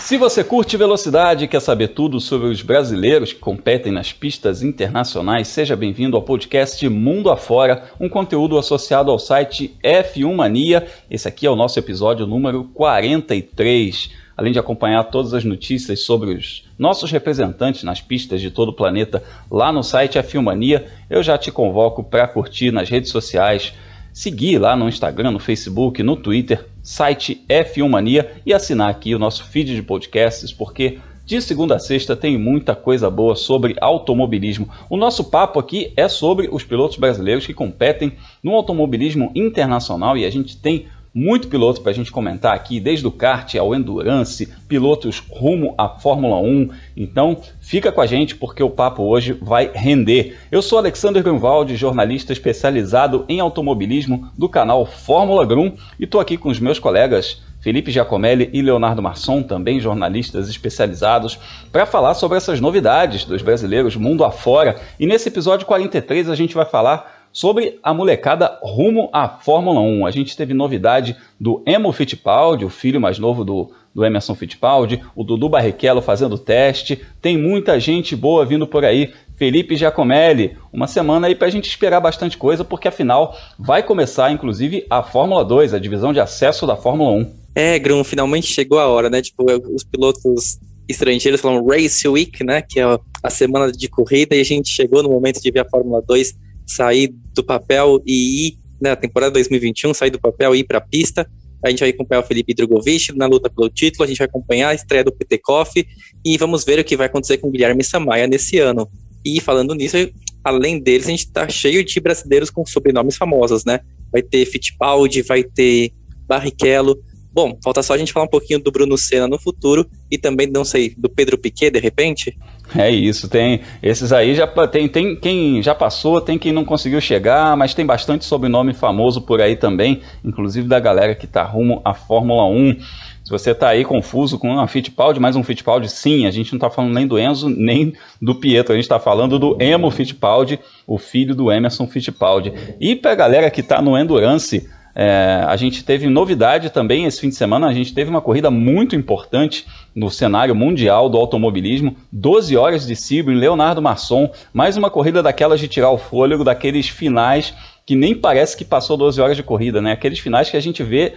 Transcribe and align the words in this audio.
Se 0.00 0.16
você 0.16 0.42
curte 0.42 0.78
velocidade 0.78 1.44
e 1.44 1.48
quer 1.48 1.60
saber 1.60 1.88
tudo 1.88 2.20
sobre 2.20 2.48
os 2.48 2.62
brasileiros 2.62 3.34
que 3.34 3.38
competem 3.38 3.92
nas 3.92 4.12
pistas 4.12 4.62
internacionais, 4.62 5.46
seja 5.46 5.76
bem-vindo 5.76 6.16
ao 6.16 6.22
podcast 6.22 6.88
Mundo 6.88 7.30
Afora, 7.30 7.84
um 8.00 8.08
conteúdo 8.08 8.58
associado 8.58 9.10
ao 9.10 9.18
site 9.18 9.76
F1 9.84 10.34
Mania. 10.34 10.86
Esse 11.08 11.28
aqui 11.28 11.46
é 11.46 11.50
o 11.50 11.54
nosso 11.54 11.78
episódio 11.78 12.26
número 12.26 12.64
43. 12.74 14.10
Além 14.36 14.52
de 14.52 14.58
acompanhar 14.58 15.04
todas 15.04 15.34
as 15.34 15.44
notícias 15.44 16.00
sobre 16.00 16.30
os 16.30 16.64
nossos 16.78 17.12
representantes 17.12 17.84
nas 17.84 18.00
pistas 18.00 18.40
de 18.40 18.50
todo 18.50 18.70
o 18.70 18.76
planeta 18.76 19.22
lá 19.50 19.70
no 19.70 19.82
site 19.82 20.18
F1 20.18 20.42
Mania, 20.42 20.86
eu 21.10 21.22
já 21.22 21.36
te 21.36 21.52
convoco 21.52 22.02
para 22.02 22.26
curtir 22.26 22.72
nas 22.72 22.88
redes 22.88 23.10
sociais 23.10 23.74
seguir 24.12 24.58
lá 24.58 24.76
no 24.76 24.88
Instagram, 24.88 25.32
no 25.32 25.38
Facebook, 25.38 26.02
no 26.02 26.16
Twitter, 26.16 26.66
site 26.82 27.44
F1 27.48 27.88
Mania 27.88 28.32
e 28.44 28.52
assinar 28.52 28.90
aqui 28.90 29.14
o 29.14 29.18
nosso 29.18 29.44
feed 29.44 29.74
de 29.74 29.82
podcasts, 29.82 30.52
porque 30.52 30.98
de 31.30 31.40
segunda 31.40 31.76
a 31.76 31.78
sexta 31.78 32.16
tem 32.16 32.36
muita 32.36 32.74
coisa 32.74 33.08
boa 33.08 33.36
sobre 33.36 33.76
automobilismo. 33.80 34.68
O 34.88 34.96
nosso 34.96 35.24
papo 35.24 35.60
aqui 35.60 35.92
é 35.96 36.08
sobre 36.08 36.48
os 36.50 36.64
pilotos 36.64 36.96
brasileiros 36.96 37.46
que 37.46 37.54
competem 37.54 38.14
no 38.42 38.52
automobilismo 38.52 39.30
internacional 39.34 40.16
e 40.16 40.24
a 40.24 40.30
gente 40.30 40.56
tem 40.56 40.86
muito 41.14 41.48
piloto 41.48 41.80
para 41.80 41.90
a 41.90 41.94
gente 41.94 42.12
comentar 42.12 42.54
aqui, 42.54 42.78
desde 42.78 43.06
o 43.06 43.10
kart 43.10 43.54
ao 43.56 43.74
endurance, 43.74 44.52
pilotos 44.68 45.18
rumo 45.18 45.74
à 45.76 45.88
Fórmula 45.88 46.36
1. 46.36 46.70
Então, 46.96 47.36
fica 47.60 47.90
com 47.90 48.00
a 48.00 48.06
gente 48.06 48.36
porque 48.36 48.62
o 48.62 48.70
papo 48.70 49.02
hoje 49.02 49.32
vai 49.32 49.70
render. 49.74 50.38
Eu 50.50 50.62
sou 50.62 50.78
Alexander 50.78 51.22
Grunwald, 51.22 51.74
jornalista 51.76 52.32
especializado 52.32 53.24
em 53.28 53.40
automobilismo 53.40 54.30
do 54.38 54.48
canal 54.48 54.86
Fórmula 54.86 55.44
Grum 55.44 55.72
e 55.98 56.04
estou 56.04 56.20
aqui 56.20 56.36
com 56.36 56.48
os 56.48 56.60
meus 56.60 56.78
colegas 56.78 57.42
Felipe 57.60 57.90
Giacomelli 57.90 58.48
e 58.52 58.62
Leonardo 58.62 59.02
Marçom, 59.02 59.42
também 59.42 59.80
jornalistas 59.80 60.48
especializados, 60.48 61.38
para 61.70 61.84
falar 61.84 62.14
sobre 62.14 62.38
essas 62.38 62.58
novidades 62.58 63.24
dos 63.24 63.42
brasileiros 63.42 63.96
mundo 63.96 64.24
afora. 64.24 64.80
E 64.98 65.06
nesse 65.06 65.28
episódio 65.28 65.66
43 65.66 66.30
a 66.30 66.34
gente 66.34 66.54
vai 66.54 66.64
falar 66.64 67.19
sobre 67.32 67.78
a 67.82 67.94
molecada 67.94 68.58
rumo 68.62 69.08
à 69.12 69.28
Fórmula 69.28 69.80
1. 69.80 70.06
A 70.06 70.10
gente 70.10 70.36
teve 70.36 70.54
novidade 70.54 71.16
do 71.38 71.62
Emo 71.66 71.92
Fittipaldi, 71.92 72.64
o 72.64 72.70
filho 72.70 73.00
mais 73.00 73.18
novo 73.18 73.44
do, 73.44 73.70
do 73.94 74.04
Emerson 74.04 74.34
Fittipaldi, 74.34 75.02
o 75.14 75.22
Dudu 75.22 75.48
Barrichello 75.48 76.02
fazendo 76.02 76.38
teste. 76.38 77.00
Tem 77.20 77.36
muita 77.36 77.78
gente 77.78 78.16
boa 78.16 78.44
vindo 78.44 78.66
por 78.66 78.84
aí. 78.84 79.12
Felipe 79.36 79.74
Giacomelli, 79.74 80.56
uma 80.70 80.86
semana 80.86 81.26
aí 81.26 81.34
para 81.34 81.46
a 81.46 81.50
gente 81.50 81.66
esperar 81.66 81.98
bastante 81.98 82.36
coisa, 82.36 82.62
porque 82.62 82.88
afinal 82.88 83.34
vai 83.58 83.82
começar, 83.82 84.30
inclusive, 84.30 84.86
a 84.90 85.02
Fórmula 85.02 85.42
2, 85.42 85.72
a 85.72 85.78
divisão 85.78 86.12
de 86.12 86.20
acesso 86.20 86.66
da 86.66 86.76
Fórmula 86.76 87.12
1. 87.12 87.40
É, 87.54 87.78
Grum, 87.78 88.04
finalmente 88.04 88.46
chegou 88.46 88.78
a 88.78 88.86
hora, 88.86 89.08
né? 89.08 89.22
Tipo, 89.22 89.44
os 89.74 89.82
pilotos 89.82 90.58
estrangeiros 90.86 91.40
falam 91.40 91.66
Race 91.66 92.06
Week, 92.06 92.44
né? 92.44 92.60
Que 92.60 92.80
é 92.80 92.98
a 93.22 93.30
semana 93.30 93.72
de 93.72 93.88
corrida, 93.88 94.36
e 94.36 94.40
a 94.40 94.44
gente 94.44 94.68
chegou 94.68 95.02
no 95.02 95.08
momento 95.08 95.40
de 95.40 95.50
ver 95.50 95.60
a 95.60 95.68
Fórmula 95.68 96.02
2 96.06 96.34
sair 96.70 97.12
do 97.34 97.42
papel 97.42 98.02
e 98.06 98.48
ir, 98.48 98.58
na 98.80 98.90
né, 98.90 98.96
temporada 98.96 99.32
2021, 99.32 99.92
sair 99.92 100.10
do 100.10 100.20
papel 100.20 100.54
e 100.54 100.60
ir 100.60 100.64
para 100.64 100.78
a 100.78 100.80
pista. 100.80 101.28
A 101.64 101.68
gente 101.68 101.80
vai 101.80 101.90
acompanhar 101.90 102.20
o 102.20 102.26
Felipe 102.26 102.54
Drogovic 102.54 103.12
na 103.14 103.26
luta 103.26 103.50
pelo 103.50 103.68
título, 103.68 104.04
a 104.04 104.06
gente 104.06 104.18
vai 104.18 104.26
acompanhar 104.26 104.70
a 104.70 104.74
estreia 104.74 105.04
do 105.04 105.12
Petekoff 105.12 105.86
e 106.24 106.38
vamos 106.38 106.64
ver 106.64 106.78
o 106.78 106.84
que 106.84 106.96
vai 106.96 107.06
acontecer 107.06 107.36
com 107.38 107.48
o 107.48 107.50
Guilherme 107.50 107.84
Samaia 107.84 108.26
nesse 108.26 108.58
ano. 108.58 108.88
E 109.24 109.40
falando 109.40 109.74
nisso, 109.74 109.96
além 110.42 110.80
deles, 110.80 111.06
a 111.06 111.10
gente 111.10 111.26
está 111.26 111.48
cheio 111.48 111.84
de 111.84 112.00
brasileiros 112.00 112.48
com 112.48 112.64
sobrenomes 112.64 113.16
famosos, 113.16 113.64
né? 113.66 113.80
Vai 114.10 114.22
ter 114.22 114.46
Fittipaldi, 114.46 115.20
vai 115.20 115.44
ter 115.44 115.92
Barrichello, 116.26 116.98
Bom, 117.32 117.56
falta 117.62 117.82
só 117.82 117.94
a 117.94 117.98
gente 117.98 118.12
falar 118.12 118.26
um 118.26 118.30
pouquinho 118.30 118.58
do 118.58 118.72
Bruno 118.72 118.98
Senna 118.98 119.28
no 119.28 119.38
futuro 119.38 119.88
e 120.10 120.18
também, 120.18 120.48
não 120.48 120.64
sei, 120.64 120.94
do 120.98 121.08
Pedro 121.08 121.38
Piquet, 121.38 121.70
de 121.70 121.78
repente? 121.78 122.36
É 122.76 122.90
isso, 122.90 123.28
tem 123.28 123.60
esses 123.82 124.12
aí 124.12 124.34
já 124.34 124.46
tem, 124.46 124.88
tem 124.88 125.16
quem 125.16 125.62
já 125.62 125.74
passou, 125.74 126.20
tem 126.20 126.38
quem 126.38 126.52
não 126.52 126.64
conseguiu 126.64 127.00
chegar, 127.00 127.56
mas 127.56 127.74
tem 127.74 127.84
bastante 127.84 128.24
sobrenome 128.24 128.72
famoso 128.72 129.22
por 129.22 129.40
aí 129.40 129.56
também, 129.56 130.00
inclusive 130.24 130.68
da 130.68 130.78
galera 130.78 131.14
que 131.14 131.26
tá 131.26 131.42
rumo 131.42 131.80
à 131.84 131.94
Fórmula 131.94 132.44
1. 132.44 132.76
Se 133.24 133.30
você 133.30 133.54
tá 133.54 133.68
aí 133.68 133.84
confuso 133.84 134.38
com 134.38 134.50
uma 134.50 134.66
Fittipaldi, 134.66 135.20
mais 135.20 135.36
um 135.36 135.42
Fittipaldi, 135.42 135.88
sim, 135.88 136.26
a 136.26 136.30
gente 136.30 136.52
não 136.52 136.58
tá 136.58 136.70
falando 136.70 136.94
nem 136.94 137.06
do 137.06 137.18
Enzo, 137.18 137.48
nem 137.48 137.92
do 138.20 138.34
Pietro, 138.34 138.72
a 138.72 138.76
gente 138.76 138.88
tá 138.88 138.98
falando 138.98 139.38
do 139.38 139.56
Emo 139.60 139.90
Fittipaldi, 139.90 140.58
o 140.86 140.98
filho 140.98 141.34
do 141.34 141.50
Emerson 141.52 141.86
Fittipaldi. 141.86 142.52
E 142.80 142.96
pra 142.96 143.14
galera 143.14 143.50
que 143.50 143.62
tá 143.62 143.80
no 143.82 143.96
Endurance, 143.96 144.68
é, 144.94 145.44
a 145.46 145.56
gente 145.56 145.84
teve 145.84 146.08
novidade 146.08 146.70
também 146.70 147.04
esse 147.04 147.20
fim 147.20 147.28
de 147.28 147.36
semana, 147.36 147.68
a 147.68 147.72
gente 147.72 147.94
teve 147.94 148.10
uma 148.10 148.20
corrida 148.20 148.50
muito 148.50 148.96
importante 148.96 149.66
no 149.94 150.10
cenário 150.10 150.54
mundial 150.54 151.08
do 151.08 151.18
automobilismo, 151.18 151.96
12 152.12 152.56
horas 152.56 152.86
de 152.86 152.94
Sebring, 152.94 153.36
Leonardo 153.36 153.82
Masson, 153.82 154.30
mais 154.52 154.76
uma 154.76 154.90
corrida 154.90 155.22
daquelas 155.22 155.60
de 155.60 155.68
tirar 155.68 155.90
o 155.90 155.98
fôlego, 155.98 156.44
daqueles 156.44 156.88
finais 156.88 157.54
que 157.90 157.96
nem 157.96 158.14
parece 158.14 158.56
que 158.56 158.64
passou 158.64 158.96
12 158.96 159.20
horas 159.20 159.36
de 159.36 159.42
corrida, 159.42 159.82
né? 159.82 159.90
Aqueles 159.90 160.20
finais 160.20 160.48
que 160.48 160.56
a 160.56 160.60
gente 160.60 160.80
vê 160.80 161.14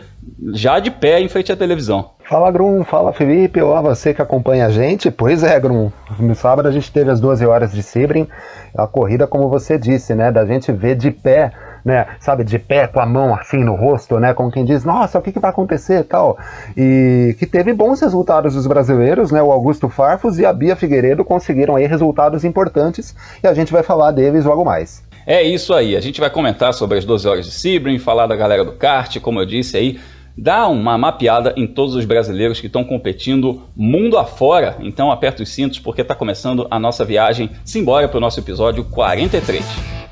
já 0.53 0.79
de 0.79 0.89
pé 0.89 1.21
em 1.21 1.27
frente 1.27 1.51
à 1.51 1.55
televisão. 1.55 2.13
Fala 2.27 2.49
Grum, 2.49 2.83
fala 2.83 3.13
Felipe, 3.13 3.61
olá 3.61 3.79
você 3.79 4.11
que 4.11 4.23
acompanha 4.23 4.65
a 4.65 4.69
gente. 4.71 5.11
Pois 5.11 5.43
é, 5.43 5.59
Grum, 5.59 5.91
no 6.19 6.33
sábado 6.33 6.67
a 6.67 6.71
gente 6.71 6.91
teve 6.91 7.11
as 7.11 7.19
12 7.19 7.45
horas 7.45 7.71
de 7.73 7.83
Sebring, 7.83 8.27
a 8.75 8.87
corrida 8.87 9.27
como 9.27 9.49
você 9.49 9.77
disse, 9.77 10.15
né, 10.15 10.31
da 10.31 10.47
gente 10.47 10.71
ver 10.71 10.95
de 10.95 11.11
pé 11.11 11.51
né, 11.83 12.07
sabe, 12.19 12.43
de 12.43 12.57
pé 12.57 12.87
com 12.87 12.99
a 12.99 13.05
mão 13.05 13.33
assim 13.35 13.63
no 13.63 13.75
rosto, 13.75 14.19
né, 14.19 14.33
como 14.33 14.51
quem 14.51 14.63
diz, 14.63 14.83
nossa, 14.83 15.19
o 15.19 15.21
que, 15.21 15.31
que 15.31 15.39
vai 15.39 15.49
acontecer 15.49 16.03
tal. 16.03 16.37
E 16.75 17.35
que 17.37 17.45
teve 17.45 17.73
bons 17.73 18.01
resultados 18.01 18.53
dos 18.53 18.67
brasileiros, 18.67 19.31
né, 19.31 19.41
o 19.41 19.51
Augusto 19.51 19.89
Farfus 19.89 20.39
e 20.39 20.45
a 20.45 20.53
Bia 20.53 20.75
Figueiredo 20.75 21.25
conseguiram 21.25 21.75
aí 21.75 21.85
resultados 21.85 22.43
importantes 22.43 23.15
e 23.43 23.47
a 23.47 23.53
gente 23.53 23.71
vai 23.71 23.83
falar 23.83 24.11
deles 24.11 24.45
logo 24.45 24.63
mais. 24.63 25.03
É 25.25 25.41
isso 25.41 25.73
aí, 25.73 25.95
a 25.95 26.01
gente 26.01 26.19
vai 26.19 26.29
comentar 26.29 26.73
sobre 26.73 26.97
as 26.97 27.05
12 27.05 27.27
horas 27.27 27.45
de 27.45 27.51
Sebring, 27.51 27.99
falar 27.99 28.27
da 28.27 28.35
galera 28.35 28.63
do 28.63 28.73
kart, 28.73 29.19
como 29.19 29.39
eu 29.39 29.45
disse 29.45 29.77
aí, 29.77 29.99
dar 30.37 30.67
uma 30.67 30.97
mapeada 30.97 31.53
em 31.55 31.67
todos 31.67 31.95
os 31.95 32.05
brasileiros 32.05 32.59
que 32.59 32.67
estão 32.67 32.83
competindo 32.83 33.63
mundo 33.75 34.17
afora. 34.17 34.77
Então 34.81 35.11
aperta 35.11 35.43
os 35.43 35.49
cintos 35.49 35.79
porque 35.79 36.01
está 36.01 36.15
começando 36.15 36.67
a 36.69 36.79
nossa 36.79 37.05
viagem. 37.05 37.51
Simbora 37.63 38.07
para 38.07 38.17
o 38.17 38.21
nosso 38.21 38.39
episódio 38.39 38.83
43. 38.83 40.02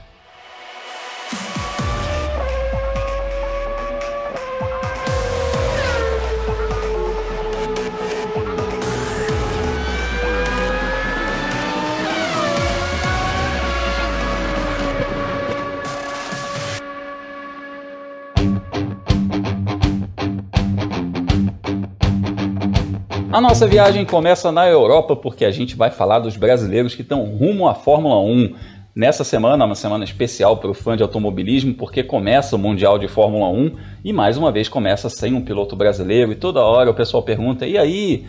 A 23.41 23.49
nossa 23.49 23.65
viagem 23.65 24.05
começa 24.05 24.51
na 24.51 24.67
Europa 24.67 25.15
porque 25.15 25.43
a 25.45 25.49
gente 25.49 25.75
vai 25.75 25.89
falar 25.89 26.19
dos 26.19 26.37
brasileiros 26.37 26.93
que 26.93 27.01
estão 27.01 27.25
rumo 27.25 27.67
à 27.67 27.73
Fórmula 27.73 28.19
1. 28.19 28.53
Nessa 28.95 29.23
semana, 29.23 29.65
uma 29.65 29.73
semana 29.73 30.03
especial 30.03 30.57
para 30.57 30.69
o 30.69 30.75
fã 30.75 30.95
de 30.95 31.01
automobilismo, 31.01 31.73
porque 31.73 32.03
começa 32.03 32.55
o 32.55 32.59
Mundial 32.59 32.99
de 32.99 33.07
Fórmula 33.07 33.49
1 33.49 33.71
e 34.05 34.13
mais 34.13 34.37
uma 34.37 34.51
vez 34.51 34.69
começa 34.69 35.09
sem 35.09 35.33
um 35.33 35.41
piloto 35.41 35.75
brasileiro. 35.75 36.31
E 36.31 36.35
toda 36.35 36.63
hora 36.63 36.91
o 36.91 36.93
pessoal 36.93 37.23
pergunta: 37.23 37.65
e 37.65 37.79
aí, 37.79 38.27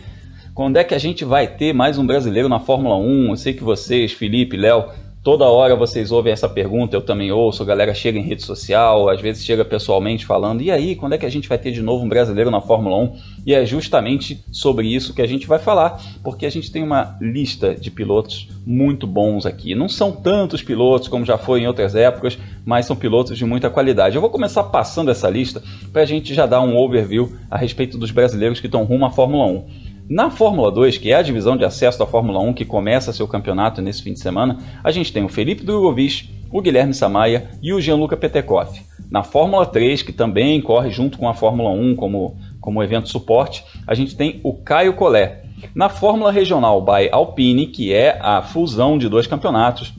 quando 0.55 0.77
é 0.77 0.83
que 0.83 0.95
a 0.95 0.99
gente 0.99 1.23
vai 1.23 1.45
ter 1.45 1.73
mais 1.73 1.99
um 1.99 2.07
brasileiro 2.07 2.49
na 2.49 2.59
Fórmula 2.59 2.95
1? 2.95 3.29
Eu 3.29 3.37
sei 3.37 3.53
que 3.53 3.63
vocês, 3.63 4.13
Felipe, 4.13 4.57
Léo, 4.57 4.85
Toda 5.23 5.45
hora 5.45 5.73
vocês 5.73 6.11
ouvem 6.11 6.33
essa 6.33 6.49
pergunta, 6.49 6.97
eu 6.97 7.01
também 7.01 7.31
ouço, 7.31 7.63
a 7.63 7.65
galera 7.65 7.93
chega 7.93 8.19
em 8.19 8.23
rede 8.23 8.43
social, 8.43 9.07
às 9.07 9.21
vezes 9.21 9.45
chega 9.45 9.63
pessoalmente 9.63 10.25
falando, 10.25 10.61
e 10.61 10.69
aí, 10.69 10.97
quando 10.97 11.13
é 11.13 11.17
que 11.17 11.25
a 11.25 11.29
gente 11.29 11.47
vai 11.47 11.57
ter 11.57 11.71
de 11.71 11.81
novo 11.81 12.03
um 12.03 12.09
brasileiro 12.09 12.51
na 12.51 12.59
Fórmula 12.59 12.97
1? 12.97 13.15
E 13.45 13.53
é 13.53 13.65
justamente 13.65 14.43
sobre 14.51 14.85
isso 14.85 15.13
que 15.13 15.21
a 15.21 15.25
gente 15.25 15.47
vai 15.47 15.59
falar, 15.59 15.97
porque 16.21 16.45
a 16.45 16.49
gente 16.49 16.69
tem 16.69 16.83
uma 16.83 17.17
lista 17.21 17.73
de 17.73 17.89
pilotos 17.89 18.49
muito 18.65 19.07
bons 19.07 19.45
aqui. 19.45 19.73
Não 19.73 19.87
são 19.87 20.11
tantos 20.11 20.61
pilotos 20.61 21.07
como 21.07 21.23
já 21.23 21.37
foi 21.37 21.61
em 21.61 21.67
outras 21.67 21.95
épocas, 21.95 22.37
mas 22.65 22.85
são 22.85 22.95
pilotos 22.95 23.37
de 23.37 23.45
muita 23.45 23.69
qualidade. 23.69 24.15
Eu 24.17 24.21
vou 24.21 24.29
começar 24.29 24.63
passando 24.63 25.09
essa 25.09 25.29
lista 25.29 25.63
para 25.93 26.01
a 26.01 26.05
gente 26.05 26.33
já 26.33 26.45
dar 26.45 26.59
um 26.59 26.75
overview 26.75 27.31
a 27.49 27.57
respeito 27.57 27.97
dos 27.97 28.11
brasileiros 28.11 28.59
que 28.59 28.67
estão 28.67 28.83
rumo 28.83 29.05
à 29.05 29.09
Fórmula 29.09 29.45
1. 29.45 29.92
Na 30.09 30.29
Fórmula 30.29 30.69
2, 30.69 30.97
que 30.97 31.11
é 31.11 31.15
a 31.15 31.21
divisão 31.21 31.55
de 31.55 31.63
acesso 31.63 31.97
da 31.97 32.05
Fórmula 32.05 32.39
1 32.39 32.53
que 32.53 32.65
começa 32.65 33.13
seu 33.13 33.25
campeonato 33.25 33.81
nesse 33.81 34.03
fim 34.03 34.11
de 34.11 34.19
semana, 34.19 34.57
a 34.83 34.91
gente 34.91 35.13
tem 35.13 35.23
o 35.23 35.29
Felipe 35.29 35.63
Drogovic, 35.63 36.29
o 36.51 36.61
Guilherme 36.61 36.93
Samaia 36.93 37.49
e 37.61 37.73
o 37.73 37.79
Gianluca 37.79 38.17
Petekoff. 38.17 38.81
Na 39.09 39.23
Fórmula 39.23 39.65
3, 39.65 40.01
que 40.01 40.11
também 40.11 40.61
corre 40.61 40.89
junto 40.89 41.17
com 41.17 41.29
a 41.29 41.33
Fórmula 41.33 41.69
1 41.69 41.95
como, 41.95 42.35
como 42.59 42.83
evento 42.83 43.07
suporte, 43.07 43.63
a 43.87 43.95
gente 43.95 44.15
tem 44.15 44.41
o 44.43 44.53
Caio 44.53 44.93
Collet. 44.93 45.37
Na 45.73 45.87
Fórmula 45.87 46.31
Regional 46.31 46.81
by 46.81 47.09
Alpine, 47.09 47.67
que 47.67 47.93
é 47.93 48.19
a 48.21 48.41
fusão 48.41 48.97
de 48.97 49.07
dois 49.07 49.25
campeonatos, 49.25 49.93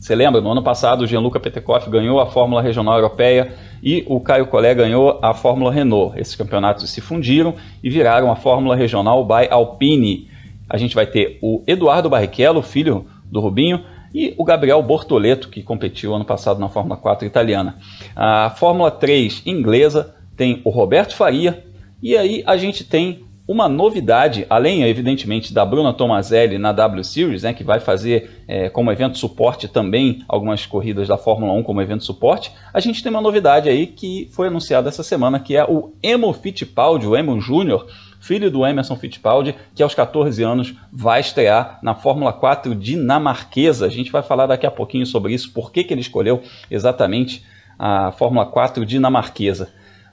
você 0.00 0.14
lembra, 0.14 0.40
no 0.40 0.50
ano 0.50 0.62
passado 0.62 1.02
o 1.02 1.06
Gianluca 1.06 1.40
Petekoff 1.40 1.88
ganhou 1.88 2.20
a 2.20 2.26
Fórmula 2.26 2.60
Regional 2.60 2.96
Europeia 2.96 3.54
e 3.84 4.02
o 4.08 4.18
Caio 4.18 4.46
Collet 4.46 4.74
ganhou 4.74 5.18
a 5.20 5.34
Fórmula 5.34 5.70
Renault. 5.70 6.18
Esses 6.18 6.34
campeonatos 6.34 6.88
se 6.88 7.02
fundiram 7.02 7.54
e 7.82 7.90
viraram 7.90 8.32
a 8.32 8.36
Fórmula 8.36 8.74
Regional 8.74 9.22
by 9.26 9.46
Alpine. 9.50 10.30
A 10.70 10.78
gente 10.78 10.94
vai 10.94 11.06
ter 11.06 11.38
o 11.42 11.62
Eduardo 11.66 12.08
Barrichello, 12.08 12.62
filho 12.62 13.04
do 13.26 13.40
Rubinho, 13.40 13.84
e 14.14 14.32
o 14.38 14.44
Gabriel 14.44 14.82
Bortoleto, 14.82 15.50
que 15.50 15.62
competiu 15.62 16.14
ano 16.14 16.24
passado 16.24 16.58
na 16.58 16.70
Fórmula 16.70 16.96
4 16.96 17.26
italiana. 17.26 17.76
A 18.16 18.48
Fórmula 18.56 18.90
3 18.90 19.42
inglesa 19.44 20.14
tem 20.34 20.62
o 20.64 20.70
Roberto 20.70 21.14
Faria, 21.14 21.62
e 22.02 22.16
aí 22.16 22.42
a 22.46 22.56
gente 22.56 22.84
tem 22.84 23.24
uma 23.46 23.68
novidade, 23.68 24.46
além, 24.48 24.84
evidentemente, 24.84 25.52
da 25.52 25.64
Bruna 25.64 25.92
Tomazelli 25.92 26.56
na 26.56 26.72
W 26.72 27.04
Series, 27.04 27.42
né, 27.42 27.52
que 27.52 27.62
vai 27.62 27.78
fazer 27.78 28.42
é, 28.48 28.70
como 28.70 28.90
evento 28.90 29.18
suporte 29.18 29.68
também 29.68 30.24
algumas 30.26 30.64
corridas 30.64 31.08
da 31.08 31.18
Fórmula 31.18 31.52
1 31.52 31.62
como 31.62 31.82
evento 31.82 32.04
suporte, 32.04 32.52
a 32.72 32.80
gente 32.80 33.02
tem 33.02 33.10
uma 33.10 33.20
novidade 33.20 33.68
aí 33.68 33.86
que 33.86 34.28
foi 34.32 34.46
anunciada 34.46 34.88
essa 34.88 35.02
semana, 35.02 35.38
que 35.38 35.54
é 35.54 35.64
o 35.64 35.92
Emo 36.02 36.32
Fittipaldi, 36.32 37.06
o 37.06 37.14
Emo 37.14 37.38
Júnior, 37.38 37.86
filho 38.18 38.50
do 38.50 38.64
Emerson 38.64 38.96
Fittipaldi, 38.96 39.54
que 39.74 39.82
aos 39.82 39.94
14 39.94 40.42
anos 40.42 40.74
vai 40.90 41.20
estrear 41.20 41.78
na 41.82 41.94
Fórmula 41.94 42.32
4 42.32 42.74
dinamarquesa. 42.74 43.84
A 43.84 43.90
gente 43.90 44.10
vai 44.10 44.22
falar 44.22 44.46
daqui 44.46 44.66
a 44.66 44.70
pouquinho 44.70 45.04
sobre 45.04 45.34
isso, 45.34 45.52
por 45.52 45.70
que, 45.70 45.84
que 45.84 45.92
ele 45.92 46.00
escolheu 46.00 46.42
exatamente 46.70 47.44
a 47.78 48.10
Fórmula 48.12 48.46
4 48.46 48.86
dinamarquesa. 48.86 49.68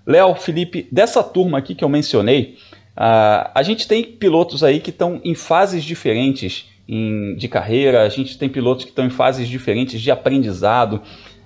Léo, 0.06 0.36
Felipe, 0.36 0.88
dessa 0.92 1.24
turma 1.24 1.60
aqui 1.60 1.76
que 1.76 1.84
eu 1.84 1.90
mencionei, 1.90 2.58
Uh, 3.02 3.50
a 3.56 3.64
gente 3.64 3.88
tem 3.88 4.04
pilotos 4.04 4.64
aí 4.64 4.80
que 4.80 4.92
estão 4.92 5.20
em 5.24 5.34
fases 5.34 5.84
diferentes 5.84 6.70
em, 6.88 7.36
de 7.36 7.48
carreira, 7.48 8.04
a 8.04 8.10
gente 8.10 8.38
tem 8.38 8.48
pilotos 8.48 8.84
que 8.84 8.92
estão 8.92 9.04
em 9.04 9.10
fases 9.10 9.48
diferentes 9.48 10.00
de 10.00 10.12
aprendizado. 10.12 11.02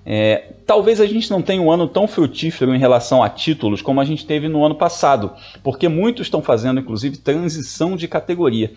É, 0.05 0.51
talvez 0.65 0.99
a 0.99 1.05
gente 1.05 1.31
não 1.31 1.41
tenha 1.41 1.61
um 1.61 1.71
ano 1.71 1.87
tão 1.87 2.09
frutífero 2.09 2.75
em 2.75 2.77
relação 2.77 3.23
a 3.23 3.29
títulos 3.29 3.81
como 3.81 4.01
a 4.01 4.03
gente 4.03 4.25
teve 4.25 4.49
no 4.49 4.65
ano 4.65 4.75
passado, 4.75 5.31
porque 5.63 5.87
muitos 5.87 6.27
estão 6.27 6.41
fazendo, 6.41 6.81
inclusive, 6.81 7.15
transição 7.15 7.95
de 7.95 8.05
categoria. 8.05 8.73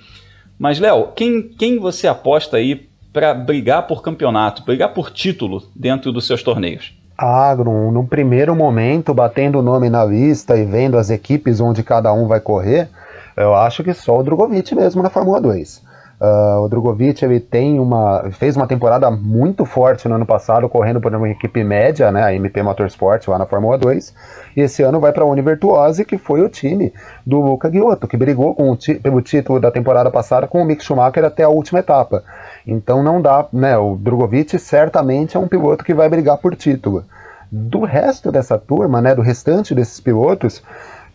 Mas, 0.57 0.79
Léo, 0.79 1.09
quem, 1.17 1.43
quem 1.43 1.81
você 1.81 2.07
aposta 2.07 2.59
aí 2.59 2.89
para 3.13 3.35
brigar 3.35 3.89
por 3.89 4.03
campeonato, 4.03 4.63
brigar 4.63 4.95
por 4.95 5.11
título 5.11 5.65
dentro 5.75 6.13
dos 6.13 6.29
seus 6.29 6.45
torneios? 6.45 6.93
Agro, 7.19 7.91
num 7.91 8.07
primeiro 8.07 8.55
momento, 8.55 9.13
batendo 9.13 9.59
o 9.59 9.63
nome 9.63 9.91
na 9.91 10.05
lista 10.05 10.57
e 10.57 10.65
vendo 10.65 10.97
as 10.97 11.11
equipes 11.11 11.61
onde 11.61 11.83
cada 11.83 12.13
um 12.13 12.29
vai 12.29 12.39
correr, 12.39 12.89
eu 13.37 13.57
acho 13.57 13.83
que 13.83 13.93
só 13.93 14.21
o 14.21 14.23
Drogovic 14.23 14.73
mesmo 14.73 15.03
na 15.03 15.11
Fórmula 15.11 15.41
2. 15.41 15.83
Uh, 16.21 16.65
o 16.65 16.69
Drogovic 16.69 17.25
ele 17.25 17.39
tem 17.39 17.79
uma, 17.79 18.29
fez 18.33 18.57
uma 18.57 18.67
temporada 18.67 19.09
muito 19.09 19.65
forte 19.65 20.09
no 20.09 20.17
ano 20.17 20.27
passado, 20.27 20.69
correndo 20.69 21.01
por 21.01 21.15
uma 21.15 21.29
equipe 21.29 21.63
média, 21.63 22.11
né, 22.11 22.25
a 22.25 22.35
MP 22.35 22.61
Motorsport 22.61 23.29
lá 23.29 23.39
na 23.39 23.47
Fórmula 23.47 23.79
2, 23.79 24.13
e 24.57 24.63
esse 24.63 24.83
ano 24.83 24.99
vai 24.99 25.13
para 25.13 25.23
a 25.23 25.27
Univirtuose, 25.27 26.05
que 26.05 26.19
foi 26.19 26.41
o 26.41 26.49
time 26.49 26.93
do 27.25 27.41
Luca 27.41 27.69
Ghiotto, 27.69 28.09
que 28.09 28.17
brigou 28.17 28.53
com 28.53 28.77
pelo 29.01 29.23
título 29.23 29.61
da 29.61 29.71
temporada 29.71 30.11
passada 30.11 30.49
com 30.49 30.61
o 30.61 30.65
Mick 30.65 30.83
Schumacher 30.83 31.25
até 31.25 31.45
a 31.45 31.49
última 31.49 31.79
etapa. 31.79 32.25
Então 32.67 33.01
não 33.01 33.23
dá, 33.23 33.47
né? 33.53 33.79
O 33.79 33.95
Drogovic 33.95 34.59
certamente 34.59 35.37
é 35.37 35.41
um 35.41 35.47
piloto 35.47 35.85
que 35.85 35.95
vai 35.95 36.09
brigar 36.09 36.39
por 36.39 36.57
título. 36.57 37.05
Do 37.51 37.85
resto 37.85 38.31
dessa 38.33 38.59
turma, 38.59 39.01
né, 39.01 39.15
do 39.15 39.23
restante 39.23 39.75
desses 39.75 40.01
pilotos, 40.01 40.63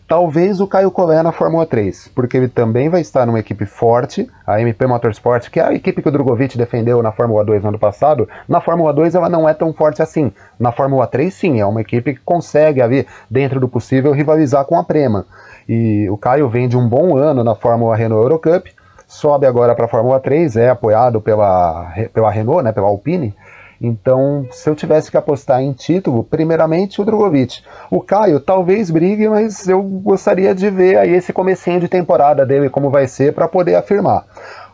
talvez 0.06 0.60
o 0.60 0.66
Caio 0.66 0.90
Collet 0.90 1.22
na 1.22 1.32
Fórmula 1.32 1.66
3, 1.66 2.10
porque 2.14 2.36
ele 2.36 2.48
também 2.48 2.88
vai 2.88 3.00
estar 3.00 3.26
numa 3.26 3.38
equipe 3.38 3.64
forte, 3.64 4.28
a 4.46 4.60
MP 4.60 4.86
Motorsport, 4.86 5.48
que 5.50 5.58
é 5.58 5.64
a 5.64 5.74
equipe 5.74 6.02
que 6.02 6.08
o 6.08 6.12
Drogovic 6.12 6.58
defendeu 6.58 7.02
na 7.02 7.12
Fórmula 7.12 7.44
2 7.44 7.62
no 7.62 7.68
ano 7.70 7.78
passado. 7.78 8.28
Na 8.48 8.60
Fórmula 8.60 8.92
2 8.92 9.14
ela 9.14 9.28
não 9.28 9.48
é 9.48 9.54
tão 9.54 9.72
forte 9.72 10.02
assim. 10.02 10.32
Na 10.58 10.72
Fórmula 10.72 11.06
3 11.06 11.32
sim, 11.32 11.60
é 11.60 11.66
uma 11.66 11.80
equipe 11.80 12.14
que 12.14 12.20
consegue 12.20 12.82
ali, 12.82 13.06
dentro 13.30 13.58
do 13.58 13.68
possível, 13.68 14.12
rivalizar 14.12 14.64
com 14.66 14.78
a 14.78 14.84
Prema. 14.84 15.26
E 15.68 16.08
o 16.10 16.16
Caio 16.16 16.48
vem 16.48 16.68
de 16.68 16.76
um 16.76 16.86
bom 16.86 17.16
ano 17.16 17.42
na 17.42 17.54
Fórmula 17.54 17.96
Renault 17.96 18.22
Eurocup, 18.22 18.70
sobe 19.06 19.46
agora 19.46 19.74
para 19.74 19.86
a 19.86 19.88
Fórmula 19.88 20.20
3, 20.20 20.56
é 20.56 20.70
apoiado 20.70 21.20
pela, 21.20 21.92
pela 22.12 22.30
Renault, 22.30 22.62
né, 22.62 22.72
pela 22.72 22.88
Alpine. 22.88 23.34
Então, 23.86 24.46
se 24.50 24.68
eu 24.68 24.74
tivesse 24.74 25.10
que 25.10 25.16
apostar 25.16 25.60
em 25.60 25.72
título, 25.72 26.24
primeiramente 26.24 27.00
o 27.00 27.04
Drogovic. 27.04 27.62
O 27.90 28.00
Caio 28.00 28.40
talvez 28.40 28.90
brigue, 28.90 29.28
mas 29.28 29.68
eu 29.68 29.82
gostaria 29.82 30.54
de 30.54 30.70
ver 30.70 30.96
aí 30.96 31.12
esse 31.12 31.32
comecinho 31.32 31.78
de 31.78 31.88
temporada 31.88 32.46
dele 32.46 32.70
como 32.70 32.88
vai 32.88 33.06
ser 33.06 33.34
para 33.34 33.46
poder 33.46 33.74
afirmar. 33.74 34.24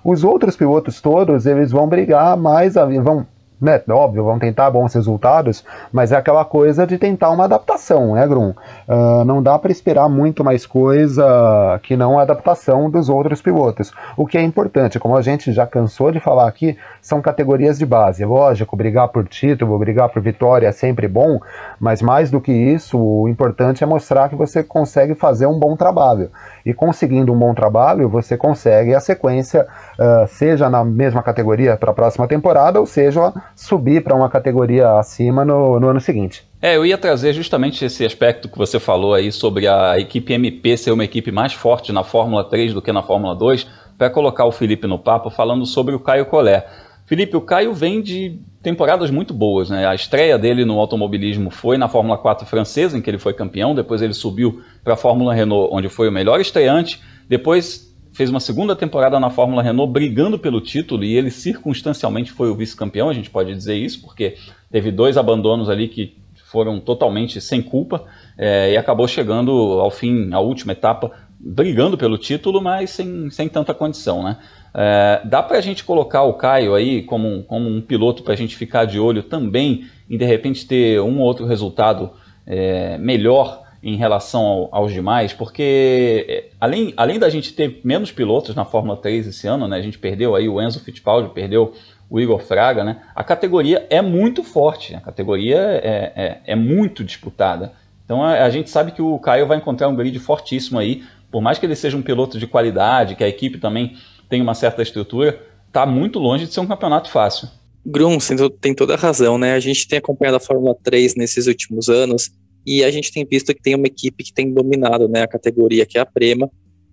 Os 0.04 0.22
outros 0.22 0.56
pilotos 0.56 1.00
todos, 1.00 1.44
eles 1.44 1.72
vão 1.72 1.88
brigar 1.88 2.36
mais, 2.36 2.74
vão 2.74 3.26
né, 3.60 3.80
óbvio, 3.90 4.24
vão 4.24 4.38
tentar 4.38 4.70
bons 4.70 4.94
resultados, 4.94 5.64
mas 5.92 6.12
é 6.12 6.16
aquela 6.16 6.44
coisa 6.44 6.86
de 6.86 6.96
tentar 6.96 7.30
uma 7.30 7.44
adaptação, 7.44 8.14
né, 8.14 8.26
Grum? 8.26 8.54
Uh, 8.88 9.24
não 9.24 9.42
dá 9.42 9.58
para 9.58 9.70
esperar 9.70 10.08
muito 10.08 10.42
mais 10.42 10.64
coisa 10.64 11.78
que 11.82 11.96
não 11.96 12.18
a 12.18 12.22
adaptação 12.22 12.90
dos 12.90 13.08
outros 13.08 13.42
pilotos. 13.42 13.92
O 14.16 14.26
que 14.26 14.38
é 14.38 14.42
importante, 14.42 14.98
como 14.98 15.16
a 15.16 15.22
gente 15.22 15.52
já 15.52 15.66
cansou 15.66 16.10
de 16.10 16.20
falar 16.20 16.48
aqui, 16.48 16.76
são 17.02 17.20
categorias 17.20 17.78
de 17.78 17.84
base. 17.84 18.24
Lógico, 18.24 18.76
brigar 18.76 19.08
por 19.08 19.28
título, 19.28 19.78
brigar 19.78 20.08
por 20.08 20.22
vitória 20.22 20.66
é 20.66 20.72
sempre 20.72 21.06
bom, 21.06 21.38
mas 21.78 22.00
mais 22.00 22.30
do 22.30 22.40
que 22.40 22.52
isso, 22.52 22.98
o 22.98 23.28
importante 23.28 23.84
é 23.84 23.86
mostrar 23.86 24.28
que 24.28 24.36
você 24.36 24.62
consegue 24.62 25.14
fazer 25.14 25.46
um 25.46 25.58
bom 25.58 25.76
trabalho. 25.76 26.30
E 26.64 26.72
conseguindo 26.72 27.32
um 27.32 27.38
bom 27.38 27.52
trabalho, 27.54 28.08
você 28.08 28.36
consegue 28.36 28.94
a 28.94 29.00
sequência, 29.00 29.66
uh, 29.98 30.26
seja 30.26 30.70
na 30.70 30.84
mesma 30.84 31.22
categoria 31.22 31.76
para 31.76 31.90
a 31.90 31.94
próxima 31.94 32.26
temporada, 32.26 32.80
ou 32.80 32.86
seja, 32.86 33.32
subir 33.54 34.02
para 34.02 34.14
uma 34.14 34.28
categoria 34.28 34.98
acima 34.98 35.44
no, 35.44 35.78
no 35.78 35.88
ano 35.88 36.00
seguinte. 36.00 36.44
É, 36.62 36.76
eu 36.76 36.84
ia 36.84 36.98
trazer 36.98 37.32
justamente 37.32 37.84
esse 37.84 38.04
aspecto 38.04 38.48
que 38.48 38.58
você 38.58 38.78
falou 38.78 39.14
aí 39.14 39.32
sobre 39.32 39.66
a 39.66 39.98
equipe 39.98 40.32
MP 40.32 40.76
ser 40.76 40.90
uma 40.90 41.04
equipe 41.04 41.32
mais 41.32 41.52
forte 41.52 41.92
na 41.92 42.02
Fórmula 42.02 42.44
3 42.44 42.74
do 42.74 42.82
que 42.82 42.92
na 42.92 43.02
Fórmula 43.02 43.34
2, 43.34 43.66
para 43.96 44.10
colocar 44.10 44.44
o 44.44 44.52
Felipe 44.52 44.86
no 44.86 44.98
papo 44.98 45.30
falando 45.30 45.64
sobre 45.66 45.94
o 45.94 46.00
Caio 46.00 46.26
Collet. 46.26 46.64
Felipe, 47.06 47.36
o 47.36 47.40
Caio 47.40 47.74
vem 47.74 48.00
de 48.00 48.38
temporadas 48.62 49.10
muito 49.10 49.34
boas, 49.34 49.68
né? 49.68 49.86
A 49.86 49.94
estreia 49.94 50.38
dele 50.38 50.64
no 50.64 50.78
automobilismo 50.78 51.50
foi 51.50 51.76
na 51.76 51.88
Fórmula 51.88 52.16
4 52.16 52.46
francesa, 52.46 52.96
em 52.96 53.02
que 53.02 53.10
ele 53.10 53.18
foi 53.18 53.34
campeão, 53.34 53.74
depois 53.74 54.00
ele 54.00 54.14
subiu 54.14 54.62
para 54.84 54.94
a 54.94 54.96
Fórmula 54.96 55.34
Renault, 55.34 55.74
onde 55.74 55.88
foi 55.88 56.08
o 56.08 56.12
melhor 56.12 56.40
estreante, 56.40 57.00
depois 57.28 57.89
fez 58.12 58.30
uma 58.30 58.40
segunda 58.40 58.74
temporada 58.74 59.18
na 59.20 59.30
Fórmula 59.30 59.62
Renault 59.62 59.92
brigando 59.92 60.38
pelo 60.38 60.60
título 60.60 61.04
e 61.04 61.16
ele 61.16 61.30
circunstancialmente 61.30 62.32
foi 62.32 62.50
o 62.50 62.54
vice-campeão, 62.54 63.08
a 63.08 63.14
gente 63.14 63.30
pode 63.30 63.54
dizer 63.54 63.76
isso, 63.76 64.00
porque 64.02 64.36
teve 64.70 64.90
dois 64.90 65.16
abandonos 65.16 65.68
ali 65.68 65.88
que 65.88 66.16
foram 66.50 66.80
totalmente 66.80 67.40
sem 67.40 67.62
culpa 67.62 68.04
é, 68.36 68.72
e 68.72 68.76
acabou 68.76 69.06
chegando 69.06 69.52
ao 69.52 69.90
fim, 69.90 70.32
à 70.32 70.40
última 70.40 70.72
etapa, 70.72 71.12
brigando 71.38 71.96
pelo 71.96 72.18
título, 72.18 72.60
mas 72.60 72.90
sem, 72.90 73.30
sem 73.30 73.48
tanta 73.48 73.72
condição, 73.72 74.22
né? 74.22 74.36
É, 74.74 75.22
dá 75.24 75.42
para 75.42 75.58
a 75.58 75.60
gente 75.60 75.84
colocar 75.84 76.22
o 76.22 76.34
Caio 76.34 76.74
aí 76.74 77.02
como, 77.02 77.42
como 77.44 77.68
um 77.68 77.80
piloto 77.80 78.22
para 78.22 78.34
a 78.34 78.36
gente 78.36 78.56
ficar 78.56 78.84
de 78.84 79.00
olho 79.00 79.22
também 79.22 79.86
e 80.08 80.18
de 80.18 80.24
repente 80.24 80.66
ter 80.66 81.00
um 81.00 81.20
ou 81.20 81.24
outro 81.24 81.46
resultado 81.46 82.10
é, 82.46 82.98
melhor 82.98 83.59
em 83.82 83.96
relação 83.96 84.42
ao, 84.42 84.68
aos 84.72 84.92
demais, 84.92 85.32
porque 85.32 86.26
é, 86.28 86.44
além, 86.60 86.92
além 86.96 87.18
da 87.18 87.30
gente 87.30 87.52
ter 87.54 87.80
menos 87.82 88.12
pilotos 88.12 88.54
na 88.54 88.64
Fórmula 88.64 88.96
3 88.96 89.28
esse 89.28 89.46
ano, 89.46 89.66
né, 89.66 89.76
a 89.76 89.82
gente 89.82 89.98
perdeu 89.98 90.34
aí 90.34 90.48
o 90.48 90.60
Enzo 90.60 90.80
Fittipaldi, 90.80 91.30
perdeu 91.30 91.72
o 92.08 92.20
Igor 92.20 92.40
Fraga, 92.40 92.84
né, 92.84 93.02
a 93.14 93.24
categoria 93.24 93.86
é 93.88 94.02
muito 94.02 94.42
forte, 94.42 94.94
a 94.94 95.00
categoria 95.00 95.58
é, 95.58 96.12
é, 96.14 96.40
é 96.46 96.56
muito 96.56 97.02
disputada. 97.02 97.72
Então 98.04 98.22
a, 98.22 98.44
a, 98.44 98.50
gente 98.50 98.68
sabe 98.68 98.92
que 98.92 99.00
o 99.00 99.18
Caio 99.18 99.46
vai 99.46 99.56
encontrar 99.56 99.88
um 99.88 99.96
grid 99.96 100.18
fortíssimo 100.18 100.78
aí, 100.78 101.02
por 101.30 101.40
mais 101.40 101.58
que 101.58 101.64
ele 101.64 101.76
seja 101.76 101.96
um 101.96 102.02
piloto 102.02 102.38
de 102.38 102.46
qualidade, 102.46 103.14
que 103.14 103.24
a 103.24 103.28
equipe 103.28 103.58
também 103.58 103.96
tem 104.28 104.42
uma 104.42 104.54
certa 104.54 104.82
estrutura, 104.82 105.40
está 105.68 105.86
muito 105.86 106.18
longe 106.18 106.46
de 106.46 106.52
ser 106.52 106.60
um 106.60 106.66
campeonato 106.66 107.08
fácil. 107.08 107.48
Grum, 107.86 108.18
tem 108.60 108.74
toda 108.74 108.94
a 108.94 108.96
razão, 108.96 109.38
né? 109.38 109.54
A 109.54 109.60
gente 109.60 109.88
tem 109.88 109.98
acompanhado 109.98 110.36
a 110.36 110.40
Fórmula 110.40 110.76
3 110.82 111.14
nesses 111.14 111.46
últimos 111.46 111.88
anos 111.88 112.30
e 112.66 112.84
a 112.84 112.90
gente 112.90 113.12
tem 113.12 113.24
visto 113.24 113.54
que 113.54 113.62
tem 113.62 113.74
uma 113.74 113.86
equipe 113.86 114.24
que 114.24 114.32
tem 114.32 114.52
dominado 114.52 115.08
né, 115.08 115.22
a 115.22 115.28
categoria, 115.28 115.86
que 115.86 115.98
é 115.98 116.00
a 116.00 116.06
Prema. 116.06 116.50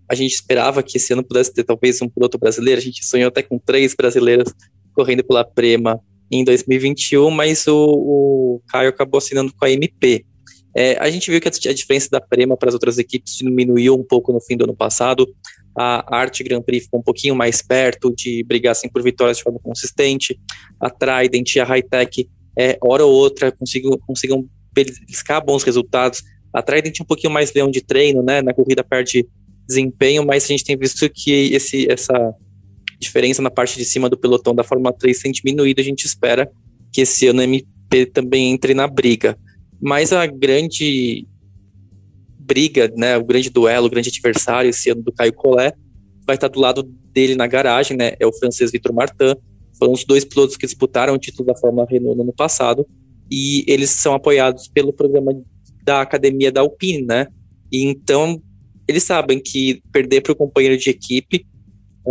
A 0.10 0.16
gente 0.16 0.34
esperava 0.34 0.82
que 0.82 0.98
esse 0.98 1.12
ano 1.12 1.24
pudesse 1.24 1.54
ter 1.54 1.64
talvez 1.64 2.02
um 2.02 2.08
piloto 2.08 2.38
brasileiro, 2.38 2.80
a 2.80 2.84
gente 2.84 3.06
sonhou 3.06 3.28
até 3.28 3.44
com 3.44 3.60
três 3.60 3.94
brasileiros 3.94 4.54
correndo 4.94 5.24
pela 5.24 5.44
Prema 5.44 6.00
em 6.32 6.44
2021, 6.44 7.30
mas 7.30 7.68
o, 7.68 7.76
o 7.76 8.62
Caio 8.68 8.90
acabou 8.90 9.18
assinando 9.18 9.54
com 9.54 9.66
a 9.66 9.72
MP. 9.72 10.26
É, 10.76 10.96
a 11.00 11.10
gente 11.10 11.32
viu 11.32 11.42
que 11.42 11.48
a, 11.48 11.74
diferença 11.74 12.08
da 12.12 12.22
Prema 12.22 12.56
para 12.56 12.70
as 12.70 12.74
outras 12.74 12.98
equipes 12.98 13.36
diminuiu 13.36 13.96
um 13.96 14.04
pouco 14.04 14.32
no 14.32 14.40
fim 14.40 14.56
do 14.56 14.64
ano 14.64 14.76
passado. 14.76 15.28
A 15.76 16.18
Arte 16.18 16.44
Grand 16.44 16.62
Prix 16.62 16.86
ficou 16.86 17.00
um 17.00 17.04
pouquinho 17.04 17.36
mais 17.36 17.62
perto 17.62 18.14
de 18.16 18.44
brigar 18.44 18.72
assim, 18.72 18.90
por 18.90 19.02
vitórias 19.02 19.38
de 19.38 19.44
forma 19.44 19.60
consistente. 19.60 20.40
A 20.80 20.90
Trident 20.90 21.56
e 21.56 21.60
a 21.60 21.64
Hightech, 21.64 22.30
é, 22.58 22.78
hora 22.82 23.06
ou 23.06 23.14
outra, 23.14 23.52
consigam, 23.52 23.98
consigam 24.06 24.48
beliscar 24.84 25.44
bons 25.44 25.64
resultados. 25.64 26.24
A 26.54 26.62
Trident 26.62 27.00
um 27.02 27.06
pouquinho 27.06 27.32
mais 27.32 27.54
leão 27.54 27.70
de 27.70 27.82
treino, 27.82 28.24
né? 28.24 28.42
Na 28.42 28.54
corrida 28.54 28.84
perde 28.84 29.28
desempenho, 29.68 30.26
mas 30.26 30.46
a 30.46 30.48
gente 30.48 30.64
tem 30.64 30.78
visto 30.78 31.10
que 31.10 31.54
esse, 31.54 31.92
essa 31.92 32.34
diferença 33.00 33.42
na 33.42 33.52
parte 33.52 33.78
de 33.78 33.86
cima 33.86 34.10
do 34.10 34.18
pelotão 34.18 34.56
da 34.56 34.64
Fórmula 34.64 34.94
3 34.94 35.20
tem 35.20 35.32
diminuído. 35.32 35.82
A 35.82 35.84
gente 35.84 36.06
espera 36.06 36.50
que 36.92 37.02
esse 37.02 37.28
ano 37.28 37.42
a 37.42 37.44
MP 37.44 38.06
também 38.08 38.52
entre 38.52 38.74
na 38.74 38.88
briga. 38.88 39.38
Mas 39.80 40.12
a 40.14 40.26
grande 40.26 41.28
briga, 42.40 42.92
né, 42.96 43.18
o 43.18 43.26
grande 43.26 43.50
duelo, 43.50 43.88
o 43.88 43.90
grande 43.90 44.10
adversário 44.10 44.70
esse 44.70 44.90
ano 44.90 45.04
do 45.04 45.12
Caio 45.12 45.34
Collet 45.34 45.76
vai 46.26 46.36
estar 46.36 46.48
do 46.48 46.60
lado 46.60 46.84
dele 47.12 47.36
na 47.36 47.46
garagem, 47.46 47.96
né, 47.96 48.14
é 48.20 48.26
o 48.26 48.34
francês 48.34 48.72
Vitor 48.72 48.94
Martin. 48.94 49.36
Foram 49.78 49.94
os 49.94 50.04
dois 50.06 50.26
pilotos 50.26 50.58
que 50.58 50.66
disputaram 50.66 51.14
o 51.14 51.18
título 51.18 51.46
da 51.46 51.56
Fórmula 51.56 51.86
Renault 51.88 52.18
no 52.18 52.24
ano 52.24 52.34
passado 52.34 52.88
e 53.30 53.64
eles 53.68 53.90
são 53.90 54.14
apoiados 54.14 54.68
pelo 54.68 54.94
programa 54.94 55.32
da 55.84 56.02
academia 56.02 56.52
da 56.52 56.62
Alpine, 56.62 57.06
né? 57.06 57.28
E 57.72 57.84
então 57.84 58.42
eles 58.88 59.04
sabem 59.04 59.40
que 59.40 59.82
perder 59.92 60.22
para 60.22 60.32
o 60.32 60.36
companheiro 60.36 60.78
de 60.78 60.90
equipe 60.90 61.46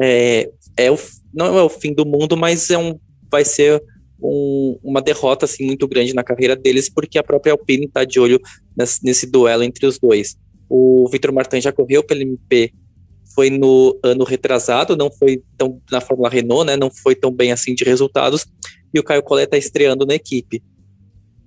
é, 0.03 0.51
é 0.77 0.91
o, 0.91 0.99
não 1.33 1.59
é 1.59 1.63
o 1.63 1.69
fim 1.69 1.93
do 1.93 2.05
mundo, 2.05 2.37
mas 2.37 2.71
é 2.71 2.79
um, 2.79 2.99
vai 3.31 3.45
ser 3.45 3.83
um, 4.23 4.79
uma 4.83 5.01
derrota 5.01 5.47
assim 5.47 5.65
muito 5.65 5.89
grande 5.89 6.15
na 6.15 6.23
carreira 6.23 6.55
deles, 6.55 6.91
porque 6.91 7.19
a 7.19 7.23
própria 7.23 7.53
Alpine 7.53 7.87
está 7.87 8.05
de 8.05 8.21
olho 8.21 8.41
nesse, 8.77 9.05
nesse, 9.05 9.27
duelo 9.27 9.63
entre 9.63 9.87
os 9.87 9.99
dois. 9.99 10.37
O 10.69 11.09
Victor 11.11 11.33
Martin 11.33 11.61
já 11.61 11.73
correu 11.73 12.03
pelo 12.03 12.23
MP, 12.23 12.73
foi 13.35 13.51
no 13.51 13.99
ano 14.03 14.25
retrasado, 14.25 14.97
não 14.97 15.11
foi 15.11 15.43
tão 15.57 15.81
na 15.91 16.01
Fórmula 16.01 16.29
Renault, 16.29 16.67
né? 16.67 16.77
Não 16.77 16.91
foi 16.91 17.15
tão 17.15 17.31
bem 17.31 17.53
assim 17.53 17.75
de 17.75 17.85
resultados. 17.85 18.47
E 18.93 18.99
o 18.99 19.05
Caio 19.05 19.23
Collet 19.23 19.45
está 19.45 19.59
estreando 19.59 20.07
na 20.07 20.15
equipe. 20.15 20.63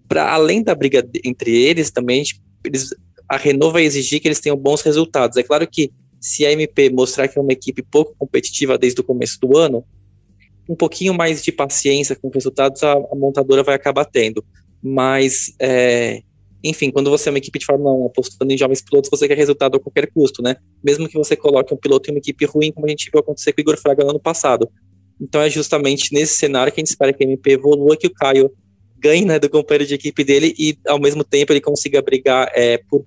Para 0.09 0.33
além 0.33 0.61
da 0.61 0.75
briga 0.75 1.07
entre 1.23 1.55
eles, 1.55 1.91
também 1.91 2.23
eles, 2.65 2.89
a 3.29 3.37
Renault 3.37 3.71
vai 3.71 3.83
exigir 3.83 4.19
que 4.19 4.27
eles 4.27 4.41
tenham 4.41 4.57
bons 4.57 4.81
resultados. 4.81 5.37
É 5.37 5.43
claro 5.43 5.65
que 5.65 5.91
se 6.19 6.45
a 6.45 6.51
MP 6.51 6.89
mostrar 6.89 7.27
que 7.27 7.39
é 7.39 7.41
uma 7.41 7.53
equipe 7.53 7.81
pouco 7.81 8.13
competitiva 8.17 8.77
desde 8.77 8.99
o 8.99 9.03
começo 9.03 9.39
do 9.39 9.57
ano, 9.57 9.85
um 10.67 10.75
pouquinho 10.75 11.13
mais 11.13 11.41
de 11.41 11.51
paciência 11.51 12.15
com 12.15 12.29
resultados 12.29 12.83
a, 12.83 12.93
a 12.93 13.15
montadora 13.15 13.63
vai 13.63 13.75
acabar 13.75 14.03
tendo. 14.03 14.43
Mas, 14.81 15.53
é, 15.59 16.21
enfim, 16.63 16.91
quando 16.91 17.09
você 17.09 17.29
é 17.29 17.31
uma 17.31 17.37
equipe 17.37 17.59
de 17.59 17.65
Fórmula 17.65 17.93
1 17.93 18.05
apostando 18.07 18.51
em 18.51 18.57
jovens 18.57 18.81
pilotos, 18.81 19.09
você 19.09 19.27
quer 19.27 19.37
resultado 19.37 19.77
a 19.77 19.79
qualquer 19.79 20.11
custo, 20.11 20.41
né? 20.41 20.57
Mesmo 20.83 21.07
que 21.07 21.17
você 21.17 21.35
coloque 21.35 21.73
um 21.73 21.77
piloto 21.77 22.09
em 22.09 22.13
uma 22.13 22.19
equipe 22.19 22.45
ruim, 22.45 22.71
como 22.71 22.85
a 22.85 22.89
gente 22.89 23.09
viu 23.11 23.19
acontecer 23.19 23.53
com 23.53 23.59
o 23.59 23.61
Igor 23.61 23.77
Fraga 23.77 24.03
no 24.03 24.09
ano 24.11 24.19
passado. 24.19 24.69
Então 25.21 25.41
é 25.41 25.49
justamente 25.49 26.13
nesse 26.13 26.37
cenário 26.37 26.71
que 26.71 26.79
a 26.79 26.81
gente 26.81 26.89
espera 26.89 27.13
que 27.13 27.23
a 27.23 27.27
MP 27.27 27.51
evolua, 27.51 27.97
que 27.97 28.07
o 28.07 28.13
Caio 28.13 28.51
ganhe 28.99 29.25
né, 29.25 29.39
do 29.39 29.49
companheiro 29.49 29.85
de 29.85 29.95
equipe 29.95 30.23
dele 30.23 30.53
e, 30.57 30.77
ao 30.87 30.99
mesmo 30.99 31.23
tempo, 31.23 31.51
ele 31.51 31.61
consiga 31.61 32.01
brigar 32.01 32.51
é, 32.53 32.77
por 32.89 33.05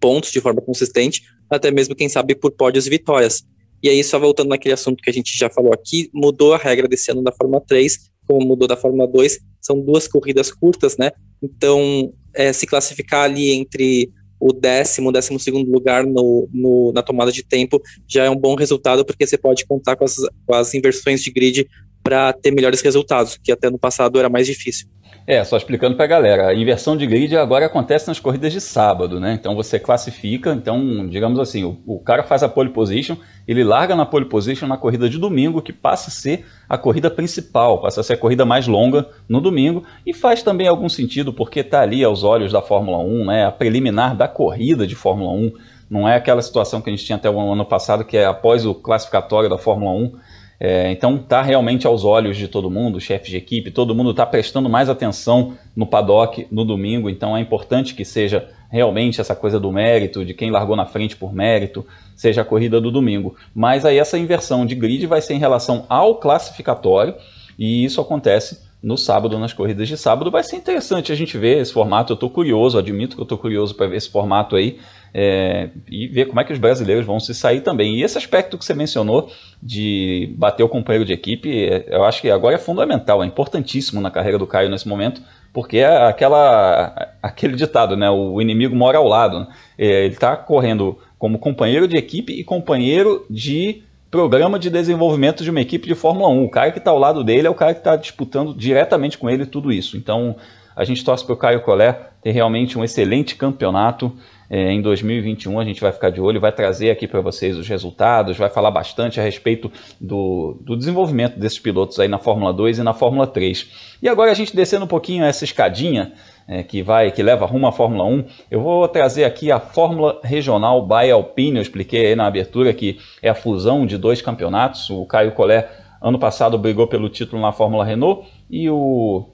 pontos 0.00 0.30
de 0.30 0.40
forma 0.40 0.60
consistente, 0.60 1.22
até 1.50 1.70
mesmo, 1.70 1.94
quem 1.94 2.08
sabe, 2.08 2.34
por 2.34 2.52
pódios 2.52 2.86
e 2.86 2.90
vitórias. 2.90 3.44
E 3.82 3.88
aí, 3.88 4.02
só 4.02 4.18
voltando 4.18 4.48
naquele 4.48 4.74
assunto 4.74 5.02
que 5.02 5.10
a 5.10 5.12
gente 5.12 5.36
já 5.36 5.48
falou 5.48 5.72
aqui, 5.72 6.10
mudou 6.12 6.52
a 6.54 6.58
regra 6.58 6.88
desse 6.88 7.10
ano 7.10 7.22
da 7.22 7.32
Fórmula 7.32 7.62
3, 7.66 8.10
como 8.26 8.46
mudou 8.46 8.68
da 8.68 8.76
Fórmula 8.76 9.06
2, 9.08 9.38
são 9.60 9.80
duas 9.80 10.06
corridas 10.06 10.52
curtas, 10.52 10.96
né? 10.96 11.10
Então, 11.42 12.12
é, 12.34 12.52
se 12.52 12.66
classificar 12.66 13.24
ali 13.24 13.52
entre 13.52 14.12
o 14.40 14.52
décimo, 14.52 15.10
décimo 15.10 15.38
segundo 15.38 15.70
lugar 15.70 16.06
no, 16.06 16.48
no, 16.52 16.92
na 16.92 17.02
tomada 17.02 17.32
de 17.32 17.42
tempo 17.42 17.82
já 18.06 18.24
é 18.24 18.30
um 18.30 18.36
bom 18.36 18.54
resultado, 18.54 19.04
porque 19.04 19.26
você 19.26 19.36
pode 19.36 19.66
contar 19.66 19.96
com 19.96 20.04
as, 20.04 20.16
com 20.46 20.54
as 20.54 20.74
inversões 20.74 21.22
de 21.22 21.30
grid 21.30 21.68
para 22.02 22.32
ter 22.32 22.50
melhores 22.50 22.80
resultados, 22.80 23.38
que 23.42 23.52
até 23.52 23.70
no 23.70 23.78
passado 23.78 24.18
era 24.18 24.28
mais 24.28 24.46
difícil. 24.46 24.88
É, 25.28 25.44
só 25.44 25.58
explicando 25.58 25.94
para 25.94 26.06
a 26.06 26.08
galera, 26.08 26.48
a 26.48 26.54
inversão 26.54 26.96
de 26.96 27.06
grid 27.06 27.36
agora 27.36 27.66
acontece 27.66 28.08
nas 28.08 28.18
corridas 28.18 28.50
de 28.50 28.62
sábado, 28.62 29.20
né? 29.20 29.34
Então 29.38 29.54
você 29.54 29.78
classifica, 29.78 30.54
então, 30.54 31.06
digamos 31.06 31.38
assim, 31.38 31.64
o, 31.64 31.78
o, 31.86 31.98
cara 31.98 32.22
faz 32.22 32.42
a 32.42 32.48
pole 32.48 32.70
position, 32.70 33.14
ele 33.46 33.62
larga 33.62 33.94
na 33.94 34.06
pole 34.06 34.24
position 34.24 34.66
na 34.66 34.78
corrida 34.78 35.06
de 35.06 35.18
domingo, 35.18 35.60
que 35.60 35.70
passa 35.70 36.08
a 36.08 36.10
ser 36.10 36.46
a 36.66 36.78
corrida 36.78 37.10
principal, 37.10 37.78
passa 37.78 38.00
a 38.00 38.02
ser 38.02 38.14
a 38.14 38.16
corrida 38.16 38.46
mais 38.46 38.66
longa 38.66 39.06
no 39.28 39.38
domingo, 39.38 39.84
e 40.06 40.14
faz 40.14 40.42
também 40.42 40.66
algum 40.66 40.88
sentido, 40.88 41.30
porque 41.30 41.60
está 41.60 41.82
ali 41.82 42.02
aos 42.02 42.24
olhos 42.24 42.50
da 42.50 42.62
Fórmula 42.62 42.96
1, 42.96 43.26
né? 43.26 43.44
A 43.44 43.52
preliminar 43.52 44.16
da 44.16 44.26
corrida 44.26 44.86
de 44.86 44.94
Fórmula 44.94 45.32
1. 45.32 45.52
Não 45.90 46.08
é 46.08 46.16
aquela 46.16 46.40
situação 46.40 46.80
que 46.80 46.88
a 46.88 46.92
gente 46.94 47.04
tinha 47.04 47.16
até 47.16 47.28
o 47.28 47.38
ano 47.38 47.66
passado, 47.66 48.02
que 48.02 48.16
é 48.16 48.24
após 48.24 48.64
o 48.64 48.74
classificatório 48.74 49.50
da 49.50 49.58
Fórmula 49.58 49.92
1 49.92 50.12
é, 50.60 50.90
então 50.90 51.16
está 51.16 51.40
realmente 51.40 51.86
aos 51.86 52.04
olhos 52.04 52.36
de 52.36 52.48
todo 52.48 52.70
mundo, 52.70 53.00
chefe 53.00 53.30
de 53.30 53.36
equipe, 53.36 53.70
todo 53.70 53.94
mundo 53.94 54.10
está 54.10 54.26
prestando 54.26 54.68
mais 54.68 54.88
atenção 54.88 55.56
no 55.74 55.86
paddock 55.86 56.46
no 56.50 56.64
domingo, 56.64 57.08
então 57.08 57.36
é 57.36 57.40
importante 57.40 57.94
que 57.94 58.04
seja 58.04 58.48
realmente 58.70 59.20
essa 59.20 59.36
coisa 59.36 59.58
do 59.60 59.70
mérito, 59.70 60.24
de 60.24 60.34
quem 60.34 60.50
largou 60.50 60.76
na 60.76 60.84
frente 60.84 61.16
por 61.16 61.32
mérito, 61.32 61.86
seja 62.14 62.42
a 62.42 62.44
corrida 62.44 62.80
do 62.80 62.90
domingo. 62.90 63.36
Mas 63.54 63.84
aí 63.84 63.98
essa 63.98 64.18
inversão 64.18 64.66
de 64.66 64.74
grid 64.74 65.06
vai 65.06 65.20
ser 65.20 65.34
em 65.34 65.38
relação 65.38 65.86
ao 65.88 66.16
classificatório, 66.16 67.14
e 67.58 67.84
isso 67.84 68.00
acontece 68.00 68.68
no 68.82 68.96
sábado, 68.96 69.38
nas 69.38 69.52
corridas 69.52 69.88
de 69.88 69.96
sábado. 69.96 70.30
Vai 70.30 70.44
ser 70.44 70.56
interessante 70.56 71.10
a 71.10 71.14
gente 71.14 71.36
ver 71.36 71.60
esse 71.60 71.72
formato. 71.72 72.12
Eu 72.12 72.14
estou 72.14 72.30
curioso, 72.30 72.78
admito 72.78 73.16
que 73.16 73.20
eu 73.20 73.24
estou 73.24 73.38
curioso 73.38 73.74
para 73.74 73.88
ver 73.88 73.96
esse 73.96 74.10
formato 74.10 74.54
aí 74.54 74.78
é, 75.12 75.70
e 75.88 76.06
ver 76.06 76.26
como 76.26 76.40
é 76.40 76.44
que 76.44 76.52
os 76.52 76.58
brasileiros 76.58 77.06
vão 77.06 77.18
se 77.18 77.34
sair 77.34 77.60
também. 77.60 77.96
E 77.96 78.02
esse 78.02 78.18
aspecto 78.18 78.58
que 78.58 78.64
você 78.64 78.74
mencionou 78.74 79.30
de 79.62 80.34
bater 80.36 80.62
o 80.62 80.68
companheiro 80.68 81.04
de 81.04 81.12
equipe, 81.12 81.50
é, 81.50 81.86
eu 81.88 82.04
acho 82.04 82.20
que 82.20 82.30
agora 82.30 82.54
é 82.54 82.58
fundamental, 82.58 83.22
é 83.22 83.26
importantíssimo 83.26 84.00
na 84.00 84.10
carreira 84.10 84.38
do 84.38 84.46
Caio 84.46 84.68
nesse 84.68 84.88
momento, 84.88 85.22
porque 85.52 85.78
é 85.78 86.06
aquela, 86.06 87.14
aquele 87.22 87.56
ditado, 87.56 87.96
né? 87.96 88.10
O 88.10 88.40
inimigo 88.40 88.76
mora 88.76 88.98
ao 88.98 89.08
lado. 89.08 89.46
É, 89.76 90.04
ele 90.04 90.14
está 90.14 90.36
correndo 90.36 90.98
como 91.18 91.38
companheiro 91.38 91.88
de 91.88 91.96
equipe 91.96 92.32
e 92.32 92.44
companheiro 92.44 93.26
de 93.28 93.82
programa 94.10 94.58
de 94.58 94.70
desenvolvimento 94.70 95.44
de 95.44 95.50
uma 95.50 95.60
equipe 95.60 95.86
de 95.86 95.94
Fórmula 95.94 96.28
1. 96.28 96.44
O 96.44 96.50
cara 96.50 96.70
que 96.70 96.78
está 96.78 96.90
ao 96.90 96.98
lado 96.98 97.22
dele 97.22 97.46
é 97.46 97.50
o 97.50 97.54
cara 97.54 97.74
que 97.74 97.80
está 97.80 97.96
disputando 97.96 98.54
diretamente 98.54 99.18
com 99.18 99.28
ele 99.28 99.44
tudo 99.44 99.72
isso. 99.72 99.96
Então 99.96 100.36
a 100.74 100.84
gente 100.84 101.04
torce 101.04 101.24
para 101.24 101.34
o 101.34 101.36
Caio 101.36 101.62
Collet 101.62 101.98
ter 102.22 102.30
realmente 102.30 102.78
um 102.78 102.84
excelente 102.84 103.34
campeonato. 103.34 104.12
É, 104.50 104.72
em 104.72 104.80
2021 104.80 105.60
a 105.60 105.64
gente 105.64 105.80
vai 105.80 105.92
ficar 105.92 106.10
de 106.10 106.20
olho, 106.20 106.40
vai 106.40 106.52
trazer 106.52 106.90
aqui 106.90 107.06
para 107.06 107.20
vocês 107.20 107.56
os 107.56 107.68
resultados, 107.68 108.36
vai 108.36 108.48
falar 108.48 108.70
bastante 108.70 109.20
a 109.20 109.22
respeito 109.22 109.70
do, 110.00 110.58
do 110.62 110.76
desenvolvimento 110.76 111.38
desses 111.38 111.58
pilotos 111.58 112.00
aí 112.00 112.08
na 112.08 112.18
Fórmula 112.18 112.52
2 112.52 112.78
e 112.78 112.82
na 112.82 112.94
Fórmula 112.94 113.26
3. 113.26 113.98
E 114.02 114.08
agora 114.08 114.30
a 114.30 114.34
gente 114.34 114.56
descendo 114.56 114.86
um 114.86 114.88
pouquinho 114.88 115.24
essa 115.24 115.44
escadinha 115.44 116.12
é, 116.46 116.62
que 116.62 116.82
vai, 116.82 117.10
que 117.10 117.22
leva 117.22 117.44
rumo 117.44 117.66
à 117.66 117.72
Fórmula 117.72 118.04
1, 118.04 118.24
eu 118.50 118.62
vou 118.62 118.88
trazer 118.88 119.24
aqui 119.24 119.52
a 119.52 119.60
Fórmula 119.60 120.18
Regional 120.24 120.86
by 120.86 121.10
Alpine. 121.10 121.56
Eu 121.56 121.62
expliquei 121.62 122.06
aí 122.06 122.16
na 122.16 122.26
abertura 122.26 122.72
que 122.72 122.98
é 123.22 123.28
a 123.28 123.34
fusão 123.34 123.84
de 123.84 123.98
dois 123.98 124.22
campeonatos. 124.22 124.88
O 124.88 125.04
Caio 125.04 125.32
Collet 125.32 125.68
ano 126.00 126.18
passado 126.18 126.56
brigou 126.56 126.86
pelo 126.86 127.10
título 127.10 127.42
na 127.42 127.52
Fórmula 127.52 127.84
Renault 127.84 128.26
e 128.48 128.70
o, 128.70 129.28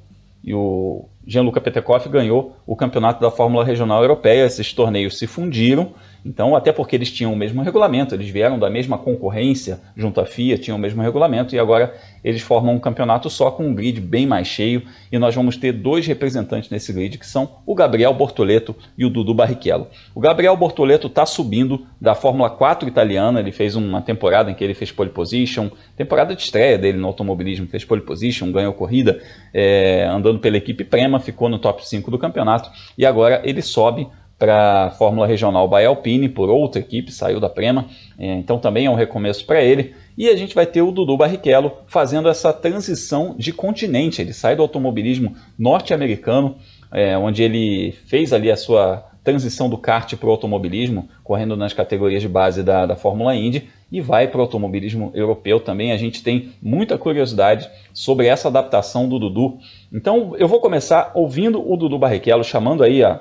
e 0.44 0.54
o 0.54 1.08
Gianluca 1.26 1.60
Petekoff 1.60 2.08
ganhou 2.08 2.54
o 2.66 2.76
campeonato 2.76 3.20
da 3.20 3.30
Fórmula 3.30 3.64
Regional 3.64 4.02
Europeia. 4.02 4.44
Esses 4.44 4.72
torneios 4.72 5.18
se 5.18 5.26
fundiram 5.26 5.94
então, 6.24 6.56
até 6.56 6.72
porque 6.72 6.96
eles 6.96 7.12
tinham 7.12 7.32
o 7.32 7.36
mesmo 7.36 7.62
regulamento, 7.62 8.14
eles 8.14 8.30
vieram 8.30 8.58
da 8.58 8.70
mesma 8.70 8.96
concorrência 8.96 9.78
junto 9.94 10.20
à 10.20 10.24
FIA, 10.24 10.56
tinham 10.56 10.78
o 10.78 10.80
mesmo 10.80 11.02
regulamento 11.02 11.54
e 11.54 11.58
agora 11.58 11.94
eles 12.24 12.40
formam 12.40 12.74
um 12.74 12.78
campeonato 12.78 13.28
só 13.28 13.50
com 13.50 13.66
um 13.66 13.74
grid 13.74 14.00
bem 14.00 14.26
mais 14.26 14.46
cheio 14.46 14.82
e 15.12 15.18
nós 15.18 15.34
vamos 15.34 15.58
ter 15.58 15.72
dois 15.72 16.06
representantes 16.06 16.70
nesse 16.70 16.92
grid 16.94 17.18
que 17.18 17.26
são 17.26 17.58
o 17.66 17.74
Gabriel 17.74 18.14
Bortoleto 18.14 18.74
e 18.96 19.04
o 19.04 19.10
Dudu 19.10 19.34
Barrichello. 19.34 19.88
O 20.14 20.20
Gabriel 20.20 20.56
Bortoleto 20.56 21.08
está 21.08 21.26
subindo 21.26 21.86
da 22.00 22.14
Fórmula 22.14 22.48
4 22.48 22.88
italiana, 22.88 23.40
ele 23.40 23.52
fez 23.52 23.76
uma 23.76 24.00
temporada 24.00 24.50
em 24.50 24.54
que 24.54 24.64
ele 24.64 24.72
fez 24.74 24.90
pole 24.90 25.10
position, 25.10 25.70
temporada 25.94 26.34
de 26.34 26.40
estreia 26.40 26.78
dele 26.78 26.96
no 26.96 27.06
automobilismo, 27.06 27.66
fez 27.66 27.84
pole 27.84 28.00
position, 28.00 28.50
ganhou 28.50 28.72
corrida 28.72 29.20
é, 29.52 30.06
andando 30.10 30.38
pela 30.38 30.56
equipe 30.56 30.84
Prema, 30.84 31.20
ficou 31.20 31.50
no 31.50 31.58
top 31.58 31.86
5 31.86 32.10
do 32.10 32.18
campeonato 32.18 32.70
e 32.96 33.04
agora 33.04 33.42
ele 33.44 33.60
sobe 33.60 34.08
para 34.38 34.86
a 34.86 34.90
Fórmula 34.90 35.26
Regional 35.26 35.68
by 35.68 35.84
Alpine 35.84 36.28
por 36.28 36.48
outra 36.48 36.80
equipe, 36.80 37.12
saiu 37.12 37.40
da 37.40 37.48
Prema, 37.48 37.86
é, 38.18 38.34
então 38.34 38.58
também 38.58 38.86
é 38.86 38.90
um 38.90 38.94
recomeço 38.94 39.46
para 39.46 39.62
ele. 39.62 39.94
E 40.16 40.28
a 40.28 40.36
gente 40.36 40.54
vai 40.54 40.66
ter 40.66 40.82
o 40.82 40.92
Dudu 40.92 41.16
Barrichello 41.16 41.72
fazendo 41.86 42.28
essa 42.28 42.52
transição 42.52 43.34
de 43.36 43.52
continente. 43.52 44.22
Ele 44.22 44.32
sai 44.32 44.54
do 44.54 44.62
automobilismo 44.62 45.34
norte-americano, 45.58 46.56
é, 46.92 47.18
onde 47.18 47.42
ele 47.42 47.92
fez 48.06 48.32
ali 48.32 48.50
a 48.50 48.56
sua 48.56 49.04
transição 49.24 49.70
do 49.70 49.78
kart 49.78 50.14
para 50.14 50.28
o 50.28 50.30
automobilismo, 50.30 51.08
correndo 51.24 51.56
nas 51.56 51.72
categorias 51.72 52.20
de 52.20 52.28
base 52.28 52.62
da, 52.62 52.84
da 52.84 52.94
Fórmula 52.94 53.34
Indy, 53.34 53.68
e 53.90 54.00
vai 54.00 54.28
para 54.28 54.38
o 54.38 54.42
automobilismo 54.42 55.10
europeu 55.14 55.58
também. 55.58 55.92
A 55.92 55.96
gente 55.96 56.22
tem 56.22 56.50
muita 56.60 56.98
curiosidade 56.98 57.68
sobre 57.92 58.26
essa 58.26 58.48
adaptação 58.48 59.08
do 59.08 59.18
Dudu. 59.18 59.58
Então 59.92 60.34
eu 60.36 60.46
vou 60.46 60.60
começar 60.60 61.10
ouvindo 61.14 61.60
o 61.66 61.76
Dudu 61.76 61.98
Barrichello, 61.98 62.44
chamando 62.44 62.84
aí 62.84 63.02
a, 63.02 63.20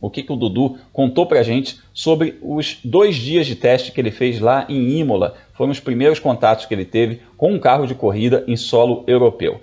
o 0.00 0.08
que, 0.10 0.22
que 0.22 0.32
o 0.32 0.36
Dudu 0.36 0.78
contou 0.92 1.26
para 1.26 1.40
a 1.40 1.42
gente 1.42 1.80
sobre 1.92 2.38
os 2.42 2.78
dois 2.84 3.16
dias 3.16 3.46
de 3.46 3.56
teste 3.56 3.92
que 3.92 4.00
ele 4.00 4.10
fez 4.10 4.40
lá 4.40 4.64
em 4.68 4.98
Imola. 4.98 5.36
Foram 5.54 5.72
os 5.72 5.80
primeiros 5.80 6.18
contatos 6.18 6.66
que 6.66 6.74
ele 6.74 6.84
teve 6.84 7.20
com 7.36 7.52
um 7.52 7.58
carro 7.58 7.86
de 7.86 7.94
corrida 7.94 8.44
em 8.46 8.56
solo 8.56 9.04
europeu. 9.06 9.60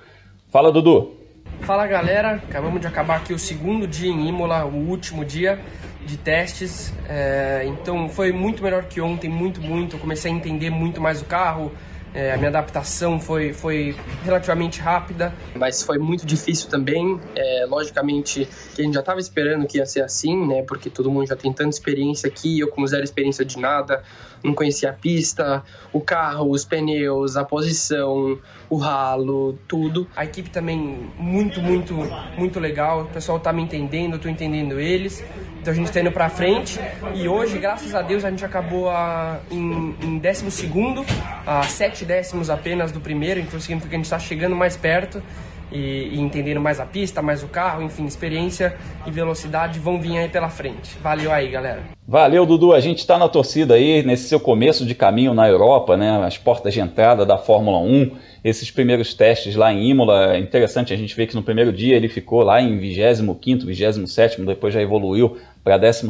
Fala, 0.49 0.71
Dudu! 0.71 1.15
Fala, 1.61 1.87
galera! 1.87 2.35
Acabamos 2.35 2.81
de 2.81 2.87
acabar 2.87 3.17
aqui 3.17 3.33
o 3.33 3.39
segundo 3.39 3.87
dia 3.87 4.09
em 4.09 4.27
Imola, 4.27 4.65
o 4.65 4.89
último 4.89 5.23
dia 5.23 5.59
de 6.05 6.17
testes. 6.17 6.93
É, 7.09 7.63
então 7.65 8.07
foi 8.09 8.31
muito 8.31 8.61
melhor 8.61 8.83
que 8.83 9.01
ontem, 9.01 9.29
muito, 9.29 9.61
muito. 9.61 9.95
Eu 9.95 9.99
comecei 9.99 10.31
a 10.31 10.35
entender 10.35 10.69
muito 10.69 11.01
mais 11.01 11.21
o 11.21 11.25
carro, 11.25 11.71
É, 12.15 12.31
a 12.31 12.38
minha 12.38 12.48
adaptação 12.48 13.19
foi, 13.19 13.51
foi 13.51 13.93
relativamente 14.24 14.79
rápida, 14.79 15.36
mas 15.53 15.81
foi 15.81 15.98
muito 15.98 16.25
difícil 16.25 16.69
também. 16.69 17.19
É, 17.36 17.65
logicamente, 17.67 18.48
que 18.74 18.81
a 18.81 18.86
gente 18.86 18.93
já 18.93 19.01
estava 19.01 19.19
esperando 19.19 19.67
que 19.67 19.79
ia 19.79 19.86
ser 19.86 20.01
assim, 20.01 20.48
né? 20.48 20.63
Porque 20.63 20.89
todo 20.89 21.12
mundo 21.12 21.27
já 21.27 21.36
tem 21.36 21.51
tanta 21.51 21.72
experiência 21.72 22.29
aqui, 22.29 22.62
eu 22.62 22.69
como 22.69 22.88
zero 22.88 23.03
experiência 23.03 23.43
de 23.43 23.60
nada, 23.60 24.01
não 24.41 24.53
conhecia 24.53 24.91
a 24.91 24.93
pista, 24.93 25.62
o 25.91 26.00
carro, 26.00 26.50
os 26.51 26.63
pneus, 26.63 27.36
a 27.36 27.43
posição, 27.43 28.39
o 28.75 28.77
ralo, 28.77 29.58
tudo. 29.67 30.08
A 30.15 30.25
equipe 30.25 30.50
também 30.50 31.10
muito, 31.17 31.62
muito, 31.62 31.96
muito 32.38 32.60
legal. 32.60 33.03
O 33.03 33.05
pessoal 33.05 33.39
tá 33.39 33.53
me 33.53 33.62
entendendo, 33.62 34.13
eu 34.13 34.20
tô 34.20 34.27
entendendo 34.27 34.79
eles. 34.79 35.24
Então 35.62 35.74
a 35.74 35.75
gente 35.75 35.91
tá 35.91 36.00
indo 36.00 36.12
pra 36.12 36.29
frente 36.29 36.79
e 37.15 37.27
hoje, 37.27 37.58
graças 37.58 37.96
a 37.96 38.01
Deus, 38.01 38.24
a 38.24 38.29
gente 38.29 38.46
acabou 38.46 38.89
a, 38.89 39.39
em, 39.50 39.96
em 40.01 40.17
décimo 40.20 40.51
segundo, 40.51 41.03
a 41.46 41.63
sete 41.63 42.05
décimos 42.05 42.51
apenas 42.51 42.91
do 42.91 43.00
primeiro, 43.00 43.39
então 43.39 43.60
significa 43.60 43.89
que 43.89 43.96
a 43.96 43.98
gente 43.98 44.10
tá 44.10 44.20
chegando 44.20 44.55
mais 44.55 44.77
perto 44.77 45.24
e, 45.72 46.10
e, 46.13 46.19
entendendo 46.19 46.62
mais 46.62 46.79
a 46.79 46.86
pista, 46.86 47.22
mais 47.22 47.43
o 47.43 47.48
carro, 47.48 47.81
enfim, 47.81 48.05
experiência 48.05 48.75
e 49.05 49.12
velocidade 49.12 49.79
vão 49.79 50.00
vir 50.00 50.17
aí 50.17 50.29
pela 50.29 50.50
frente. 50.50 50.98
Valeu 51.01 51.31
aí, 51.31 51.50
galera. 51.50 51.81
Valeu, 52.07 52.45
Dudu. 52.45 52.74
A 52.74 52.79
gente 52.79 53.00
está 53.00 53.17
na 53.17 53.27
torcida 53.27 53.74
aí, 53.74 54.03
nesse 54.03 54.27
seu 54.27 54.39
começo 54.39 54.86
de 54.86 54.93
caminho 54.93 55.34
na 55.34 55.48
Europa, 55.48 55.98
né? 55.98 56.24
As 56.24 56.38
portas 56.38 56.74
de 56.74 56.79
entrada 56.79 57.25
da 57.25 57.38
Fórmula 57.38 57.79
1, 57.79 58.12
esses 58.43 58.69
primeiros 58.69 59.13
testes 59.13 59.55
lá 59.55 59.74
em 59.74 59.89
Imola. 59.89 60.36
É 60.36 60.39
interessante 60.39 60.93
a 60.93 60.98
gente 60.98 61.15
ver 61.15 61.27
que 61.27 61.36
no 61.36 61.41
primeiro 61.41 61.74
dia 61.74 61.95
ele 61.95 62.07
ficou 62.07 62.43
lá 62.43 62.62
em 62.62 62.77
25, 62.77 63.65
27, 63.65 64.41
depois 64.41 64.74
já 64.74 64.81
evoluiu 64.81 65.38
para 65.63 65.77
12. 65.77 66.07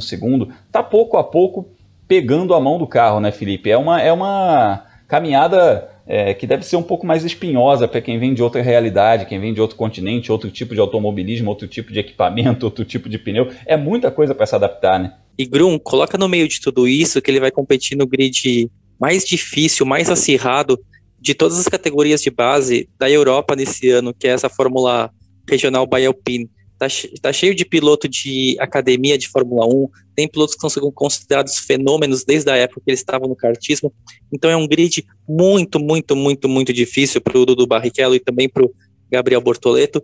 Tá 0.72 0.84
pouco 0.84 1.18
a 1.18 1.24
pouco 1.24 1.70
pegando 2.08 2.54
a 2.54 2.60
mão 2.60 2.78
do 2.78 2.86
carro, 2.86 3.20
né, 3.20 3.32
Felipe? 3.32 3.72
É 3.72 3.78
uma, 3.78 4.02
é 4.02 4.12
uma 4.12 4.84
caminhada 5.08 5.95
é, 6.08 6.34
que 6.34 6.46
deve 6.46 6.64
ser 6.64 6.76
um 6.76 6.84
pouco 6.84 7.06
mais 7.06 7.24
espinhosa 7.24 7.88
para 7.88 8.02
quem 8.02 8.20
vem 8.20 8.34
de 8.34 8.44
outra 8.44 8.62
realidade, 8.62 9.26
quem 9.26 9.40
vem 9.40 9.54
de 9.54 9.62
outro 9.62 9.76
continente, 9.76 10.32
outro 10.32 10.52
tipo 10.52 10.74
de 10.74 10.80
automobilismo, 10.80 11.50
outro 11.50 11.68
tipo 11.68 11.92
de 11.92 12.00
equipamento, 12.00 12.66
outro 12.68 12.86
tipo 12.86 13.10
de 13.10 13.18
pneu. 13.18 13.50
É 13.66 13.76
muita 13.76 14.12
coisa 14.12 14.36
para 14.36 14.46
se 14.46 14.56
adaptar, 14.56 15.00
né? 15.00 15.14
E 15.38 15.46
Grum, 15.46 15.78
coloca 15.78 16.18
no 16.18 16.30
meio 16.30 16.48
de 16.48 16.62
tudo 16.62 16.88
isso 16.88 17.22
que 17.22 17.30
ele 17.30 17.40
vai 17.40 17.52
competir 17.52 17.98
no 17.98 18.08
grid 18.08 18.70
mais 19.00 19.26
difícil, 19.26 19.86
mais 19.86 20.10
acirrado 20.10 20.80
de 21.20 21.34
todas 21.34 21.60
as 21.60 21.68
categorias 21.68 22.22
de 22.22 22.30
base 22.30 22.88
da 22.98 23.10
Europa 23.10 23.56
nesse 23.56 23.90
ano, 23.90 24.14
que 24.14 24.28
é 24.28 24.32
essa 24.32 24.48
Fórmula 24.48 25.12
Regional 25.50 25.88
Alpine. 26.08 26.50
Tá, 26.78 26.88
tá, 27.22 27.32
cheio 27.32 27.56
de 27.56 27.64
piloto 27.64 28.08
de 28.08 28.58
academia 28.60 29.18
de 29.18 29.30
Fórmula 29.30 29.66
1, 29.66 29.88
tem 30.14 30.28
pilotos 30.28 30.56
que 30.56 30.70
são 30.70 30.92
considerados 30.92 31.58
fenômenos 31.58 32.26
desde 32.26 32.52
a 32.52 32.58
época 32.58 32.82
que 32.84 32.92
eles 32.92 33.00
estavam 33.00 33.30
no 33.30 33.36
kartismo. 33.36 33.94
Então 34.34 34.52
é 34.52 34.58
um 34.58 34.68
grid 34.68 35.06
muito, 35.28 35.80
muito, 35.80 36.16
muito, 36.16 36.50
muito 36.50 36.74
difícil 36.74 37.22
para 37.22 37.38
o 37.38 37.46
Dudu 37.46 37.66
Barrichello 37.66 38.16
e 38.16 38.20
também 38.20 38.50
para 38.50 38.66
o 38.66 38.74
Gabriel 39.10 39.40
Bortoleto. 39.40 40.04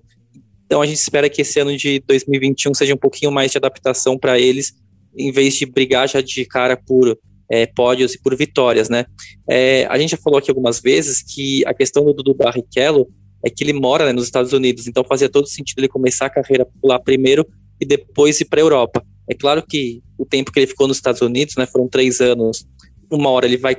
Então 0.66 0.82
a 0.82 0.86
gente 0.86 1.00
espera 1.00 1.30
que 1.30 1.42
esse 1.42 1.60
ano 1.60 1.76
de 1.76 2.02
2021 2.08 2.74
seja 2.74 2.94
um 2.94 2.98
pouquinho 2.98 3.32
mais 3.32 3.52
de 3.52 3.58
adaptação 3.58 4.18
para 4.18 4.40
eles, 4.40 4.74
em 5.18 5.30
vez 5.30 5.56
de 5.56 5.66
brigar 5.66 6.08
já 6.08 6.22
de 6.22 6.46
cara 6.46 6.78
por 6.78 7.20
é, 7.52 7.66
pódios 7.66 8.16
e 8.16 8.22
por 8.22 8.34
vitórias, 8.34 8.88
né? 8.88 9.06
É, 9.50 9.86
a 9.90 9.98
gente 9.98 10.12
já 10.12 10.18
falou 10.18 10.40
aqui 10.40 10.50
algumas 10.50 10.80
vezes 10.80 11.22
que 11.22 11.66
a 11.66 11.74
questão 11.74 12.06
do 12.06 12.14
Dudu 12.14 12.34
Barrichello 12.34 13.10
é 13.44 13.50
que 13.50 13.64
ele 13.64 13.74
mora 13.74 14.06
né, 14.06 14.14
nos 14.14 14.26
Estados 14.26 14.54
Unidos, 14.54 14.88
então 14.88 15.04
fazia 15.04 15.30
todo 15.30 15.48
sentido 15.48 15.80
ele 15.80 15.88
começar 15.88 16.28
a 16.28 16.30
carreira 16.30 16.68
lá 16.84 17.00
primeiro 17.00 17.46
e 17.80 17.86
depois 17.86 18.40
ir 18.40 18.46
para 18.46 18.60
a 18.60 18.64
Europa. 18.64 19.04
É 19.30 19.34
claro 19.34 19.64
que 19.68 20.02
o 20.18 20.26
tempo 20.26 20.52
que 20.52 20.60
ele 20.60 20.68
ficou 20.68 20.88
nos 20.88 20.98
Estados 20.98 21.22
Unidos, 21.22 21.56
né, 21.58 21.66
foram 21.66 21.88
três 21.88 22.22
anos, 22.22 22.66
uma 23.10 23.30
hora 23.30 23.46
ele 23.46 23.58
vai 23.58 23.78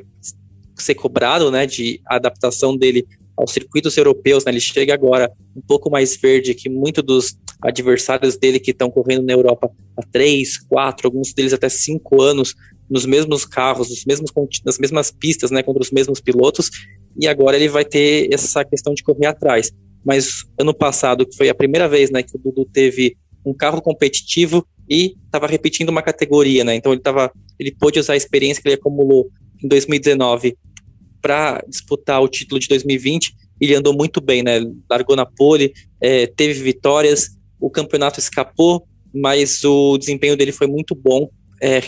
ser 0.76 0.94
cobrado, 0.94 1.50
né, 1.50 1.66
de 1.66 2.00
adaptação 2.06 2.76
dele 2.76 3.06
aos 3.36 3.52
circuitos 3.52 3.96
europeus, 3.96 4.44
né, 4.44 4.52
ele 4.52 4.60
chega 4.60 4.92
agora 4.92 5.30
um 5.56 5.60
pouco 5.60 5.90
mais 5.90 6.16
verde 6.16 6.54
que 6.54 6.68
muitos 6.68 7.04
dos 7.04 7.36
adversários 7.62 8.36
dele 8.36 8.58
que 8.58 8.72
estão 8.72 8.90
correndo 8.90 9.24
na 9.24 9.32
Europa 9.32 9.70
há 9.96 10.02
três, 10.02 10.58
quatro, 10.58 11.06
alguns 11.06 11.32
deles 11.32 11.52
até 11.52 11.68
cinco 11.68 12.20
anos, 12.20 12.54
nos 12.90 13.06
mesmos 13.06 13.46
carros, 13.46 13.88
nos 13.88 14.04
mesmos, 14.04 14.30
nas 14.64 14.78
mesmas 14.78 15.10
pistas, 15.10 15.50
né, 15.50 15.62
contra 15.62 15.82
os 15.82 15.90
mesmos 15.90 16.20
pilotos, 16.20 16.70
e 17.18 17.26
agora 17.26 17.56
ele 17.56 17.68
vai 17.68 17.84
ter 17.84 18.32
essa 18.32 18.64
questão 18.64 18.94
de 18.94 19.02
correr 19.02 19.26
atrás. 19.26 19.70
Mas 20.04 20.44
ano 20.58 20.74
passado, 20.74 21.26
que 21.26 21.36
foi 21.36 21.48
a 21.48 21.54
primeira 21.54 21.88
vez 21.88 22.10
né, 22.10 22.22
que 22.22 22.36
o 22.36 22.40
Dudu 22.40 22.64
teve 22.64 23.16
um 23.44 23.54
carro 23.54 23.80
competitivo 23.80 24.66
e 24.88 25.14
estava 25.24 25.46
repetindo 25.46 25.88
uma 25.88 26.02
categoria, 26.02 26.64
né? 26.64 26.74
Então 26.74 26.92
ele 26.92 27.00
tava, 27.00 27.32
ele 27.58 27.72
pôde 27.72 27.98
usar 27.98 28.14
a 28.14 28.16
experiência 28.16 28.62
que 28.62 28.68
ele 28.68 28.76
acumulou 28.76 29.30
em 29.62 29.68
2019 29.68 30.56
para 31.20 31.62
disputar 31.68 32.20
o 32.20 32.28
título 32.28 32.58
de 32.58 32.68
2020. 32.68 33.34
Ele 33.60 33.74
andou 33.74 33.94
muito 33.94 34.20
bem, 34.20 34.42
né? 34.42 34.60
Largou 34.90 35.14
na 35.14 35.24
pole, 35.24 35.72
é, 36.00 36.26
teve 36.26 36.60
vitórias, 36.62 37.30
o 37.60 37.70
campeonato 37.70 38.18
escapou, 38.18 38.84
mas 39.14 39.62
o 39.64 39.96
desempenho 39.96 40.36
dele 40.36 40.52
foi 40.52 40.66
muito 40.66 40.94
bom, 40.94 41.28
é, 41.60 41.78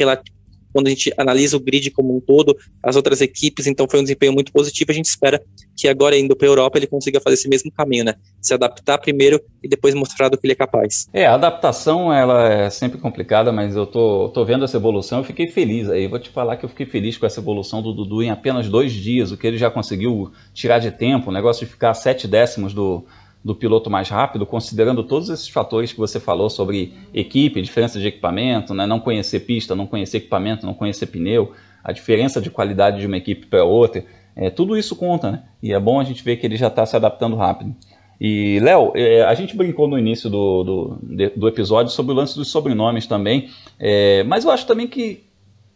quando 0.74 0.88
a 0.88 0.90
gente 0.90 1.14
analisa 1.16 1.56
o 1.56 1.60
grid 1.60 1.92
como 1.92 2.16
um 2.16 2.20
todo, 2.20 2.56
as 2.82 2.96
outras 2.96 3.20
equipes, 3.20 3.68
então 3.68 3.86
foi 3.88 4.00
um 4.00 4.02
desempenho 4.02 4.32
muito 4.32 4.52
positivo. 4.52 4.90
A 4.90 4.94
gente 4.94 5.06
espera 5.06 5.40
que 5.76 5.86
agora 5.86 6.18
indo 6.18 6.34
para 6.34 6.48
a 6.48 6.50
Europa 6.50 6.76
ele 6.76 6.88
consiga 6.88 7.20
fazer 7.20 7.34
esse 7.34 7.48
mesmo 7.48 7.70
caminho, 7.70 8.04
né? 8.04 8.14
Se 8.42 8.52
adaptar 8.52 8.98
primeiro 8.98 9.40
e 9.62 9.68
depois 9.68 9.94
mostrar 9.94 10.28
do 10.28 10.36
que 10.36 10.46
ele 10.46 10.52
é 10.52 10.56
capaz. 10.56 11.08
É, 11.12 11.26
a 11.26 11.34
adaptação 11.34 12.12
ela 12.12 12.48
é 12.48 12.70
sempre 12.70 12.98
complicada, 12.98 13.52
mas 13.52 13.76
eu 13.76 13.86
tô, 13.86 14.28
tô 14.30 14.44
vendo 14.44 14.64
essa 14.64 14.76
evolução, 14.76 15.18
eu 15.18 15.24
fiquei 15.24 15.46
feliz 15.46 15.88
aí. 15.88 16.08
Vou 16.08 16.18
te 16.18 16.28
falar 16.28 16.56
que 16.56 16.64
eu 16.64 16.68
fiquei 16.68 16.86
feliz 16.86 17.16
com 17.16 17.24
essa 17.24 17.40
evolução 17.40 17.80
do 17.80 17.92
Dudu 17.92 18.22
em 18.22 18.30
apenas 18.30 18.68
dois 18.68 18.92
dias, 18.92 19.30
o 19.30 19.36
que 19.36 19.46
ele 19.46 19.56
já 19.56 19.70
conseguiu 19.70 20.32
tirar 20.52 20.80
de 20.80 20.90
tempo, 20.90 21.30
o 21.30 21.32
negócio 21.32 21.64
de 21.64 21.72
ficar 21.72 21.94
sete 21.94 22.26
décimos 22.26 22.74
do 22.74 23.04
do 23.44 23.54
piloto 23.54 23.90
mais 23.90 24.08
rápido, 24.08 24.46
considerando 24.46 25.04
todos 25.04 25.28
esses 25.28 25.48
fatores 25.48 25.92
que 25.92 25.98
você 25.98 26.18
falou 26.18 26.48
sobre 26.48 26.94
equipe, 27.12 27.60
diferença 27.60 28.00
de 28.00 28.06
equipamento, 28.06 28.72
né? 28.72 28.86
não 28.86 28.98
conhecer 28.98 29.40
pista, 29.40 29.74
não 29.74 29.86
conhecer 29.86 30.16
equipamento, 30.16 30.64
não 30.64 30.72
conhecer 30.72 31.06
pneu, 31.06 31.52
a 31.82 31.92
diferença 31.92 32.40
de 32.40 32.50
qualidade 32.50 33.00
de 33.00 33.06
uma 33.06 33.18
equipe 33.18 33.46
para 33.46 33.62
outra, 33.62 34.02
é, 34.34 34.48
tudo 34.48 34.76
isso 34.76 34.96
conta, 34.96 35.30
né? 35.30 35.42
E 35.62 35.72
é 35.72 35.78
bom 35.78 36.00
a 36.00 36.04
gente 36.04 36.24
ver 36.24 36.36
que 36.36 36.46
ele 36.46 36.56
já 36.56 36.68
está 36.68 36.84
se 36.84 36.96
adaptando 36.96 37.36
rápido. 37.36 37.74
E, 38.20 38.58
Léo, 38.60 38.92
é, 38.96 39.22
a 39.22 39.34
gente 39.34 39.56
brincou 39.56 39.86
no 39.86 39.98
início 39.98 40.30
do, 40.30 40.64
do, 40.64 40.98
do, 41.36 41.48
episódio 41.48 41.92
sobre 41.92 42.12
o 42.12 42.14
lance 42.14 42.34
dos 42.34 42.48
sobrenomes 42.48 43.06
também, 43.06 43.50
é, 43.78 44.24
mas 44.24 44.44
eu 44.44 44.50
acho 44.50 44.66
também 44.66 44.86
que 44.86 45.24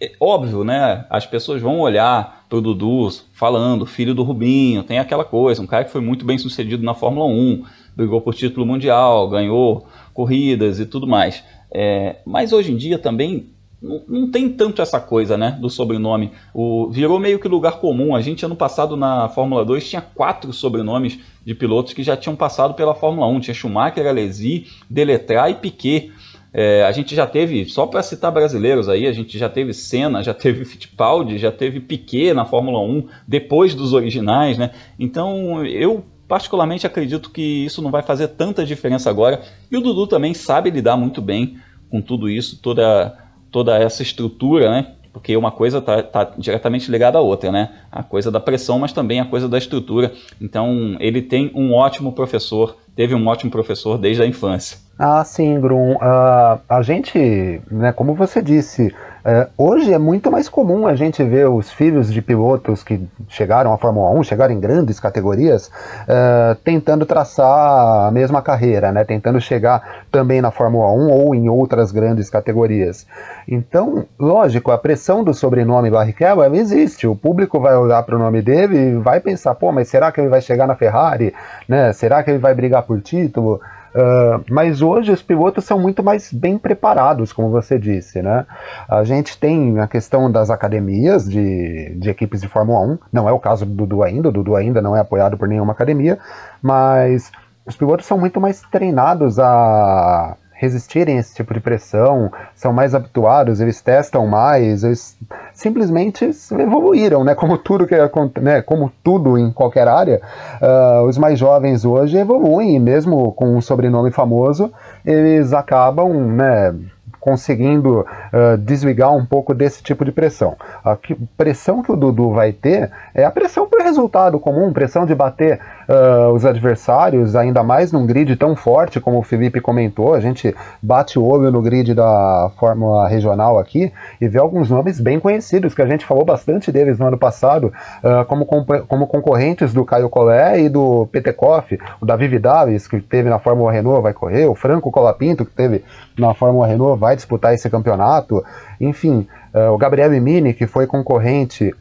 é 0.00 0.12
óbvio, 0.18 0.64
né? 0.64 1.04
As 1.11 1.26
pessoas 1.26 1.61
vão 1.61 1.81
olhar 1.81 2.38
pro 2.48 2.61
Dudu 2.61 3.08
falando, 3.32 3.84
filho 3.87 4.14
do 4.14 4.22
Rubinho, 4.22 4.82
tem 4.82 4.98
aquela 4.98 5.24
coisa, 5.24 5.62
um 5.62 5.66
cara 5.66 5.84
que 5.84 5.92
foi 5.92 6.00
muito 6.00 6.24
bem 6.24 6.38
sucedido 6.38 6.82
na 6.82 6.94
Fórmula 6.94 7.26
1, 7.26 7.64
brigou 7.94 8.20
por 8.20 8.34
título 8.34 8.64
mundial, 8.64 9.28
ganhou 9.28 9.87
corridas 10.14 10.80
e 10.80 10.87
tudo 10.87 11.06
mais. 11.06 11.44
É, 11.70 12.16
mas 12.24 12.52
hoje 12.52 12.72
em 12.72 12.76
dia 12.76 12.98
também 12.98 13.50
não, 13.80 14.28
tem 14.30 14.48
tanto 14.48 14.82
essa 14.82 15.00
coisa, 15.00 15.37
né, 15.37 15.56
do 15.61 15.70
sobrenome. 15.70 16.32
O, 16.52 16.88
virou 16.90 17.20
meio 17.20 17.38
que 17.38 17.46
lugar 17.46 17.78
comum. 17.78 18.14
A 18.14 18.20
gente 18.20 18.44
ano 18.44 18.56
passado 18.56 18.96
na 18.96 19.28
Fórmula 19.28 19.64
2 19.64 19.88
tinha 19.88 20.02
quatro 20.02 20.52
sobrenomes 20.52 21.18
de 21.44 21.54
pilotos 21.54 21.92
que 21.92 22.02
já 22.02 22.16
tinham 22.16 22.34
passado 22.34 22.74
pela 22.74 22.94
Fórmula 22.94 23.28
1. 23.28 23.40
Tinha 23.40 23.54
Schumacher, 23.54 24.06
Alesi, 24.06 24.66
Deletrat 24.90 25.52
e 25.52 25.54
Piquet. 25.54 26.12
É, 26.52 26.82
a 26.84 26.92
gente 26.92 27.14
já 27.14 27.26
teve, 27.26 27.66
só 27.66 27.87
para 27.87 28.02
citar 28.02 28.32
brasileiros 28.32 28.88
aí, 28.88 29.06
a 29.06 29.12
gente 29.12 29.38
já 29.38 29.48
teve 29.48 29.74
Senna, 29.74 30.22
já 30.22 30.32
teve 30.32 30.64
Fittipaldi, 30.64 31.38
já 31.38 31.52
teve 31.52 31.78
Piquet 31.80 32.32
na 32.32 32.44
Fórmula 32.44 32.80
1, 32.80 33.06
depois 33.26 33.74
dos 33.74 33.92
originais, 33.92 34.56
né? 34.56 34.70
Então 34.98 35.64
eu 35.66 36.04
particularmente 36.26 36.87
acredito 36.87 37.30
que 37.30 37.64
isso 37.64 37.80
não 37.80 37.90
vai 37.90 38.02
fazer 38.02 38.28
tanta 38.28 38.64
diferença 38.64 39.08
agora. 39.08 39.40
E 39.70 39.76
o 39.76 39.80
Dudu 39.80 40.06
também 40.06 40.34
sabe 40.34 40.70
lidar 40.70 40.96
muito 40.96 41.22
bem 41.22 41.58
com 41.90 42.02
tudo 42.02 42.28
isso, 42.28 42.61
toda, 42.61 43.16
toda 43.50 43.76
essa 43.76 44.02
estrutura, 44.02 44.70
né? 44.70 44.94
Porque 45.12 45.37
uma 45.37 45.50
coisa 45.50 45.78
está 45.78 46.02
tá 46.02 46.32
diretamente 46.37 46.90
ligada 46.90 47.18
à 47.18 47.20
outra, 47.20 47.50
né? 47.50 47.70
A 47.90 48.02
coisa 48.02 48.30
da 48.30 48.38
pressão, 48.38 48.78
mas 48.78 48.92
também 48.92 49.20
a 49.20 49.24
coisa 49.24 49.48
da 49.48 49.58
estrutura. 49.58 50.12
Então 50.40 50.96
ele 51.00 51.22
tem 51.22 51.50
um 51.54 51.72
ótimo 51.72 52.12
professor, 52.12 52.76
teve 52.94 53.14
um 53.14 53.26
ótimo 53.26 53.50
professor 53.50 53.98
desde 53.98 54.22
a 54.22 54.26
infância. 54.26 54.88
Ah, 54.98 55.22
sim, 55.24 55.61
Grum. 55.61 55.92
Uh, 55.92 56.58
a 56.68 56.82
gente, 56.82 57.62
né, 57.70 57.92
como 57.92 58.14
você 58.14 58.42
disse, 58.42 58.88
uh, 58.88 59.48
hoje 59.56 59.92
é 59.92 59.98
muito 59.98 60.28
mais 60.28 60.48
comum 60.48 60.88
a 60.88 60.96
gente 60.96 61.22
ver 61.22 61.48
os 61.48 61.70
filhos 61.70 62.12
de 62.12 62.20
pilotos 62.20 62.82
que 62.82 63.08
chegaram 63.28 63.72
à 63.72 63.78
Fórmula 63.78 64.11
1, 64.18 64.24
chegaram 64.24 64.52
em 64.52 64.58
grandes 64.58 64.98
categorias, 64.98 65.68
uh, 65.68 66.56
tentando 66.64 67.06
traçar 67.06 68.08
a 68.08 68.11
mesma 68.11 68.42
carreira, 68.42 68.90
né, 68.90 69.04
tentando 69.04 69.40
chegar 69.40 70.04
também 70.11 70.40
na 70.40 70.50
Fórmula 70.50 70.90
1 70.90 71.12
ou 71.12 71.32
em 71.32 71.48
outras 71.48 71.92
grandes 71.92 72.28
categorias. 72.28 73.06
Então, 73.46 74.04
lógico, 74.18 74.72
a 74.72 74.78
pressão 74.78 75.22
do 75.22 75.32
sobrenome 75.32 75.92
Barrichello 75.92 76.42
ela 76.42 76.56
existe. 76.56 77.06
O 77.06 77.14
público 77.14 77.61
vai 77.61 77.76
olhar 77.76 78.02
para 78.02 78.16
o 78.16 78.18
nome 78.18 78.42
dele 78.42 78.76
e 78.76 78.96
vai 78.96 79.20
pensar, 79.20 79.54
pô, 79.54 79.70
mas 79.70 79.87
será 79.87 80.11
que 80.11 80.20
ele 80.20 80.28
vai 80.28 80.40
chegar 80.40 80.66
na 80.66 80.74
Ferrari? 80.74 81.32
Né? 81.68 81.92
Será 81.92 82.20
que 82.24 82.30
ele 82.30 82.40
vai 82.40 82.52
brigar 82.52 82.82
por 82.82 83.00
título? 83.00 83.61
Uh, 83.98 84.44
mas 84.48 84.80
hoje 84.80 85.11
os 85.11 85.20
pilotos 85.20 85.64
são 85.64 85.76
muito 85.76 86.04
mais 86.04 86.32
bem 86.32 86.56
preparados, 86.56 87.32
como 87.32 87.50
você 87.50 87.76
disse, 87.76 88.22
né? 88.22 88.46
A 88.88 89.02
gente 89.02 89.37
tem 89.37 89.80
a 89.80 89.88
questão 89.88 90.30
das 90.30 90.50
academias 90.50 91.28
de, 91.28 91.96
de 91.96 92.08
equipes 92.08 92.40
de 92.40 92.46
Fórmula 92.46 92.78
1, 92.80 92.98
não 93.12 93.28
é 93.28 93.32
o 93.32 93.40
caso 93.40 93.66
do 93.66 93.74
Dudu 93.74 94.04
ainda, 94.04 94.28
o 94.28 94.32
Dudu 94.32 94.54
ainda 94.54 94.80
não 94.80 94.94
é 94.94 95.00
apoiado 95.00 95.37
por 95.37 95.48
nenhuma 95.48 95.72
academia, 95.72 96.16
mas 96.62 97.32
os 97.66 97.74
pilotos 97.74 98.06
são 98.06 98.16
muito 98.16 98.40
mais 98.40 98.62
treinados 98.70 99.40
a 99.40 100.37
resistirem 100.58 101.16
a 101.16 101.20
esse 101.20 101.34
tipo 101.34 101.54
de 101.54 101.60
pressão, 101.60 102.32
são 102.54 102.72
mais 102.72 102.92
habituados, 102.92 103.60
eles 103.60 103.80
testam 103.80 104.26
mais, 104.26 104.82
eles 104.82 105.16
simplesmente 105.54 106.28
evoluíram, 106.58 107.22
né? 107.22 107.34
Como 107.34 107.56
tudo 107.56 107.86
que 107.86 107.94
né? 108.40 108.60
como 108.60 108.92
tudo 109.02 109.38
em 109.38 109.52
qualquer 109.52 109.86
área, 109.86 110.20
uh, 110.60 111.06
os 111.06 111.16
mais 111.16 111.38
jovens 111.38 111.84
hoje 111.84 112.18
evoluem, 112.18 112.74
e 112.74 112.80
mesmo 112.80 113.32
com 113.32 113.56
um 113.56 113.60
sobrenome 113.60 114.10
famoso, 114.10 114.72
eles 115.06 115.52
acabam, 115.52 116.12
né? 116.12 116.74
conseguindo 117.20 118.00
uh, 118.00 118.56
desligar 118.58 119.14
um 119.14 119.26
pouco 119.26 119.54
desse 119.54 119.82
tipo 119.82 120.04
de 120.04 120.12
pressão. 120.12 120.56
A 120.84 120.96
que, 120.96 121.14
pressão 121.36 121.82
que 121.82 121.92
o 121.92 121.96
Dudu 121.96 122.30
vai 122.30 122.52
ter 122.52 122.90
é 123.14 123.24
a 123.24 123.30
pressão 123.30 123.68
por 123.68 123.80
resultado 123.82 124.38
comum, 124.40 124.72
pressão 124.72 125.04
de 125.04 125.14
bater 125.14 125.60
uh, 125.88 126.33
os 126.33 126.44
adversários, 126.44 127.35
ainda 127.35 127.62
mais 127.62 127.90
num 127.90 128.07
grid 128.07 128.37
tão 128.37 128.55
forte 128.55 129.01
como 129.01 129.18
o 129.18 129.22
Felipe 129.22 129.61
comentou. 129.61 130.14
A 130.14 130.20
gente 130.20 130.55
bate 130.83 131.18
o 131.18 131.24
olho 131.24 131.51
no 131.51 131.62
grid 131.62 131.94
da 131.94 132.51
Fórmula 132.59 133.09
Regional 133.09 133.59
aqui 133.59 133.92
e 134.20 134.29
vê 134.29 134.38
alguns 134.38 134.70
nomes 134.70 135.01
bem 135.01 135.18
conhecidos, 135.18 135.74
que 135.74 135.83
a 135.83 135.87
gente 135.87 136.05
falou 136.05 136.24
bastante 136.24 136.70
deles 136.70 136.98
no 136.98 137.07
ano 137.07 137.18
passado, 137.18 137.72
uh, 138.03 138.24
como, 138.27 138.46
como 138.46 139.07
concorrentes 139.07 139.72
do 139.72 139.85
Caio 139.85 140.11
Collet 140.11 140.61
e 140.61 140.68
do 140.68 141.07
Petekoff, 141.07 141.79
o 142.01 142.07
Davi 142.07 142.29
Vidalis, 142.29 142.87
que 142.87 143.01
teve 143.01 143.31
na 143.31 143.38
Fórmula 143.38 143.72
Renault, 143.72 144.03
vai 144.03 144.12
correr, 144.12 144.46
o 144.46 144.55
Franco 144.55 144.90
Colapinto, 144.90 145.44
que 145.44 145.53
teve 145.53 145.85
na 146.18 146.35
Fórmula 146.35 146.66
Renault, 146.66 146.98
vai 147.01 147.16
disputar 147.16 147.55
esse 147.55 147.68
campeonato. 147.70 148.44
Enfim, 148.81 149.27
uh, 149.55 149.72
o 149.72 149.79
Gabriel 149.79 150.11
Mini, 150.20 150.53
que 150.53 150.66
foi 150.66 150.87
concorrente 150.87 151.74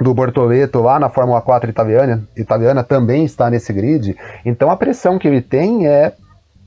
do 0.00 0.12
Bortoleto 0.12 0.80
lá 0.80 0.98
na 0.98 1.08
Fórmula 1.08 1.40
4 1.40 1.70
italiana, 1.70 2.26
italiana 2.36 2.82
também 2.82 3.24
está 3.24 3.48
nesse 3.48 3.72
grid. 3.72 4.16
Então 4.44 4.70
a 4.70 4.76
pressão 4.76 5.18
que 5.18 5.28
ele 5.28 5.40
tem 5.40 5.86
é 5.86 6.12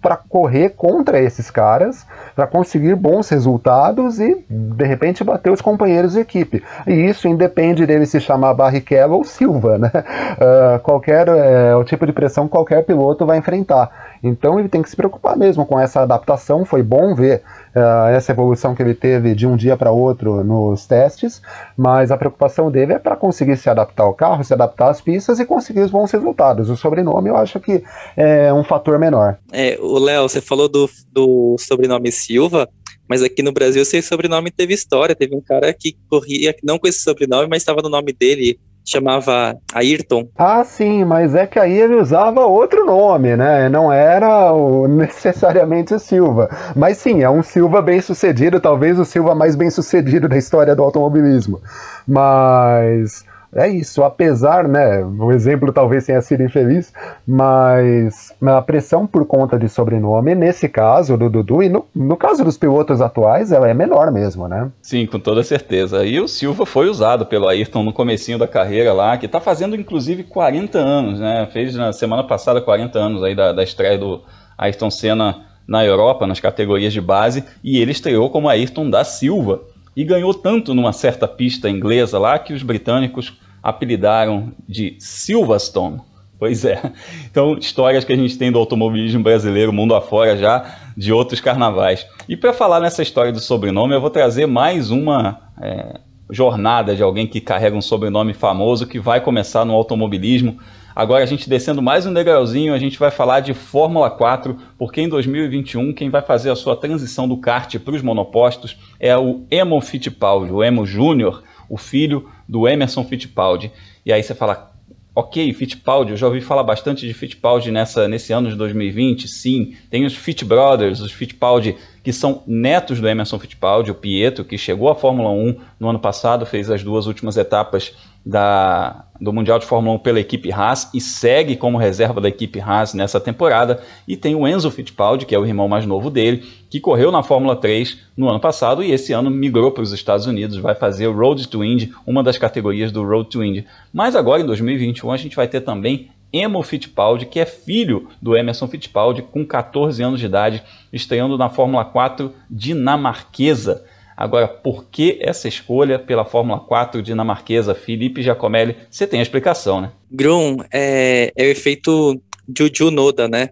para 0.01 0.15
correr 0.15 0.69
contra 0.69 1.19
esses 1.19 1.49
caras, 1.49 2.05
para 2.35 2.47
conseguir 2.47 2.95
bons 2.95 3.27
resultados 3.29 4.19
e 4.19 4.45
de 4.49 4.85
repente 4.85 5.23
bater 5.23 5.51
os 5.51 5.59
companheiros 5.59 6.13
de 6.13 6.19
equipe. 6.19 6.63
E 6.85 6.93
isso 6.93 7.27
independe 7.27 7.85
dele 7.85 8.05
se 8.05 8.19
chamar 8.19 8.53
Barrichello 8.53 9.15
ou 9.15 9.23
Silva, 9.23 9.77
né? 9.77 9.91
Uh, 9.93 10.79
qualquer 10.83 11.27
é, 11.27 11.75
o 11.75 11.83
tipo 11.83 12.05
de 12.05 12.13
pressão 12.13 12.47
qualquer 12.47 12.85
piloto 12.85 13.25
vai 13.25 13.37
enfrentar. 13.37 13.89
Então 14.23 14.59
ele 14.59 14.69
tem 14.69 14.81
que 14.81 14.89
se 14.89 14.95
preocupar 14.95 15.35
mesmo 15.35 15.65
com 15.65 15.79
essa 15.79 16.01
adaptação. 16.01 16.63
Foi 16.63 16.83
bom 16.83 17.13
ver 17.13 17.41
uh, 17.75 18.09
essa 18.09 18.31
evolução 18.31 18.75
que 18.75 18.81
ele 18.81 18.93
teve 18.93 19.35
de 19.35 19.47
um 19.47 19.55
dia 19.55 19.75
para 19.77 19.91
outro 19.91 20.43
nos 20.43 20.85
testes, 20.85 21.41
mas 21.75 22.11
a 22.11 22.17
preocupação 22.17 22.71
dele 22.71 22.93
é 22.93 22.99
para 22.99 23.15
conseguir 23.15 23.57
se 23.57 23.69
adaptar 23.69 24.03
ao 24.03 24.13
carro, 24.13 24.43
se 24.43 24.53
adaptar 24.53 24.89
às 24.89 25.01
pistas 25.01 25.39
e 25.39 25.45
conseguir 25.45 25.81
os 25.81 25.91
bons 25.91 26.11
resultados. 26.11 26.69
O 26.69 26.77
sobrenome 26.77 27.29
eu 27.29 27.37
acho 27.37 27.59
que 27.59 27.83
é 28.15 28.53
um 28.53 28.63
fator 28.63 28.99
menor. 28.99 29.37
É, 29.51 29.77
o 29.79 29.99
Léo, 29.99 30.27
você 30.27 30.41
falou 30.41 30.67
do, 30.67 30.89
do 31.11 31.55
sobrenome 31.59 32.11
Silva. 32.11 32.67
Mas 33.09 33.23
aqui 33.23 33.41
no 33.41 33.53
Brasil, 33.53 33.81
esse 33.81 34.01
sobrenome 34.01 34.51
teve 34.51 34.73
história. 34.73 35.15
Teve 35.15 35.33
um 35.33 35.41
cara 35.41 35.73
que 35.73 35.95
corria, 36.09 36.53
não 36.61 36.77
com 36.77 36.87
esse 36.87 36.99
sobrenome, 36.99 37.47
mas 37.49 37.61
estava 37.61 37.81
no 37.81 37.89
nome 37.89 38.11
dele, 38.11 38.59
chamava 38.87 39.57
Ayrton. 39.73 40.29
Ah, 40.37 40.63
sim, 40.63 41.03
mas 41.03 41.35
é 41.35 41.45
que 41.45 41.59
aí 41.59 41.77
ele 41.77 41.95
usava 41.95 42.45
outro 42.45 42.85
nome, 42.85 43.35
né? 43.35 43.67
Não 43.67 43.91
era 43.91 44.53
o, 44.53 44.87
necessariamente 44.89 45.93
o 45.93 45.99
Silva. 45.99 46.49
Mas 46.75 46.97
sim, 46.97 47.21
é 47.21 47.29
um 47.29 47.43
Silva 47.43 47.81
bem 47.81 47.99
sucedido, 47.99 48.61
talvez 48.61 48.97
o 48.97 49.03
Silva 49.05 49.35
mais 49.35 49.55
bem 49.55 49.69
sucedido 49.69 50.29
da 50.29 50.37
história 50.37 50.73
do 50.73 50.83
automobilismo. 50.83 51.61
Mas 52.07 53.25
é 53.57 53.67
isso, 53.67 54.03
apesar, 54.03 54.67
né, 54.67 55.03
o 55.03 55.31
exemplo 55.31 55.73
talvez 55.73 56.05
tenha 56.05 56.21
sido 56.21 56.43
infeliz, 56.43 56.93
mas 57.25 58.31
a 58.39 58.61
pressão 58.61 59.07
por 59.07 59.25
conta 59.25 59.57
de 59.57 59.67
sobrenome, 59.67 60.35
nesse 60.35 60.69
caso 60.69 61.17
do 61.17 61.27
Dudu, 61.27 61.63
e 61.63 61.69
no, 61.69 61.85
no 61.95 62.15
caso 62.15 62.43
dos 62.43 62.55
pilotos 62.55 63.01
atuais, 63.01 63.51
ela 63.51 63.67
é 63.67 63.73
menor 63.73 64.11
mesmo, 64.11 64.47
né? 64.47 64.71
Sim, 64.79 65.07
com 65.07 65.19
toda 65.19 65.41
certeza. 65.41 66.05
E 66.05 66.19
o 66.19 66.27
Silva 66.27 66.67
foi 66.67 66.87
usado 66.87 67.25
pelo 67.25 67.47
Ayrton 67.47 67.81
no 67.81 67.91
comecinho 67.91 68.37
da 68.37 68.47
carreira 68.47 68.93
lá, 68.93 69.17
que 69.17 69.25
está 69.25 69.39
fazendo 69.39 69.75
inclusive 69.75 70.23
40 70.23 70.77
anos, 70.77 71.19
né? 71.19 71.49
Fez 71.51 71.73
na 71.73 71.91
semana 71.91 72.23
passada 72.23 72.61
40 72.61 72.99
anos 72.99 73.23
aí 73.23 73.33
da, 73.35 73.53
da 73.53 73.63
estreia 73.63 73.97
do 73.97 74.21
Ayrton 74.55 74.91
Senna 74.91 75.47
na 75.67 75.83
Europa, 75.83 76.27
nas 76.27 76.39
categorias 76.39 76.93
de 76.93 77.01
base, 77.01 77.43
e 77.63 77.79
ele 77.79 77.91
estreou 77.91 78.29
como 78.29 78.47
Ayrton 78.47 78.87
da 78.87 79.03
Silva 79.03 79.61
e 79.95 80.03
ganhou 80.03 80.31
tanto 80.31 80.75
numa 80.75 80.93
certa 80.93 81.27
pista 81.27 81.67
inglesa 81.67 82.19
lá 82.19 82.37
que 82.37 82.53
os 82.53 82.61
britânicos 82.61 83.33
apelidaram 83.67 84.53
de 84.65 84.95
Silverstone. 84.97 85.99
Pois 86.39 86.63
é. 86.63 86.81
Então, 87.29 87.57
histórias 87.57 88.05
que 88.05 88.13
a 88.13 88.15
gente 88.15 88.37
tem 88.37 88.49
do 88.49 88.57
automobilismo 88.57 89.21
brasileiro, 89.21 89.73
mundo 89.73 89.93
afora 89.93 90.37
já, 90.37 90.77
de 90.95 91.11
outros 91.11 91.41
carnavais. 91.41 92.07
E 92.29 92.37
para 92.37 92.53
falar 92.53 92.79
nessa 92.79 93.01
história 93.01 93.33
do 93.33 93.41
sobrenome, 93.41 93.93
eu 93.93 93.99
vou 93.99 94.09
trazer 94.09 94.45
mais 94.45 94.89
uma 94.89 95.51
é, 95.61 95.99
jornada 96.29 96.95
de 96.95 97.03
alguém 97.03 97.27
que 97.27 97.41
carrega 97.41 97.75
um 97.75 97.81
sobrenome 97.81 98.33
famoso 98.33 98.87
que 98.87 98.99
vai 98.99 99.19
começar 99.19 99.65
no 99.65 99.73
automobilismo. 99.73 100.57
Agora, 100.95 101.23
a 101.23 101.27
gente 101.27 101.49
descendo 101.49 101.81
mais 101.81 102.05
um 102.05 102.13
degrauzinho, 102.13 102.73
a 102.73 102.79
gente 102.79 102.97
vai 102.97 103.11
falar 103.11 103.41
de 103.41 103.53
Fórmula 103.53 104.09
4, 104.09 104.57
porque 104.77 105.01
em 105.01 105.09
2021 105.09 105.91
quem 105.91 106.09
vai 106.09 106.21
fazer 106.21 106.51
a 106.51 106.55
sua 106.55 106.77
transição 106.77 107.27
do 107.27 107.35
kart 107.35 107.77
para 107.79 107.95
os 107.95 108.01
monopostos 108.01 108.77
é 108.97 109.17
o 109.17 109.45
Emo 109.51 109.81
Fittipaldi, 109.81 110.53
o 110.53 110.63
Emo 110.63 110.85
Júnior, 110.85 111.43
o 111.69 111.77
filho 111.77 112.29
do 112.47 112.67
Emerson 112.67 113.03
Fittipaldi. 113.03 113.71
E 114.05 114.13
aí 114.13 114.23
você 114.23 114.33
fala, 114.33 114.71
ok, 115.13 115.51
Fittipaldi, 115.53 116.11
eu 116.11 116.17
já 116.17 116.27
ouvi 116.27 116.41
falar 116.41 116.63
bastante 116.63 117.07
de 117.07 117.13
Fittipaldi 117.13 117.71
nessa, 117.71 118.07
nesse 118.07 118.31
ano 118.31 118.49
de 118.49 118.55
2020, 118.55 119.27
sim. 119.27 119.75
Tem 119.89 120.05
os 120.05 120.15
Fitt 120.15 120.45
Brothers, 120.45 120.99
os 120.99 121.11
Fittipaldi 121.11 121.75
que 122.07 122.13
são 122.13 122.41
netos 122.47 123.01
do 123.01 123.07
Emerson 123.09 123.37
Fittipaldi, 123.37 123.91
o 123.91 123.93
Pietro, 123.93 124.45
que 124.45 124.57
chegou 124.57 124.87
à 124.87 124.95
Fórmula 124.95 125.29
1 125.29 125.57
no 125.77 125.89
ano 125.89 125.99
passado, 125.99 126.45
fez 126.45 126.71
as 126.71 126.81
duas 126.81 127.05
últimas 127.05 127.35
etapas 127.35 127.93
da, 128.25 129.03
do 129.19 129.33
Mundial 129.33 129.59
de 129.59 129.65
Fórmula 129.65 129.97
1 129.97 129.99
pela 129.99 130.17
equipe 130.21 130.49
Haas 130.49 130.89
e 130.93 131.01
segue 131.01 131.57
como 131.57 131.77
reserva 131.77 132.21
da 132.21 132.29
equipe 132.29 132.61
Haas 132.61 132.93
nessa 132.93 133.19
temporada. 133.19 133.81
E 134.07 134.15
tem 134.15 134.35
o 134.35 134.47
Enzo 134.47 134.71
Fittipaldi, 134.71 135.25
que 135.25 135.35
é 135.35 135.37
o 135.37 135.45
irmão 135.45 135.67
mais 135.67 135.85
novo 135.85 136.09
dele, 136.09 136.45
que 136.69 136.79
correu 136.79 137.11
na 137.11 137.21
Fórmula 137.23 137.57
3 137.57 137.97
no 138.15 138.29
ano 138.29 138.39
passado 138.39 138.81
e 138.81 138.93
esse 138.93 139.11
ano 139.11 139.29
migrou 139.29 139.73
para 139.73 139.83
os 139.83 139.91
Estados 139.91 140.25
Unidos, 140.27 140.55
vai 140.55 140.75
fazer 140.75 141.07
o 141.07 141.13
Road 141.13 141.45
to 141.49 141.61
Indy, 141.61 141.91
uma 142.05 142.23
das 142.23 142.37
categorias 142.37 142.89
do 142.89 143.03
Road 143.03 143.29
to 143.29 143.43
Indy. 143.43 143.65
Mas 143.91 144.15
agora 144.15 144.41
em 144.41 144.45
2021 144.45 145.11
a 145.11 145.17
gente 145.17 145.35
vai 145.35 145.49
ter 145.49 145.59
também 145.59 146.09
Emo 146.37 146.61
Fittipaldi, 146.63 147.25
que 147.25 147.39
é 147.39 147.45
filho 147.45 148.09
do 148.21 148.35
Emerson 148.35 148.67
Fittipaldi, 148.67 149.21
com 149.21 149.45
14 149.45 150.01
anos 150.03 150.19
de 150.19 150.25
idade, 150.25 150.63
estreando 150.91 151.37
na 151.37 151.49
Fórmula 151.49 151.85
4 151.85 152.33
dinamarquesa. 152.49 153.85
Agora, 154.15 154.47
por 154.47 154.85
que 154.85 155.19
essa 155.21 155.47
escolha 155.47 155.99
pela 155.99 156.25
Fórmula 156.25 156.59
4 156.59 157.03
dinamarquesa? 157.03 157.75
Felipe 157.75 158.23
Giacomelli, 158.23 158.75
você 158.89 159.05
tem 159.05 159.19
a 159.19 159.23
explicação, 159.23 159.79
né? 159.79 159.91
Grum, 160.11 160.57
é, 160.73 161.31
é 161.35 161.43
o 161.43 161.49
efeito 161.49 162.19
Juju 162.57 162.89
Noda, 162.89 163.27
né? 163.27 163.49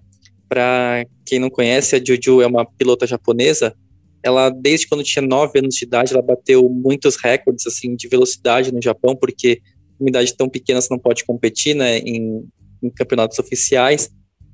Para 0.50 1.06
quem 1.26 1.40
não 1.40 1.50
conhece, 1.50 1.96
a 1.96 2.00
Juju 2.00 2.42
é 2.42 2.48
uma 2.48 2.66
pilota 2.66 3.06
japonesa. 3.06 3.76
Ela, 4.24 4.50
desde 4.50 4.88
quando 4.88 5.04
tinha 5.04 5.26
9 5.26 5.60
anos 5.60 5.76
de 5.76 5.86
idade, 5.86 6.14
ela 6.14 6.24
bateu 6.24 6.68
muitos 6.68 7.16
recordes 7.16 7.68
assim 7.68 7.96
de 7.96 8.08
velocidade 8.08 8.74
no 8.74 8.82
Japão, 8.82 9.16
porque 9.16 9.62
uma 10.00 10.10
idade 10.10 10.36
tão 10.36 10.50
pequena 10.50 10.82
você 10.82 10.88
não 10.92 11.00
pode 11.00 11.24
competir 11.26 11.76
né, 11.76 12.00
em, 12.00 12.44
em 12.86 12.90
campeonatos 12.90 13.40
oficiais 13.40 14.10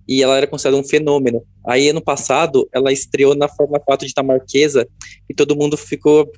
e 0.08 0.22
ela 0.22 0.38
era 0.38 0.48
considerada 0.48 0.82
um 0.82 0.88
fenômeno. 0.88 1.44
Aí, 1.66 1.90
ano 1.90 2.02
passado, 2.02 2.68
ela 2.74 2.92
estreou 2.92 3.36
na 3.36 3.48
Fórmula 3.48 3.80
4 3.80 4.06
de 4.06 4.14
Dinamarquesa 4.14 4.88
e 5.30 5.34
todo 5.34 5.56
mundo 5.56 5.78
ficou, 5.78 6.30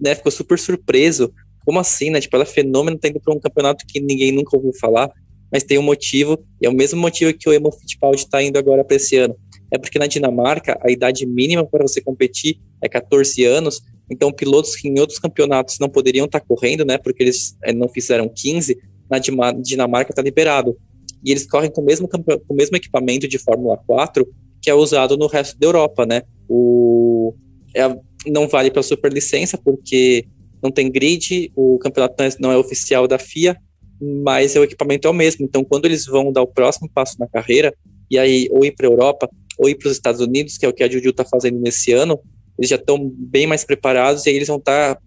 né, 0.00 0.14
ficou 0.14 0.30
super 0.30 0.58
surpreso. 0.58 1.32
Como 1.64 1.78
assim, 1.78 2.10
né? 2.10 2.20
Tipo, 2.20 2.36
ela 2.36 2.44
é 2.44 2.46
fenômeno, 2.46 2.98
tá 2.98 3.08
indo 3.08 3.20
para 3.20 3.34
um 3.34 3.40
campeonato 3.40 3.84
que 3.86 4.00
ninguém 4.00 4.32
nunca 4.32 4.56
ouviu 4.56 4.72
falar, 4.80 5.10
mas 5.52 5.64
tem 5.64 5.78
um 5.78 5.82
motivo, 5.82 6.38
e 6.60 6.66
é 6.66 6.70
o 6.70 6.72
mesmo 6.72 7.00
motivo 7.00 7.36
que 7.36 7.48
o 7.48 7.52
Emo 7.52 7.72
Fittipaldi 7.72 8.22
está 8.22 8.40
indo 8.42 8.56
agora 8.58 8.84
para 8.84 8.96
esse 8.96 9.16
ano. 9.16 9.34
É 9.72 9.78
porque 9.78 9.98
na 9.98 10.06
Dinamarca, 10.06 10.78
a 10.80 10.90
idade 10.90 11.26
mínima 11.26 11.66
para 11.66 11.82
você 11.82 12.00
competir 12.00 12.60
é 12.80 12.88
14 12.88 13.44
anos, 13.44 13.82
então 14.08 14.32
pilotos 14.32 14.76
que 14.76 14.88
em 14.88 14.98
outros 15.00 15.18
campeonatos 15.18 15.78
não 15.80 15.88
poderiam 15.88 16.26
estar 16.26 16.40
tá 16.40 16.46
correndo, 16.46 16.84
né, 16.84 16.96
porque 16.98 17.22
eles 17.22 17.56
eh, 17.64 17.72
não 17.72 17.88
fizeram 17.88 18.28
15, 18.28 18.78
na 19.10 19.18
Dinamarca 19.18 20.12
está 20.12 20.22
liberado 20.22 20.76
e 21.24 21.30
eles 21.30 21.46
correm 21.46 21.70
com 21.70 21.80
o 21.80 21.84
mesmo, 21.84 22.08
com 22.08 22.18
o 22.48 22.54
mesmo 22.54 22.76
equipamento 22.76 23.28
de 23.28 23.38
Fórmula 23.38 23.76
4 23.86 24.26
que 24.60 24.70
é 24.70 24.74
usado 24.74 25.16
no 25.16 25.26
resto 25.26 25.58
da 25.58 25.66
Europa, 25.66 26.04
né? 26.04 26.22
O, 26.48 27.34
é, 27.74 27.82
não 28.26 28.46
vale 28.46 28.70
para 28.70 28.82
superlicença 28.82 29.56
porque 29.56 30.26
não 30.62 30.70
tem 30.70 30.90
grid, 30.90 31.50
o 31.56 31.78
campeonato 31.78 32.22
não 32.38 32.52
é, 32.52 32.54
é 32.54 32.58
oficial 32.58 33.08
da 33.08 33.18
FIA, 33.18 33.56
mas 34.00 34.54
o 34.56 34.62
equipamento 34.62 35.08
é 35.08 35.10
o 35.10 35.14
mesmo. 35.14 35.44
Então, 35.44 35.64
quando 35.64 35.86
eles 35.86 36.04
vão 36.04 36.32
dar 36.32 36.42
o 36.42 36.46
próximo 36.46 36.90
passo 36.92 37.18
na 37.18 37.26
carreira, 37.26 37.74
e 38.10 38.18
aí 38.18 38.48
ou 38.50 38.64
ir 38.64 38.72
para 38.72 38.86
a 38.86 38.90
Europa 38.90 39.28
ou 39.58 39.68
ir 39.68 39.76
para 39.76 39.88
os 39.88 39.92
Estados 39.92 40.20
Unidos, 40.20 40.58
que 40.58 40.66
é 40.66 40.68
o 40.68 40.72
que 40.72 40.82
a 40.82 40.90
Juju 40.90 41.10
está 41.10 41.24
fazendo 41.24 41.58
nesse 41.58 41.92
ano, 41.92 42.18
eles 42.58 42.68
já 42.68 42.76
estão 42.76 42.98
bem 43.14 43.46
mais 43.46 43.64
preparados 43.64 44.26
e 44.26 44.30
aí 44.30 44.36
eles 44.36 44.48
vão 44.48 44.58
estar 44.58 44.96
tá, 44.96 45.00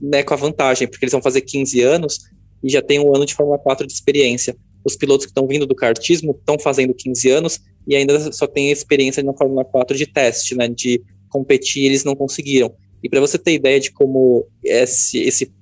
né, 0.00 0.22
com 0.22 0.34
a 0.34 0.36
vantagem, 0.36 0.88
porque 0.88 1.04
eles 1.04 1.12
vão 1.12 1.22
fazer 1.22 1.42
15 1.42 1.80
anos 1.82 2.18
e 2.62 2.70
já 2.70 2.80
tem 2.80 2.98
um 2.98 3.14
ano 3.14 3.26
de 3.26 3.34
Fórmula 3.34 3.58
4 3.58 3.86
de 3.86 3.92
experiência. 3.92 4.56
Os 4.84 4.96
pilotos 4.96 5.26
que 5.26 5.30
estão 5.30 5.46
vindo 5.46 5.66
do 5.66 5.74
kartismo 5.74 6.32
estão 6.38 6.58
fazendo 6.58 6.94
15 6.94 7.30
anos 7.30 7.60
e 7.86 7.96
ainda 7.96 8.32
só 8.32 8.46
têm 8.46 8.70
experiência 8.70 9.22
na 9.22 9.34
Fórmula 9.34 9.64
4 9.64 9.96
de 9.96 10.06
teste, 10.06 10.54
né, 10.54 10.68
de 10.68 11.02
competir, 11.28 11.84
eles 11.84 12.04
não 12.04 12.14
conseguiram. 12.14 12.72
E 13.02 13.08
para 13.08 13.20
você 13.20 13.38
ter 13.38 13.52
ideia 13.52 13.80
de 13.80 13.90
como 13.90 14.46
esse, 14.64 15.18
esse 15.18 15.52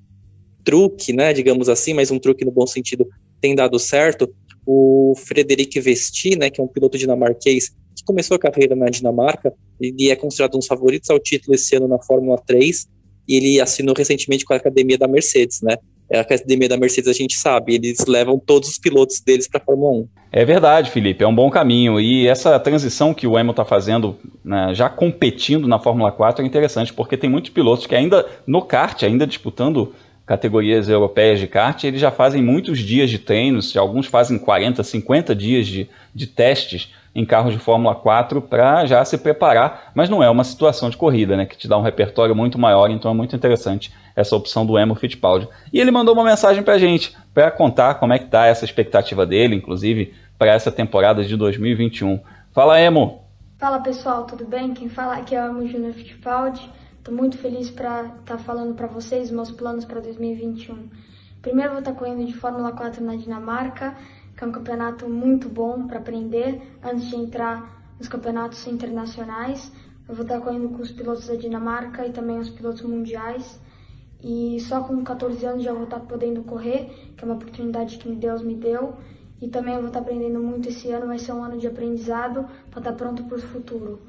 truque, 0.64 1.12
né, 1.12 1.32
digamos 1.32 1.68
assim, 1.68 1.94
mas 1.94 2.10
um 2.10 2.18
truque 2.18 2.44
no 2.44 2.50
bom 2.50 2.66
sentido, 2.66 3.06
tem 3.40 3.54
dado 3.54 3.78
certo, 3.78 4.32
o 4.66 5.14
Frederic 5.16 5.80
Vesti, 5.80 6.36
né, 6.36 6.50
que 6.50 6.60
é 6.60 6.64
um 6.64 6.68
piloto 6.68 6.98
dinamarquês 6.98 7.70
que 7.96 8.04
começou 8.04 8.34
a 8.34 8.38
carreira 8.38 8.76
na 8.76 8.86
Dinamarca, 8.86 9.52
ele 9.80 10.10
é 10.10 10.16
considerado 10.16 10.54
um 10.54 10.58
dos 10.58 10.66
favoritos 10.66 11.10
ao 11.10 11.18
título 11.18 11.54
esse 11.54 11.74
ano 11.76 11.88
na 11.88 12.00
Fórmula 12.00 12.40
3, 12.46 12.86
e 13.28 13.36
ele 13.36 13.60
assinou 13.60 13.94
recentemente 13.94 14.44
com 14.44 14.52
a 14.52 14.56
academia 14.56 14.98
da 14.98 15.06
Mercedes, 15.06 15.60
né? 15.62 15.76
É 16.10 16.18
a 16.18 16.22
academia 16.22 16.68
da 16.68 16.76
Mercedes 16.76 17.08
a 17.08 17.12
gente 17.12 17.36
sabe, 17.36 17.74
eles 17.74 18.04
levam 18.06 18.36
todos 18.38 18.68
os 18.68 18.78
pilotos 18.78 19.20
deles 19.20 19.46
para 19.46 19.60
a 19.60 19.64
Fórmula 19.64 20.02
1. 20.02 20.08
É 20.32 20.44
verdade, 20.44 20.90
Felipe, 20.90 21.22
é 21.22 21.26
um 21.26 21.34
bom 21.34 21.48
caminho. 21.50 22.00
E 22.00 22.26
essa 22.26 22.58
transição 22.58 23.14
que 23.14 23.26
o 23.26 23.36
Hamilton 23.36 23.62
está 23.62 23.64
fazendo, 23.64 24.16
né, 24.44 24.72
já 24.74 24.88
competindo 24.88 25.68
na 25.68 25.78
Fórmula 25.78 26.10
4, 26.10 26.42
é 26.42 26.46
interessante, 26.46 26.92
porque 26.92 27.16
tem 27.16 27.30
muitos 27.30 27.50
pilotos 27.50 27.86
que 27.86 27.94
ainda 27.94 28.26
no 28.46 28.62
kart, 28.62 29.02
ainda 29.04 29.26
disputando 29.26 29.94
categorias 30.26 30.88
europeias 30.88 31.40
de 31.40 31.46
kart, 31.46 31.82
eles 31.82 32.00
já 32.00 32.10
fazem 32.10 32.42
muitos 32.42 32.78
dias 32.78 33.10
de 33.10 33.18
treinos, 33.18 33.76
alguns 33.76 34.06
fazem 34.06 34.38
40, 34.38 34.82
50 34.84 35.34
dias 35.34 35.66
de, 35.66 35.88
de 36.14 36.26
testes 36.26 36.90
em 37.14 37.24
carros 37.24 37.52
de 37.52 37.58
Fórmula 37.58 37.94
4 37.94 38.40
para 38.42 38.86
já 38.86 39.04
se 39.04 39.18
preparar, 39.18 39.90
mas 39.94 40.08
não 40.08 40.22
é 40.22 40.30
uma 40.30 40.44
situação 40.44 40.88
de 40.88 40.96
corrida, 40.96 41.36
né, 41.36 41.44
que 41.44 41.56
te 41.56 41.66
dá 41.66 41.76
um 41.76 41.82
repertório 41.82 42.34
muito 42.34 42.58
maior, 42.58 42.90
então 42.90 43.10
é 43.10 43.14
muito 43.14 43.34
interessante 43.34 43.92
essa 44.14 44.36
opção 44.36 44.64
do 44.64 44.78
Emo 44.78 44.94
Fittipaldi. 44.94 45.48
E 45.72 45.80
ele 45.80 45.90
mandou 45.90 46.14
uma 46.14 46.24
mensagem 46.24 46.62
para 46.62 46.74
a 46.74 46.78
gente, 46.78 47.16
para 47.34 47.50
contar 47.50 47.94
como 47.94 48.12
é 48.12 48.18
que 48.18 48.26
tá 48.26 48.46
essa 48.46 48.64
expectativa 48.64 49.26
dele, 49.26 49.56
inclusive 49.56 50.14
para 50.38 50.52
essa 50.52 50.70
temporada 50.70 51.24
de 51.24 51.36
2021. 51.36 52.20
Fala, 52.52 52.80
Emo! 52.80 53.24
Fala 53.58 53.80
pessoal, 53.80 54.24
tudo 54.24 54.46
bem? 54.46 54.72
Quem 54.72 54.88
fala 54.88 55.16
aqui 55.16 55.34
é 55.34 55.42
o 55.42 55.48
Emo 55.48 55.66
Júnior 55.66 55.92
Fittipaldi. 55.92 56.70
Estou 56.96 57.14
muito 57.14 57.36
feliz 57.38 57.70
para 57.70 58.04
estar 58.04 58.36
tá 58.36 58.38
falando 58.38 58.74
para 58.74 58.86
vocês 58.86 59.30
meus 59.30 59.50
planos 59.50 59.84
para 59.84 60.00
2021. 60.00 60.88
Primeiro 61.42 61.70
vou 61.70 61.80
estar 61.80 61.92
tá 61.92 61.98
correndo 61.98 62.24
de 62.24 62.34
Fórmula 62.34 62.72
4 62.72 63.02
na 63.04 63.16
Dinamarca, 63.16 63.94
que 64.40 64.44
é 64.44 64.48
um 64.48 64.52
campeonato 64.52 65.06
muito 65.06 65.50
bom 65.50 65.86
para 65.86 65.98
aprender 65.98 66.62
antes 66.82 67.10
de 67.10 67.14
entrar 67.14 67.94
nos 67.98 68.08
campeonatos 68.08 68.66
internacionais. 68.66 69.70
Eu 70.08 70.14
vou 70.14 70.24
estar 70.24 70.40
correndo 70.40 70.70
com 70.70 70.80
os 70.80 70.90
pilotos 70.90 71.28
da 71.28 71.34
Dinamarca 71.34 72.06
e 72.06 72.10
também 72.10 72.38
os 72.38 72.48
pilotos 72.48 72.80
mundiais. 72.80 73.60
E 74.24 74.58
só 74.60 74.80
com 74.80 75.04
14 75.04 75.44
anos 75.44 75.62
já 75.62 75.74
vou 75.74 75.84
estar 75.84 76.00
podendo 76.00 76.42
correr, 76.42 77.12
que 77.14 77.22
é 77.22 77.26
uma 77.26 77.34
oportunidade 77.34 77.98
que 77.98 78.10
Deus 78.14 78.40
me 78.40 78.54
deu. 78.54 78.94
E 79.42 79.48
também 79.48 79.74
eu 79.74 79.80
vou 79.80 79.88
estar 79.88 80.00
aprendendo 80.00 80.40
muito 80.40 80.70
esse 80.70 80.90
ano, 80.90 81.08
vai 81.08 81.18
ser 81.18 81.32
um 81.32 81.44
ano 81.44 81.58
de 81.58 81.66
aprendizado 81.66 82.46
para 82.70 82.80
estar 82.80 82.92
pronto 82.94 83.22
para 83.24 83.36
o 83.36 83.42
futuro. 83.42 84.00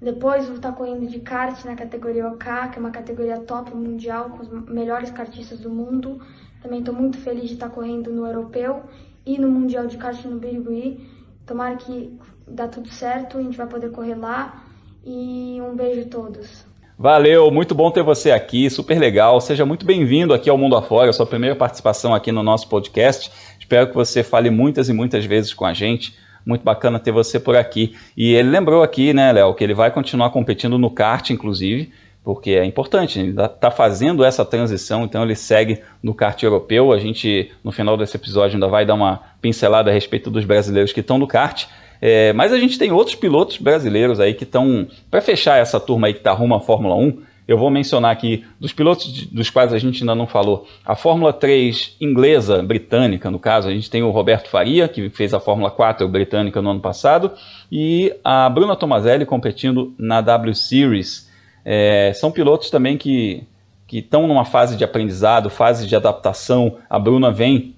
Depois 0.00 0.46
vou 0.46 0.54
estar 0.54 0.70
correndo 0.70 1.08
de 1.08 1.18
kart 1.18 1.64
na 1.64 1.74
categoria 1.74 2.28
OK, 2.28 2.46
que 2.70 2.78
é 2.78 2.80
uma 2.80 2.92
categoria 2.92 3.40
top 3.40 3.74
mundial, 3.74 4.30
com 4.30 4.42
os 4.42 4.68
melhores 4.68 5.10
kartistas 5.10 5.58
do 5.58 5.68
mundo. 5.68 6.20
Também 6.62 6.78
estou 6.78 6.94
muito 6.94 7.18
feliz 7.18 7.48
de 7.48 7.54
estar 7.54 7.70
correndo 7.70 8.12
no 8.12 8.24
europeu 8.24 8.84
e 9.26 9.38
no 9.38 9.50
Mundial 9.50 9.86
de 9.86 9.96
Kart 9.96 10.24
no 10.24 10.38
Birigui. 10.38 11.00
Tomara 11.46 11.76
que 11.76 12.18
dá 12.46 12.68
tudo 12.68 12.88
certo, 12.88 13.38
a 13.38 13.42
gente 13.42 13.56
vai 13.56 13.66
poder 13.66 13.90
correr 13.90 14.14
lá. 14.14 14.64
E 15.04 15.58
um 15.60 15.74
beijo 15.74 16.02
a 16.02 16.10
todos. 16.10 16.66
Valeu, 16.98 17.50
muito 17.50 17.74
bom 17.74 17.90
ter 17.90 18.02
você 18.02 18.30
aqui, 18.30 18.70
super 18.70 18.98
legal. 18.98 19.40
Seja 19.40 19.66
muito 19.66 19.84
bem-vindo 19.84 20.32
aqui 20.32 20.48
ao 20.48 20.56
Mundo 20.56 20.76
Afora, 20.76 21.12
sua 21.12 21.26
primeira 21.26 21.56
participação 21.56 22.14
aqui 22.14 22.30
no 22.30 22.42
nosso 22.42 22.68
podcast. 22.68 23.30
Espero 23.58 23.88
que 23.88 23.94
você 23.94 24.22
fale 24.22 24.48
muitas 24.48 24.88
e 24.88 24.92
muitas 24.92 25.24
vezes 25.24 25.52
com 25.52 25.66
a 25.66 25.74
gente. 25.74 26.16
Muito 26.46 26.62
bacana 26.62 26.98
ter 26.98 27.10
você 27.10 27.40
por 27.40 27.56
aqui. 27.56 27.94
E 28.16 28.34
ele 28.34 28.50
lembrou 28.50 28.82
aqui, 28.82 29.12
né, 29.12 29.32
Léo, 29.32 29.54
que 29.54 29.64
ele 29.64 29.74
vai 29.74 29.90
continuar 29.90 30.30
competindo 30.30 30.78
no 30.78 30.90
kart, 30.90 31.30
inclusive 31.30 31.92
porque 32.24 32.52
é 32.52 32.64
importante, 32.64 33.20
ele 33.20 33.38
está 33.38 33.70
fazendo 33.70 34.24
essa 34.24 34.46
transição, 34.46 35.04
então 35.04 35.22
ele 35.22 35.36
segue 35.36 35.82
no 36.02 36.14
kart 36.14 36.42
europeu. 36.42 36.90
A 36.90 36.98
gente, 36.98 37.52
no 37.62 37.70
final 37.70 37.98
desse 37.98 38.16
episódio, 38.16 38.56
ainda 38.56 38.66
vai 38.66 38.86
dar 38.86 38.94
uma 38.94 39.20
pincelada 39.42 39.90
a 39.90 39.94
respeito 39.94 40.30
dos 40.30 40.46
brasileiros 40.46 40.90
que 40.90 41.00
estão 41.00 41.18
no 41.18 41.26
kart. 41.26 41.66
É, 42.00 42.32
mas 42.32 42.50
a 42.50 42.58
gente 42.58 42.78
tem 42.78 42.90
outros 42.90 43.14
pilotos 43.14 43.58
brasileiros 43.58 44.20
aí 44.20 44.32
que 44.32 44.44
estão, 44.44 44.88
para 45.10 45.20
fechar 45.20 45.58
essa 45.58 45.78
turma 45.78 46.06
aí 46.06 46.14
que 46.14 46.20
está 46.20 46.32
rumo 46.32 46.54
à 46.54 46.60
Fórmula 46.60 46.94
1, 46.96 47.22
eu 47.46 47.58
vou 47.58 47.70
mencionar 47.70 48.10
aqui 48.10 48.42
dos 48.58 48.72
pilotos 48.72 49.26
dos 49.26 49.50
quais 49.50 49.72
a 49.74 49.78
gente 49.78 50.02
ainda 50.02 50.14
não 50.14 50.26
falou. 50.26 50.66
A 50.84 50.96
Fórmula 50.96 51.30
3 51.30 51.96
inglesa, 52.00 52.62
britânica, 52.62 53.30
no 53.30 53.38
caso, 53.38 53.68
a 53.68 53.70
gente 53.70 53.90
tem 53.90 54.02
o 54.02 54.10
Roberto 54.10 54.48
Faria, 54.48 54.88
que 54.88 55.10
fez 55.10 55.34
a 55.34 55.40
Fórmula 55.40 55.70
4 55.70 56.08
britânica 56.08 56.62
no 56.62 56.70
ano 56.70 56.80
passado, 56.80 57.32
e 57.70 58.14
a 58.24 58.48
Bruna 58.48 58.74
Tomazelli 58.74 59.26
competindo 59.26 59.94
na 59.98 60.22
W 60.22 60.54
Series. 60.54 61.30
É, 61.64 62.12
são 62.14 62.30
pilotos 62.30 62.70
também 62.70 62.96
que 62.96 63.46
estão 63.90 64.26
numa 64.26 64.44
fase 64.44 64.76
de 64.76 64.84
aprendizado, 64.84 65.48
fase 65.48 65.86
de 65.86 65.96
adaptação. 65.96 66.76
A 66.90 66.98
Bruna 66.98 67.30
vem 67.30 67.74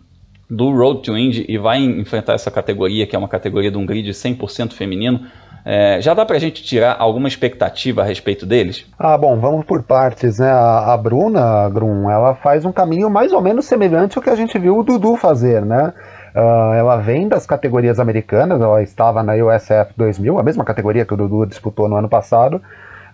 do 0.49 0.71
Road 0.71 1.03
to 1.03 1.17
Indy 1.17 1.45
e 1.49 1.59
vai 1.59 1.79
enfrentar 1.79 2.35
essa 2.35 2.51
categoria, 2.51 3.07
que 3.07 3.15
é 3.15 3.19
uma 3.19 3.29
categoria 3.29 3.71
de 3.71 3.77
um 3.77 3.85
grid 3.85 4.09
100% 4.09 4.73
feminino. 4.73 5.21
É, 5.69 6.01
já 6.01 6.15
dá 6.15 6.25
para 6.25 6.37
a 6.37 6.39
gente 6.39 6.63
tirar 6.63 6.95
alguma 6.97 7.27
expectativa 7.27 8.01
a 8.01 8.05
respeito 8.05 8.47
deles? 8.47 8.87
Ah, 8.97 9.19
bom, 9.19 9.37
vamos 9.41 9.65
por 9.65 9.83
partes, 9.83 10.39
né? 10.39 10.49
A, 10.49 10.95
a 10.95 10.97
Bruna, 10.97 11.69
Grum, 11.69 12.09
ela 12.09 12.37
faz 12.37 12.65
um 12.65 12.71
caminho 12.71 13.11
mais 13.11 13.33
ou 13.33 13.41
menos 13.41 13.65
semelhante 13.65 14.17
ao 14.17 14.23
que 14.23 14.31
a 14.31 14.37
gente 14.37 14.57
viu 14.61 14.79
o 14.79 14.85
Dudu 14.85 15.17
fazer, 15.17 15.67
né? 15.67 15.93
Uh, 16.37 16.75
ela 16.75 16.99
vem 16.99 17.27
das 17.27 17.47
categorias 17.47 17.99
americanas, 17.99 18.61
ela 18.61 18.81
estava 18.81 19.25
na 19.25 19.33
USF 19.33 19.93
2000, 19.97 20.39
a 20.39 20.43
mesma 20.45 20.65
categoria 20.65 21.05
que 21.05 21.15
o 21.15 21.17
Dudu 21.17 21.47
disputou 21.47 21.89
no 21.89 21.97
ano 21.97 22.09
passado, 22.09 22.63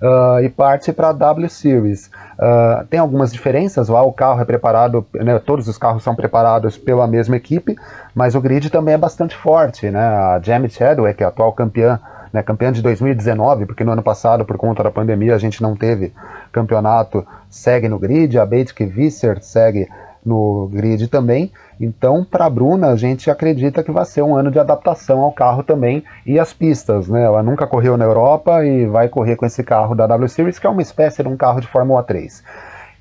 uh, 0.03 0.43
e 0.43 0.49
parte 0.49 0.93
para 0.93 1.11
a 1.11 1.13
W 1.13 1.49
Series. 1.49 2.11
Uh, 2.35 2.85
tem 2.87 2.99
algumas 2.99 3.33
diferenças 3.33 3.89
lá, 3.89 4.03
o 4.03 4.13
carro 4.13 4.41
é 4.41 4.45
preparado, 4.45 5.07
né, 5.15 5.39
todos 5.39 5.69
os 5.69 5.79
carros 5.79 6.03
são 6.03 6.15
preparados 6.15 6.77
pela 6.77 7.07
mesma 7.07 7.37
equipe, 7.37 7.77
mas 8.15 8.35
o 8.35 8.41
grid 8.41 8.69
também 8.69 8.95
é 8.95 8.99
bastante 8.99 9.37
forte. 9.37 9.89
Né? 9.91 10.01
A 10.01 10.41
Jamie 10.43 10.69
Chadwick, 10.69 11.19
que 11.19 11.23
é 11.23 11.27
a 11.27 11.29
atual 11.29 11.53
campeã, 11.53 12.01
né, 12.33 12.43
campeã 12.43 12.73
de 12.73 12.83
2019, 12.83 13.67
porque 13.67 13.85
no 13.85 13.93
ano 13.93 14.03
passado, 14.03 14.45
por 14.45 14.57
conta 14.57 14.83
da 14.83 14.91
pandemia, 14.91 15.35
a 15.35 15.39
gente 15.39 15.63
não 15.63 15.77
teve 15.77 16.13
campeonato, 16.51 17.25
segue 17.49 17.89
no 17.89 17.99
grid, 17.99 18.39
a 18.39 18.45
Bate 18.45 18.75
Visser 18.85 19.41
segue 19.43 19.89
no 20.25 20.69
grid 20.73 21.09
também. 21.09 21.53
Então, 21.85 22.25
para 22.25 22.47
a 22.47 22.51
Bruna, 22.51 22.91
a 22.91 22.97
gente 22.97 23.29
acredita 23.29 23.83
que 23.83 23.91
vai 23.91 24.05
ser 24.05 24.23
um 24.23 24.37
ano 24.37 24.53
de 24.53 24.59
adaptação 24.61 25.21
ao 25.21 25.33
carro 25.33 25.65
também 25.65 26.05
e 26.25 26.39
às 26.39 26.53
pistas. 26.53 27.09
Né? 27.09 27.25
Ela 27.25 27.43
nunca 27.43 27.67
correu 27.67 27.97
na 27.97 28.05
Europa 28.05 28.65
e 28.65 28.87
vai 28.87 29.09
correr 29.09 29.35
com 29.35 29.45
esse 29.45 29.65
carro 29.65 29.93
da 29.93 30.07
W 30.07 30.29
Series, 30.29 30.61
que 30.61 30.67
é 30.67 30.71
uma 30.71 30.81
espécie 30.81 31.25
de 31.25 31.29
um 31.29 31.37
carro 31.37 31.61
de 31.61 31.67
Fórmula 31.67 32.05
3. 32.05 32.45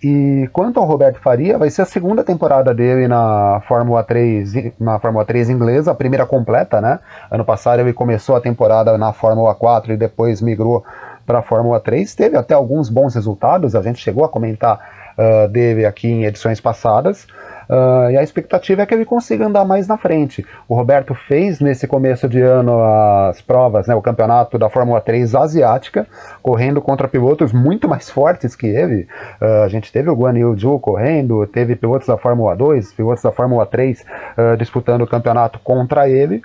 E 0.04 0.50
quanto 0.52 0.80
ao 0.80 0.86
Roberto 0.88 1.20
Faria, 1.20 1.60
vai 1.60 1.70
ser 1.70 1.84
a 1.84 1.86
segunda 1.86 2.24
temporada 2.24 2.74
dele 2.74 3.08
na 3.08 3.62
Fórmula 3.68 4.04
3, 4.04 4.74
na 4.80 4.98
Fórmula 4.98 5.24
3 5.24 5.52
inglesa, 5.52 5.92
a 5.92 5.96
primeira 5.96 6.26
completa, 6.26 6.82
né? 6.82 6.98
Ano 7.30 7.46
passado 7.46 7.82
ele 7.82 7.94
começou 7.94 8.36
a 8.36 8.42
temporada 8.42 8.98
na 8.98 9.14
Fórmula 9.14 9.54
4 9.54 9.94
e 9.94 9.98
depois 9.98 10.42
migrou 10.42 10.84
para 11.24 11.38
a 11.38 11.42
Fórmula 11.44 11.80
3. 11.80 12.16
Teve 12.16 12.36
até 12.36 12.56
alguns 12.56 12.90
bons 12.90 13.14
resultados, 13.14 13.76
a 13.76 13.82
gente 13.84 14.00
chegou 14.00 14.26
a 14.26 14.30
comentar 14.30 14.80
uh, 15.20 15.48
dele 15.48 15.86
aqui 15.86 16.08
em 16.08 16.26
edições 16.26 16.60
passadas. 16.60 17.28
Uh, 17.72 18.12
e 18.12 18.18
a 18.18 18.24
expectativa 18.24 18.82
é 18.82 18.86
que 18.86 18.94
ele 18.94 19.06
consiga 19.06 19.46
andar 19.46 19.64
mais 19.64 19.88
na 19.88 19.98
frente. 19.98 20.46
O 20.68 20.76
Roberto 20.76 21.16
fez 21.16 21.62
nesse 21.62 21.88
começo 21.88 22.28
de 22.28 22.42
ano 22.42 22.84
as 23.30 23.40
provas, 23.40 23.88
né, 23.88 23.96
o 23.96 24.02
campeonato 24.02 24.58
da 24.58 24.70
Fórmula 24.70 25.00
3 25.00 25.34
asiática, 25.34 26.06
correndo 26.44 26.82
contra 26.82 27.08
pilotos 27.08 27.54
muito 27.54 27.88
mais 27.88 28.10
fortes 28.10 28.58
que 28.58 28.68
ele. 28.68 29.08
Uh, 29.42 29.64
a 29.64 29.70
gente 29.70 29.90
teve 29.90 30.10
o 30.10 30.14
Guan 30.14 30.38
Yu 30.38 30.60
Zhu 30.60 30.80
correndo, 30.80 31.48
teve 31.48 31.78
pilotos 31.78 32.08
da 32.08 32.18
Fórmula 32.18 32.58
2, 32.58 32.92
pilotos 32.92 33.24
da 33.24 33.32
Fórmula 33.32 33.66
3 33.66 34.02
uh, 34.02 34.58
disputando 34.58 35.04
o 35.04 35.08
campeonato 35.08 35.58
contra 35.60 36.10
ele. 36.10 36.42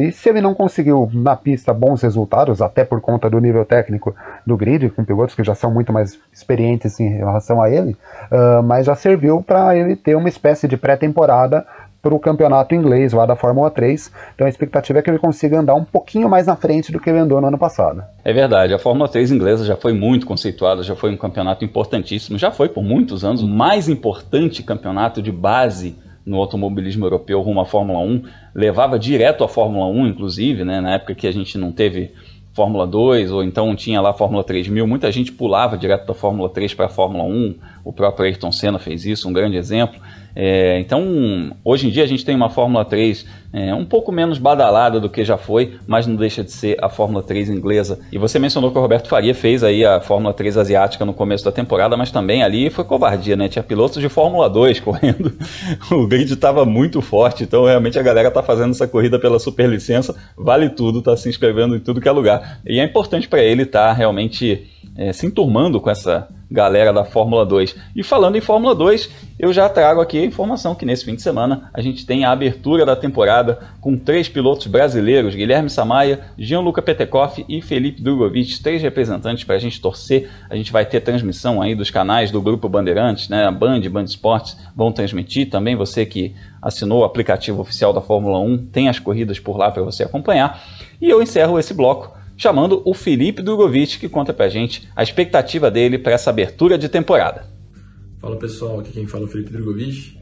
E 0.00 0.12
se 0.12 0.28
ele 0.28 0.40
não 0.40 0.54
conseguiu 0.54 1.10
na 1.12 1.34
pista 1.34 1.74
bons 1.74 2.00
resultados, 2.02 2.62
até 2.62 2.84
por 2.84 3.00
conta 3.00 3.28
do 3.28 3.40
nível 3.40 3.64
técnico 3.64 4.14
do 4.46 4.56
grid, 4.56 4.88
com 4.90 5.04
pilotos 5.04 5.34
que 5.34 5.42
já 5.42 5.52
são 5.52 5.68
muito 5.68 5.92
mais 5.92 6.16
experientes 6.32 7.00
em 7.00 7.16
relação 7.16 7.60
a 7.60 7.68
ele, 7.68 7.96
mas 8.64 8.86
já 8.86 8.94
serviu 8.94 9.42
para 9.42 9.76
ele 9.76 9.96
ter 9.96 10.14
uma 10.14 10.28
espécie 10.38 10.68
de 10.68 10.76
pré-temporada 10.76 11.66
para 12.00 12.14
o 12.14 12.18
campeonato 12.18 12.74
inglês 12.74 13.12
lá 13.12 13.26
da 13.26 13.34
Fórmula 13.34 13.70
3. 13.70 14.12
Então 14.34 14.46
a 14.46 14.50
expectativa 14.50 15.00
é 15.00 15.02
que 15.02 15.10
ele 15.10 15.18
consiga 15.18 15.58
andar 15.58 15.74
um 15.74 15.84
pouquinho 15.84 16.28
mais 16.28 16.46
na 16.46 16.54
frente 16.54 16.92
do 16.92 17.00
que 17.00 17.10
ele 17.10 17.18
andou 17.18 17.40
no 17.40 17.48
ano 17.48 17.58
passado. 17.58 18.04
É 18.24 18.32
verdade, 18.32 18.72
a 18.72 18.78
Fórmula 18.78 19.08
3 19.08 19.32
inglesa 19.32 19.64
já 19.64 19.76
foi 19.76 19.92
muito 19.92 20.24
conceituada, 20.24 20.82
já 20.84 20.94
foi 20.94 21.12
um 21.12 21.16
campeonato 21.16 21.64
importantíssimo, 21.64 22.38
já 22.38 22.52
foi 22.52 22.68
por 22.68 22.84
muitos 22.84 23.24
anos 23.24 23.42
o 23.42 23.48
mais 23.48 23.88
importante 23.88 24.62
campeonato 24.62 25.20
de 25.20 25.32
base 25.32 25.96
no 26.24 26.36
automobilismo 26.36 27.04
europeu 27.04 27.40
rumo 27.40 27.60
à 27.60 27.66
Fórmula 27.66 27.98
1, 28.00 28.22
levava 28.54 28.98
direto 28.98 29.42
à 29.42 29.48
Fórmula 29.48 29.86
1, 29.86 30.06
inclusive, 30.08 30.62
né, 30.62 30.80
na 30.80 30.94
época 30.94 31.14
que 31.14 31.26
a 31.26 31.32
gente 31.32 31.56
não 31.56 31.72
teve 31.72 32.12
Fórmula 32.52 32.86
2, 32.86 33.32
ou 33.32 33.42
então 33.42 33.74
tinha 33.74 34.00
lá 34.00 34.12
Fórmula 34.12 34.44
3000, 34.44 34.86
muita 34.86 35.10
gente 35.10 35.32
pulava 35.32 35.78
direto 35.78 36.06
da 36.06 36.12
Fórmula 36.12 36.50
3 36.50 36.74
para 36.74 36.86
a 36.86 36.88
Fórmula 36.90 37.24
1, 37.24 37.54
o 37.84 37.92
próprio 37.92 38.26
Ayrton 38.26 38.52
Senna 38.52 38.78
fez 38.78 39.06
isso, 39.06 39.28
um 39.28 39.32
grande 39.32 39.56
exemplo. 39.56 40.00
É, 40.40 40.78
então, 40.78 41.50
hoje 41.64 41.88
em 41.88 41.90
dia 41.90 42.04
a 42.04 42.06
gente 42.06 42.24
tem 42.24 42.36
uma 42.36 42.48
Fórmula 42.48 42.84
3 42.84 43.26
é, 43.52 43.74
um 43.74 43.84
pouco 43.84 44.12
menos 44.12 44.38
badalada 44.38 45.00
do 45.00 45.08
que 45.08 45.24
já 45.24 45.38
foi, 45.38 45.78
mas 45.86 46.06
não 46.06 46.16
deixa 46.16 46.44
de 46.44 46.52
ser 46.52 46.76
a 46.82 46.88
Fórmula 46.88 47.22
3 47.22 47.48
inglesa. 47.48 47.98
E 48.12 48.18
você 48.18 48.38
mencionou 48.38 48.70
que 48.70 48.78
o 48.78 48.80
Roberto 48.80 49.08
Faria 49.08 49.34
fez 49.34 49.64
aí 49.64 49.84
a 49.84 50.00
Fórmula 50.00 50.34
3 50.34 50.56
asiática 50.56 51.04
no 51.04 51.14
começo 51.14 51.44
da 51.44 51.52
temporada, 51.52 51.96
mas 51.96 52.10
também 52.10 52.42
ali 52.42 52.68
foi 52.68 52.84
covardia, 52.84 53.36
né? 53.36 53.48
Tinha 53.48 53.62
pilotos 53.62 54.00
de 54.02 54.08
Fórmula 54.08 54.50
2 54.50 54.80
correndo. 54.80 55.32
o 55.90 56.06
grid 56.06 56.32
estava 56.32 56.64
muito 56.64 57.00
forte, 57.00 57.44
então 57.44 57.64
realmente 57.64 57.98
a 57.98 58.02
galera 58.02 58.30
tá 58.30 58.42
fazendo 58.42 58.72
essa 58.72 58.86
corrida 58.86 59.18
pela 59.18 59.38
superlicença, 59.38 60.14
vale 60.36 60.68
tudo, 60.68 61.00
tá 61.00 61.16
se 61.16 61.28
inscrevendo 61.28 61.74
em 61.74 61.80
tudo 61.80 62.00
que 62.00 62.08
é 62.08 62.12
lugar. 62.12 62.60
E 62.66 62.78
é 62.78 62.84
importante 62.84 63.28
para 63.28 63.42
ele 63.42 63.62
estar 63.62 63.88
tá 63.88 63.92
realmente 63.92 64.68
é, 64.96 65.12
se 65.12 65.26
enturmando 65.26 65.80
com 65.80 65.88
essa 65.88 66.28
galera 66.50 66.92
da 66.92 67.04
Fórmula 67.04 67.44
2. 67.44 67.76
E 67.94 68.02
falando 68.02 68.36
em 68.36 68.40
Fórmula 68.40 68.74
2, 68.74 69.10
eu 69.38 69.52
já 69.52 69.68
trago 69.68 70.00
aqui 70.00 70.18
a 70.18 70.24
informação 70.24 70.74
que 70.74 70.84
nesse 70.84 71.04
fim 71.04 71.14
de 71.14 71.22
semana 71.22 71.70
a 71.72 71.80
gente 71.80 72.04
tem 72.04 72.24
a 72.24 72.32
abertura 72.32 72.84
da 72.84 72.96
temporada 72.96 73.37
com 73.80 73.96
três 73.96 74.28
pilotos 74.28 74.66
brasileiros, 74.66 75.34
Guilherme 75.34 75.70
Samaia, 75.70 76.20
Gianluca 76.38 76.80
Petekoff 76.80 77.44
e 77.48 77.60
Felipe 77.60 78.02
Drogovic, 78.02 78.62
três 78.62 78.82
representantes 78.82 79.44
para 79.44 79.56
a 79.56 79.58
gente 79.58 79.80
torcer. 79.80 80.28
A 80.48 80.56
gente 80.56 80.72
vai 80.72 80.84
ter 80.84 81.00
transmissão 81.00 81.60
aí 81.60 81.74
dos 81.74 81.90
canais 81.90 82.30
do 82.30 82.40
Grupo 82.40 82.68
Bandeirantes, 82.68 83.28
né? 83.28 83.44
A 83.44 83.50
Band, 83.50 83.80
Band 83.90 84.04
Esportes 84.04 84.56
vão 84.74 84.92
transmitir. 84.92 85.50
Também 85.50 85.76
você 85.76 86.04
que 86.04 86.34
assinou 86.60 87.00
o 87.00 87.04
aplicativo 87.04 87.60
oficial 87.60 87.92
da 87.92 88.00
Fórmula 88.00 88.38
1 88.40 88.66
tem 88.66 88.88
as 88.88 88.98
corridas 88.98 89.38
por 89.38 89.56
lá 89.56 89.70
para 89.70 89.82
você 89.82 90.02
acompanhar. 90.02 90.62
E 91.00 91.08
eu 91.08 91.22
encerro 91.22 91.58
esse 91.58 91.72
bloco 91.74 92.16
chamando 92.36 92.80
o 92.84 92.94
Felipe 92.94 93.42
Drogovic, 93.42 93.98
que 93.98 94.08
conta 94.08 94.32
pra 94.32 94.48
gente 94.48 94.88
a 94.94 95.02
expectativa 95.02 95.70
dele 95.70 95.98
para 95.98 96.12
essa 96.12 96.30
abertura 96.30 96.78
de 96.78 96.88
temporada. 96.88 97.44
Fala 98.20 98.36
pessoal, 98.36 98.80
aqui 98.80 98.92
quem 98.92 99.06
fala 99.06 99.24
é 99.24 99.26
o 99.26 99.28
Felipe 99.28 99.50
Drogovic. 99.50 100.16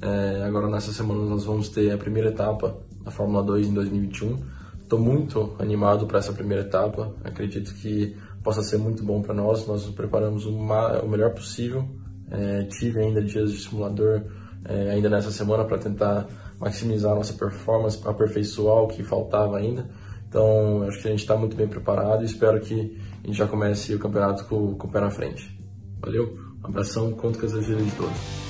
É, 0.00 0.44
agora 0.44 0.68
nessa 0.68 0.92
semana 0.92 1.24
nós 1.24 1.44
vamos 1.44 1.68
ter 1.68 1.90
a 1.92 1.98
primeira 1.98 2.28
etapa 2.28 2.76
da 3.02 3.10
Fórmula 3.10 3.42
2 3.42 3.68
em 3.68 3.74
2021. 3.74 4.38
Estou 4.82 4.98
muito 4.98 5.54
animado 5.58 6.06
para 6.06 6.18
essa 6.18 6.32
primeira 6.32 6.62
etapa. 6.62 7.12
Acredito 7.24 7.74
que 7.74 8.16
possa 8.42 8.62
ser 8.62 8.78
muito 8.78 9.02
bom 9.02 9.20
para 9.20 9.34
nós. 9.34 9.66
Nós 9.66 9.84
nos 9.84 9.94
preparamos 9.94 10.46
o, 10.46 10.52
melhor 11.06 11.34
possível. 11.34 11.86
É, 12.30 12.64
tive 12.64 13.00
ainda 13.00 13.22
dias 13.22 13.52
de 13.52 13.58
simulador 13.58 14.22
é, 14.64 14.90
ainda 14.90 15.08
nessa 15.08 15.30
semana 15.30 15.64
para 15.64 15.78
tentar 15.78 16.26
maximizar 16.58 17.12
a 17.12 17.14
nossa 17.14 17.34
performance, 17.34 17.98
para 17.98 18.10
aperfeiçoar 18.10 18.82
o 18.84 18.88
que 18.88 19.02
faltava 19.02 19.58
ainda. 19.58 19.88
Então, 20.28 20.82
acho 20.82 21.00
que 21.00 21.08
a 21.08 21.10
gente 21.10 21.20
está 21.20 21.36
muito 21.36 21.56
bem 21.56 21.66
preparado 21.66 22.22
e 22.22 22.26
espero 22.26 22.60
que 22.60 22.98
a 23.24 23.26
gente 23.26 23.36
já 23.36 23.46
comece 23.46 23.94
o 23.94 23.98
campeonato 23.98 24.44
com, 24.44 24.74
com 24.74 24.86
o 24.86 24.90
pé 24.90 25.00
na 25.00 25.10
frente. 25.10 25.58
Valeu, 26.00 26.36
um 26.62 26.66
abração, 26.66 27.12
conto 27.12 27.38
com 27.38 27.46
as 27.46 27.54
ajudas 27.54 27.84
de 27.84 27.92
todos. 27.92 28.47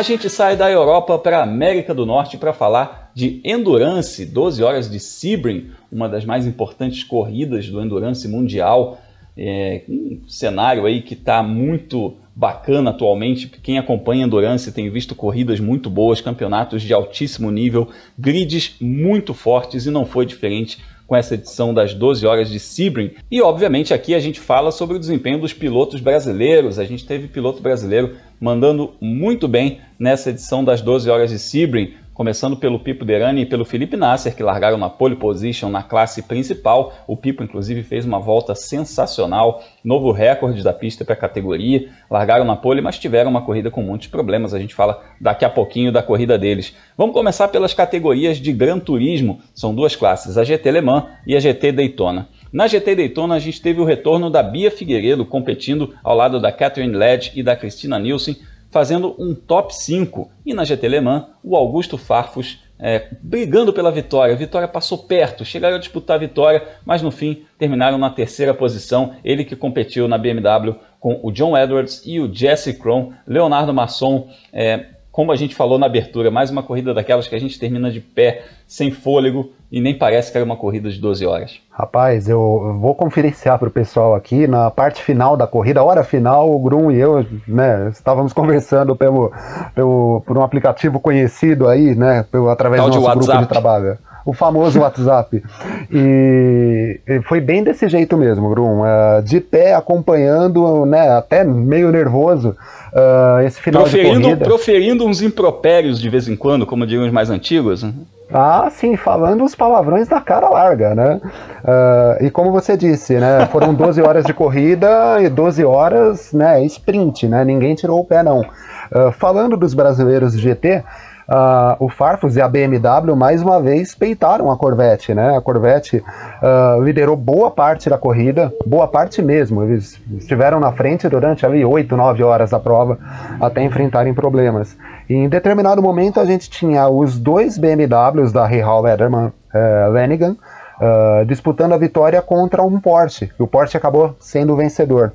A 0.00 0.02
gente 0.02 0.30
sai 0.30 0.56
da 0.56 0.70
Europa 0.70 1.18
para 1.18 1.40
a 1.40 1.42
América 1.42 1.92
do 1.92 2.06
Norte 2.06 2.38
para 2.38 2.54
falar 2.54 3.12
de 3.14 3.38
Endurance, 3.44 4.24
12 4.24 4.62
horas 4.62 4.90
de 4.90 4.98
Sebring, 4.98 5.72
uma 5.92 6.08
das 6.08 6.24
mais 6.24 6.46
importantes 6.46 7.04
corridas 7.04 7.68
do 7.68 7.82
Endurance 7.82 8.26
mundial. 8.26 8.98
É, 9.36 9.82
um 9.86 10.22
cenário 10.26 10.86
aí 10.86 11.02
que 11.02 11.12
está 11.12 11.42
muito 11.42 12.16
bacana 12.34 12.88
atualmente. 12.88 13.46
Quem 13.62 13.76
acompanha 13.76 14.24
Endurance 14.24 14.72
tem 14.72 14.88
visto 14.88 15.14
corridas 15.14 15.60
muito 15.60 15.90
boas, 15.90 16.22
campeonatos 16.22 16.80
de 16.80 16.94
altíssimo 16.94 17.50
nível, 17.50 17.86
grids 18.18 18.76
muito 18.80 19.34
fortes 19.34 19.84
e 19.84 19.90
não 19.90 20.06
foi 20.06 20.24
diferente 20.24 20.78
com 21.06 21.14
essa 21.14 21.34
edição 21.34 21.74
das 21.74 21.92
12 21.92 22.26
horas 22.26 22.48
de 22.48 22.58
Sebring. 22.58 23.10
E 23.30 23.42
obviamente 23.42 23.92
aqui 23.92 24.14
a 24.14 24.20
gente 24.20 24.40
fala 24.40 24.70
sobre 24.70 24.96
o 24.96 24.98
desempenho 24.98 25.40
dos 25.40 25.52
pilotos 25.52 26.00
brasileiros. 26.00 26.78
A 26.78 26.84
gente 26.84 27.04
teve 27.04 27.28
piloto 27.28 27.60
brasileiro 27.60 28.16
mandando 28.40 28.94
muito 28.98 29.46
bem 29.46 29.80
nessa 30.00 30.30
edição 30.30 30.64
das 30.64 30.80
12 30.80 31.10
horas 31.10 31.28
de 31.28 31.38
Sebring, 31.38 31.92
começando 32.14 32.56
pelo 32.56 32.80
Pipo 32.80 33.04
Derani 33.04 33.42
e 33.42 33.46
pelo 33.46 33.66
Felipe 33.66 33.98
Nasser, 33.98 34.34
que 34.34 34.42
largaram 34.42 34.78
na 34.78 34.88
pole 34.88 35.14
position 35.14 35.68
na 35.68 35.82
classe 35.82 36.22
principal. 36.22 36.94
O 37.06 37.18
Pipo, 37.18 37.42
inclusive, 37.42 37.82
fez 37.82 38.06
uma 38.06 38.18
volta 38.18 38.54
sensacional, 38.54 39.62
novo 39.84 40.10
recorde 40.10 40.62
da 40.62 40.72
pista 40.72 41.04
para 41.04 41.12
a 41.12 41.18
categoria. 41.18 41.90
Largaram 42.10 42.46
na 42.46 42.56
pole, 42.56 42.80
mas 42.80 42.98
tiveram 42.98 43.30
uma 43.30 43.42
corrida 43.42 43.70
com 43.70 43.82
muitos 43.82 44.08
problemas. 44.08 44.54
A 44.54 44.58
gente 44.58 44.74
fala 44.74 45.02
daqui 45.20 45.44
a 45.44 45.50
pouquinho 45.50 45.92
da 45.92 46.02
corrida 46.02 46.38
deles. 46.38 46.74
Vamos 46.96 47.14
começar 47.14 47.48
pelas 47.48 47.74
categorias 47.74 48.38
de 48.38 48.52
Gran 48.54 48.78
Turismo. 48.78 49.40
São 49.54 49.74
duas 49.74 49.94
classes, 49.94 50.38
a 50.38 50.44
GT 50.44 50.70
Le 50.70 50.80
Mans 50.80 51.04
e 51.26 51.36
a 51.36 51.40
GT 51.40 51.72
Daytona. 51.72 52.28
Na 52.50 52.66
GT 52.66 52.96
Daytona, 52.96 53.34
a 53.34 53.38
gente 53.38 53.60
teve 53.60 53.80
o 53.80 53.84
retorno 53.84 54.30
da 54.30 54.42
Bia 54.42 54.70
Figueiredo 54.70 55.26
competindo 55.26 55.94
ao 56.02 56.16
lado 56.16 56.40
da 56.40 56.50
Catherine 56.50 56.96
Ledge 56.96 57.32
e 57.34 57.42
da 57.42 57.54
Cristina 57.54 57.98
Nielsen, 57.98 58.36
fazendo 58.70 59.14
um 59.18 59.34
top 59.34 59.74
5. 59.74 60.30
E 60.44 60.54
na 60.54 60.64
GT 60.64 60.88
Le 60.88 61.00
Mans, 61.00 61.26
o 61.42 61.56
Augusto 61.56 61.98
Farfus 61.98 62.58
é, 62.78 63.08
brigando 63.20 63.72
pela 63.72 63.92
vitória. 63.92 64.34
A 64.34 64.38
vitória 64.38 64.66
passou 64.66 64.98
perto, 64.98 65.44
chegaram 65.44 65.76
a 65.76 65.80
disputar 65.80 66.16
a 66.16 66.20
vitória, 66.20 66.66
mas 66.84 67.02
no 67.02 67.10
fim 67.10 67.44
terminaram 67.58 67.98
na 67.98 68.10
terceira 68.10 68.54
posição. 68.54 69.14
Ele 69.22 69.44
que 69.44 69.54
competiu 69.54 70.08
na 70.08 70.16
BMW 70.16 70.74
com 70.98 71.20
o 71.22 71.30
John 71.30 71.56
Edwards 71.56 72.02
e 72.06 72.18
o 72.18 72.32
Jesse 72.32 72.74
Krohn. 72.74 73.12
Leonardo 73.26 73.74
Masson 73.74 74.28
é, 74.52 74.86
como 75.12 75.32
a 75.32 75.36
gente 75.36 75.54
falou 75.54 75.78
na 75.78 75.86
abertura, 75.86 76.30
mais 76.30 76.50
uma 76.50 76.62
corrida 76.62 76.94
daquelas 76.94 77.26
que 77.26 77.34
a 77.34 77.38
gente 77.38 77.58
termina 77.58 77.90
de 77.90 78.00
pé, 78.00 78.44
sem 78.66 78.90
fôlego, 78.90 79.50
e 79.70 79.80
nem 79.80 79.96
parece 79.96 80.30
que 80.30 80.38
era 80.38 80.44
uma 80.44 80.56
corrida 80.56 80.88
de 80.88 81.00
12 81.00 81.26
horas. 81.26 81.60
Rapaz, 81.70 82.28
eu 82.28 82.78
vou 82.80 82.94
conferenciar 82.94 83.58
para 83.58 83.68
o 83.68 83.72
pessoal 83.72 84.14
aqui, 84.14 84.46
na 84.46 84.70
parte 84.70 85.02
final 85.02 85.36
da 85.36 85.46
corrida, 85.46 85.82
hora 85.82 86.04
final, 86.04 86.50
o 86.50 86.58
Grum 86.60 86.90
e 86.90 86.98
eu, 86.98 87.26
né, 87.46 87.88
estávamos 87.90 88.32
conversando 88.34 88.94
pelo, 88.94 89.32
pelo, 89.74 90.22
por 90.26 90.38
um 90.38 90.42
aplicativo 90.42 91.00
conhecido 91.00 91.68
aí, 91.68 91.94
né, 91.94 92.24
pelo, 92.30 92.48
através 92.48 92.80
Tal 92.80 92.90
do 92.90 93.00
nosso 93.00 93.18
grupo 93.18 93.38
de 93.38 93.48
trabalho 93.48 93.98
o 94.24 94.32
famoso 94.32 94.78
WhatsApp. 94.80 95.42
E 95.90 97.00
foi 97.24 97.40
bem 97.40 97.62
desse 97.62 97.88
jeito 97.88 98.16
mesmo, 98.16 98.48
Grum. 98.50 98.82
Uh, 98.82 99.22
de 99.22 99.40
pé, 99.40 99.74
acompanhando, 99.74 100.84
né, 100.86 101.10
até 101.10 101.44
meio 101.44 101.90
nervoso, 101.90 102.56
uh, 102.92 103.40
esse 103.46 103.60
final 103.60 103.82
proferindo, 103.82 104.18
de 104.18 104.22
corrida. 104.22 104.44
Proferindo 104.44 105.06
uns 105.06 105.22
impropérios 105.22 106.00
de 106.00 106.08
vez 106.08 106.28
em 106.28 106.36
quando, 106.36 106.66
como 106.66 106.86
diriam 106.86 107.06
os 107.06 107.12
mais 107.12 107.30
antigos. 107.30 107.82
Né? 107.82 107.92
Ah, 108.32 108.68
sim, 108.70 108.96
falando 108.96 109.44
os 109.44 109.54
palavrões 109.54 110.06
da 110.06 110.20
cara 110.20 110.48
larga, 110.48 110.94
né? 110.94 111.20
Uh, 111.64 112.24
e 112.24 112.30
como 112.30 112.52
você 112.52 112.76
disse, 112.76 113.14
né? 113.14 113.46
Foram 113.46 113.74
12 113.74 114.00
horas 114.00 114.24
de 114.24 114.32
corrida 114.32 115.20
e 115.20 115.28
12 115.28 115.64
horas, 115.64 116.32
né? 116.32 116.64
Sprint, 116.64 117.26
né? 117.26 117.44
Ninguém 117.44 117.74
tirou 117.74 118.00
o 118.00 118.04
pé, 118.04 118.22
não. 118.22 118.40
Uh, 118.40 119.10
falando 119.18 119.56
dos 119.56 119.74
brasileiros 119.74 120.32
de 120.32 120.38
GT, 120.42 120.84
uh, 121.30 121.76
o 121.78 121.88
Farfus 121.88 122.36
e 122.36 122.40
a 122.40 122.48
BMW 122.48 123.14
mais 123.14 123.40
uma 123.40 123.62
vez 123.62 123.94
peitaram 123.94 124.50
a 124.50 124.56
Corvette, 124.56 125.14
né? 125.14 125.36
A 125.36 125.40
Corvette 125.40 125.98
uh, 125.98 126.82
liderou 126.82 127.16
boa 127.16 127.50
parte 127.50 127.88
da 127.88 127.96
corrida, 127.96 128.52
boa 128.66 128.88
parte 128.88 129.22
mesmo. 129.22 129.62
Eles 129.62 130.00
estiveram 130.16 130.58
na 130.58 130.72
frente 130.72 131.08
durante 131.08 131.46
ali 131.46 131.64
8, 131.64 131.96
9 131.96 132.22
horas 132.24 132.50
da 132.50 132.58
prova 132.58 132.98
até 133.40 133.62
enfrentarem 133.62 134.12
problemas. 134.12 134.76
E 135.08 135.14
em 135.14 135.28
determinado 135.28 135.80
momento 135.80 136.18
a 136.18 136.24
gente 136.24 136.50
tinha 136.50 136.88
os 136.88 137.18
dois 137.18 137.56
BMWs 137.56 138.32
da 138.32 138.46
Hall 138.46 138.86
Ederman 138.86 139.26
uh, 139.26 139.32
eh, 139.54 139.88
Lenigan 139.88 140.36
uh, 140.80 141.24
disputando 141.26 141.72
a 141.72 141.78
vitória 141.78 142.20
contra 142.22 142.62
um 142.62 142.80
Porsche. 142.80 143.30
E 143.38 143.42
o 143.42 143.46
Porsche 143.46 143.76
acabou 143.76 144.16
sendo 144.18 144.52
o 144.52 144.56
vencedor. 144.56 145.12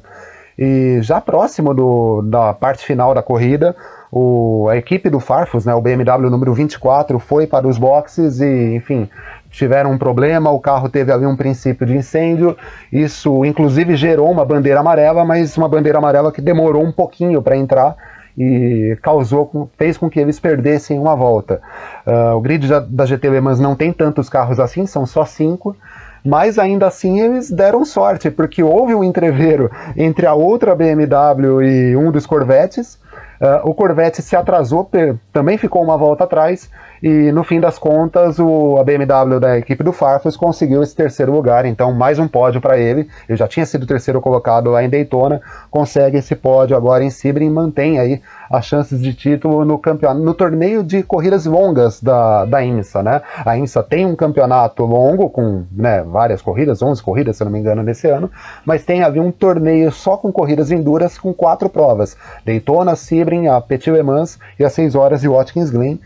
E 0.57 0.99
já 1.01 1.19
próximo 1.19 1.73
do, 1.73 2.21
da 2.21 2.53
parte 2.53 2.85
final 2.85 3.13
da 3.13 3.21
corrida, 3.21 3.75
o, 4.17 4.69
a 4.69 4.77
equipe 4.77 5.09
do 5.09 5.19
Farfus, 5.19 5.65
né, 5.65 5.75
o 5.75 5.81
BMW 5.81 6.29
número 6.29 6.53
24, 6.53 7.19
foi 7.19 7.45
para 7.45 7.67
os 7.67 7.77
boxes 7.77 8.39
e, 8.39 8.73
enfim, 8.73 9.09
tiveram 9.49 9.91
um 9.91 9.97
problema, 9.97 10.49
o 10.49 10.59
carro 10.59 10.87
teve 10.87 11.11
ali 11.11 11.25
um 11.25 11.35
princípio 11.35 11.85
de 11.85 11.97
incêndio, 11.97 12.55
isso 12.89 13.43
inclusive 13.43 13.97
gerou 13.97 14.31
uma 14.31 14.45
bandeira 14.45 14.79
amarela, 14.79 15.25
mas 15.25 15.57
uma 15.57 15.67
bandeira 15.67 15.97
amarela 15.97 16.31
que 16.31 16.39
demorou 16.39 16.81
um 16.81 16.93
pouquinho 16.93 17.41
para 17.41 17.57
entrar 17.57 17.97
e 18.37 18.97
causou, 19.01 19.69
fez 19.77 19.97
com 19.97 20.09
que 20.09 20.21
eles 20.21 20.39
perdessem 20.39 20.97
uma 20.97 21.13
volta. 21.13 21.59
Uh, 22.07 22.37
o 22.37 22.39
grid 22.39 22.69
da, 22.69 22.79
da 22.79 23.05
GT 23.05 23.29
Le 23.29 23.41
Mans 23.41 23.59
não 23.59 23.75
tem 23.75 23.91
tantos 23.91 24.29
carros 24.29 24.61
assim, 24.61 24.85
são 24.85 25.05
só 25.05 25.25
cinco, 25.25 25.75
mas 26.23 26.57
ainda 26.57 26.87
assim 26.87 27.19
eles 27.19 27.51
deram 27.51 27.83
sorte, 27.83 28.31
porque 28.31 28.63
houve 28.63 28.95
um 28.95 29.03
entreveiro 29.03 29.69
entre 29.97 30.25
a 30.25 30.33
outra 30.33 30.73
BMW 30.73 31.61
e 31.63 31.97
um 31.97 32.11
dos 32.11 32.25
Corvettes, 32.25 32.97
Uh, 33.41 33.69
o 33.69 33.73
Corvette 33.73 34.21
se 34.21 34.35
atrasou, 34.35 34.89
também 35.31 35.57
ficou 35.57 35.83
uma 35.83 35.97
volta 35.97 36.23
atrás, 36.23 36.69
e 37.07 37.31
no 37.31 37.43
fim 37.43 37.59
das 37.59 37.77
contas, 37.77 38.39
o, 38.39 38.77
a 38.79 38.83
BMW 38.83 39.39
da 39.39 39.59
equipe 39.59 39.83
do 39.83 39.93
Farfus 39.93 40.35
conseguiu 40.35 40.81
esse 40.81 40.95
terceiro 40.95 41.31
lugar, 41.31 41.63
então 41.63 41.93
mais 41.93 42.17
um 42.17 42.27
pódio 42.27 42.59
para 42.59 42.79
ele. 42.79 43.07
Ele 43.29 43.37
já 43.37 43.47
tinha 43.47 43.63
sido 43.63 43.85
terceiro 43.85 44.19
colocado 44.19 44.71
lá 44.71 44.83
em 44.83 44.89
Daytona, 44.89 45.39
consegue 45.69 46.17
esse 46.17 46.35
pódio 46.35 46.75
agora 46.75 47.03
em 47.03 47.11
Sebring, 47.11 47.51
mantém 47.51 47.99
aí 47.99 48.23
as 48.49 48.65
chances 48.65 48.99
de 48.99 49.13
título 49.13 49.63
no 49.63 49.77
campeonato, 49.77 50.19
no 50.19 50.33
torneio 50.33 50.81
de 50.81 51.03
corridas 51.03 51.45
longas 51.45 52.01
da, 52.01 52.43
da 52.45 52.65
IMSA, 52.65 53.03
né? 53.03 53.21
A 53.45 53.55
IMSA 53.55 53.83
tem 53.83 54.03
um 54.03 54.15
campeonato 54.15 54.83
longo 54.83 55.29
com 55.29 55.63
né, 55.71 56.01
várias 56.01 56.41
corridas, 56.41 56.81
11 56.81 57.03
corridas, 57.03 57.37
se 57.37 57.43
não 57.43 57.51
me 57.51 57.59
engano, 57.59 57.83
nesse 57.83 58.07
ano, 58.07 58.31
mas 58.65 58.83
tem 58.83 59.03
ali 59.03 59.19
um 59.19 59.31
torneio 59.31 59.91
só 59.91 60.17
com 60.17 60.31
corridas 60.31 60.71
enduras 60.71 61.19
com 61.19 61.31
quatro 61.31 61.69
provas: 61.69 62.17
Daytona, 62.43 62.95
Sebring, 62.95 63.47
a 63.47 63.61
Petit 63.61 63.91
Le 63.91 64.01
Mans 64.01 64.39
e 64.57 64.65
as 64.65 64.73
6 64.73 64.95
horas 64.95 65.21
de 65.21 65.27
Watkins 65.27 65.69
Glen 65.69 65.99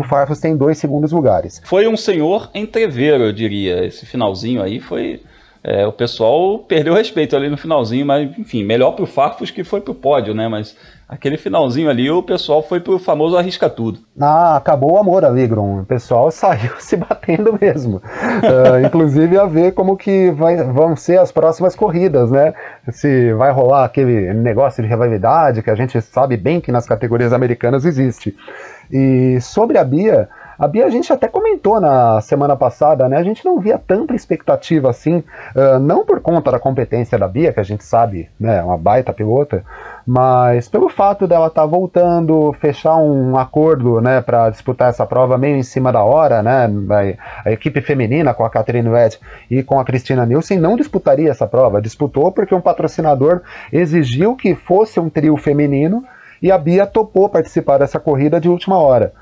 o 0.00 0.04
Farfus 0.04 0.40
tem 0.40 0.56
dois 0.56 0.78
segundos 0.78 1.12
lugares. 1.12 1.60
Foi 1.64 1.86
um 1.86 1.96
senhor 1.96 2.50
entreveiro, 2.54 3.24
eu 3.24 3.32
diria. 3.32 3.84
Esse 3.84 4.06
finalzinho 4.06 4.62
aí 4.62 4.80
foi. 4.80 5.22
É, 5.66 5.86
o 5.86 5.92
pessoal 5.92 6.58
perdeu 6.58 6.92
respeito 6.92 7.34
ali 7.34 7.48
no 7.48 7.56
finalzinho, 7.56 8.04
mas 8.04 8.38
enfim, 8.38 8.62
melhor 8.62 8.92
pro 8.92 9.06
Farfus 9.06 9.50
que 9.50 9.64
foi 9.64 9.80
pro 9.80 9.94
pódio, 9.94 10.34
né? 10.34 10.46
Mas 10.46 10.76
aquele 11.08 11.38
finalzinho 11.38 11.88
ali, 11.88 12.10
o 12.10 12.22
pessoal 12.22 12.62
foi 12.62 12.80
pro 12.80 12.98
famoso 12.98 13.34
arrisca 13.34 13.70
tudo. 13.70 13.98
Ah, 14.20 14.58
acabou 14.58 14.92
o 14.92 14.98
amor 14.98 15.24
ali, 15.24 15.46
Grum. 15.46 15.80
O 15.80 15.86
pessoal 15.86 16.28
saiu 16.32 16.72
se 16.78 16.98
batendo 16.98 17.58
mesmo. 17.58 17.96
uh, 17.96 18.84
inclusive 18.84 19.38
a 19.38 19.46
ver 19.46 19.72
como 19.72 19.96
que 19.96 20.30
vai, 20.32 20.62
vão 20.64 20.94
ser 20.94 21.18
as 21.18 21.32
próximas 21.32 21.74
corridas, 21.74 22.30
né? 22.30 22.52
Se 22.92 23.32
vai 23.32 23.50
rolar 23.50 23.86
aquele 23.86 24.34
negócio 24.34 24.82
de 24.82 24.88
rivalidade 24.90 25.62
que 25.62 25.70
a 25.70 25.74
gente 25.74 25.98
sabe 26.02 26.36
bem 26.36 26.60
que 26.60 26.70
nas 26.70 26.86
categorias 26.86 27.32
americanas 27.32 27.86
existe. 27.86 28.36
E 28.92 29.38
sobre 29.40 29.78
a 29.78 29.84
Bia, 29.84 30.28
a 30.58 30.68
Bia 30.68 30.86
a 30.86 30.90
gente 30.90 31.12
até 31.12 31.28
comentou 31.28 31.80
na 31.80 32.20
semana 32.20 32.56
passada, 32.56 33.08
né? 33.08 33.16
A 33.16 33.22
gente 33.22 33.44
não 33.44 33.58
via 33.58 33.78
tanta 33.78 34.14
expectativa 34.14 34.90
assim, 34.90 35.22
uh, 35.54 35.78
não 35.80 36.04
por 36.04 36.20
conta 36.20 36.50
da 36.50 36.58
competência 36.58 37.18
da 37.18 37.26
Bia, 37.26 37.52
que 37.52 37.60
a 37.60 37.64
gente 37.64 37.84
sabe, 37.84 38.28
né, 38.38 38.62
uma 38.62 38.78
baita 38.78 39.12
pilota, 39.12 39.64
mas 40.06 40.68
pelo 40.68 40.88
fato 40.88 41.26
dela 41.26 41.48
estar 41.48 41.62
tá 41.62 41.66
voltando, 41.66 42.52
fechar 42.60 42.96
um 42.96 43.36
acordo, 43.36 44.00
né, 44.00 44.20
para 44.20 44.50
disputar 44.50 44.90
essa 44.90 45.06
prova 45.06 45.36
meio 45.38 45.56
em 45.56 45.62
cima 45.62 45.92
da 45.92 46.02
hora, 46.02 46.42
né? 46.42 46.68
A, 47.44 47.48
a 47.48 47.52
equipe 47.52 47.80
feminina 47.80 48.34
com 48.34 48.44
a 48.44 48.50
Catherine 48.50 48.88
Wett 48.88 49.18
e 49.50 49.62
com 49.62 49.80
a 49.80 49.84
Cristina 49.84 50.24
Nielsen 50.24 50.58
não 50.58 50.76
disputaria 50.76 51.30
essa 51.30 51.46
prova, 51.46 51.82
disputou 51.82 52.30
porque 52.30 52.54
um 52.54 52.60
patrocinador 52.60 53.42
exigiu 53.72 54.36
que 54.36 54.54
fosse 54.54 55.00
um 55.00 55.08
trio 55.08 55.36
feminino 55.36 56.04
e 56.42 56.50
a 56.52 56.58
Bia 56.58 56.86
topou 56.86 57.28
participar 57.28 57.78
dessa 57.78 57.98
corrida 57.98 58.40
de 58.40 58.48
última 58.48 58.78
hora. 58.78 59.12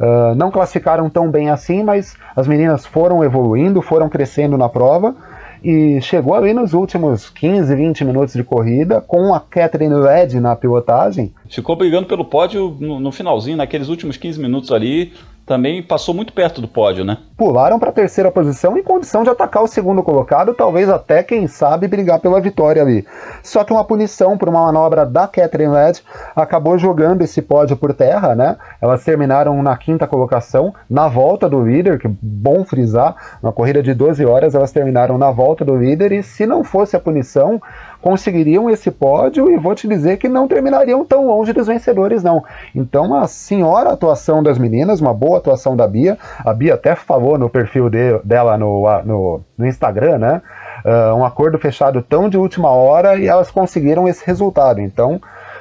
Uh, 0.00 0.34
não 0.34 0.50
classificaram 0.50 1.10
tão 1.10 1.30
bem 1.30 1.50
assim, 1.50 1.82
mas 1.82 2.16
as 2.34 2.48
meninas 2.48 2.86
foram 2.86 3.22
evoluindo, 3.22 3.82
foram 3.82 4.08
crescendo 4.08 4.56
na 4.56 4.66
prova 4.66 5.14
e 5.62 6.00
chegou 6.00 6.34
ali 6.34 6.54
nos 6.54 6.72
últimos 6.72 7.28
15, 7.28 7.74
20 7.74 8.04
minutos 8.04 8.34
de 8.34 8.42
corrida 8.42 9.02
com 9.02 9.34
a 9.34 9.40
Catherine 9.40 9.94
Led 9.94 10.40
na 10.40 10.56
pilotagem. 10.56 11.34
Ficou 11.48 11.76
brigando 11.76 12.06
pelo 12.06 12.24
pódio 12.24 12.76
no, 12.80 12.98
no 12.98 13.12
finalzinho, 13.12 13.58
naqueles 13.58 13.88
últimos 13.88 14.16
15 14.16 14.40
minutos 14.40 14.72
ali, 14.72 15.12
também 15.50 15.82
passou 15.82 16.14
muito 16.14 16.32
perto 16.32 16.60
do 16.60 16.68
pódio, 16.68 17.04
né? 17.04 17.18
Pularam 17.36 17.76
para 17.76 17.90
a 17.90 17.92
terceira 17.92 18.30
posição 18.30 18.78
em 18.78 18.84
condição 18.84 19.24
de 19.24 19.30
atacar 19.30 19.64
o 19.64 19.66
segundo 19.66 20.00
colocado, 20.00 20.54
talvez 20.54 20.88
até, 20.88 21.24
quem 21.24 21.48
sabe, 21.48 21.88
brigar 21.88 22.20
pela 22.20 22.40
vitória 22.40 22.80
ali. 22.80 23.04
Só 23.42 23.64
que 23.64 23.72
uma 23.72 23.82
punição 23.82 24.38
por 24.38 24.48
uma 24.48 24.66
manobra 24.66 25.04
da 25.04 25.26
Catherine 25.26 25.72
Led 25.72 26.04
acabou 26.36 26.78
jogando 26.78 27.22
esse 27.22 27.42
pódio 27.42 27.76
por 27.76 27.92
terra, 27.92 28.32
né? 28.36 28.58
Elas 28.80 29.02
terminaram 29.02 29.60
na 29.60 29.76
quinta 29.76 30.06
colocação, 30.06 30.72
na 30.88 31.08
volta 31.08 31.48
do 31.48 31.60
líder, 31.60 31.98
que 31.98 32.06
bom 32.06 32.64
frisar, 32.64 33.16
uma 33.42 33.52
corrida 33.52 33.82
de 33.82 33.92
12 33.92 34.24
horas, 34.24 34.54
elas 34.54 34.70
terminaram 34.70 35.18
na 35.18 35.32
volta 35.32 35.64
do 35.64 35.76
líder, 35.76 36.12
e 36.12 36.22
se 36.22 36.46
não 36.46 36.62
fosse 36.62 36.94
a 36.94 37.00
punição, 37.00 37.60
conseguiriam 38.00 38.68
esse 38.70 38.90
pódio 38.90 39.50
e 39.50 39.56
vou 39.56 39.74
te 39.74 39.88
dizer 39.88 40.16
que 40.16 40.28
não 40.28 40.46
terminariam 40.46 41.04
tão 41.04 41.26
longe 41.26 41.52
dos 41.52 41.66
vencedores, 41.66 42.22
não. 42.22 42.44
Então, 42.74 43.06
uma 43.06 43.26
senhora 43.26 43.90
atuação 43.90 44.42
das 44.42 44.58
meninas, 44.58 45.00
uma 45.00 45.14
boa 45.14 45.38
atuação 45.38 45.76
da 45.76 45.86
Bia. 45.86 46.18
A 46.44 46.52
Bia 46.52 46.74
até 46.74 46.94
falou 46.94 47.38
no 47.38 47.48
perfil 47.48 47.88
de, 47.88 48.18
dela 48.24 48.56
no, 48.56 48.84
no, 49.04 49.40
no 49.56 49.66
Instagram, 49.66 50.18
né? 50.18 50.42
Uh, 50.84 51.14
um 51.16 51.24
acordo 51.24 51.58
fechado 51.58 52.02
tão 52.02 52.28
de 52.28 52.38
última 52.38 52.70
hora 52.70 53.16
e 53.16 53.26
elas 53.26 53.50
conseguiram 53.50 54.06
esse 54.08 54.24
resultado. 54.26 54.80
Então, 54.80 55.20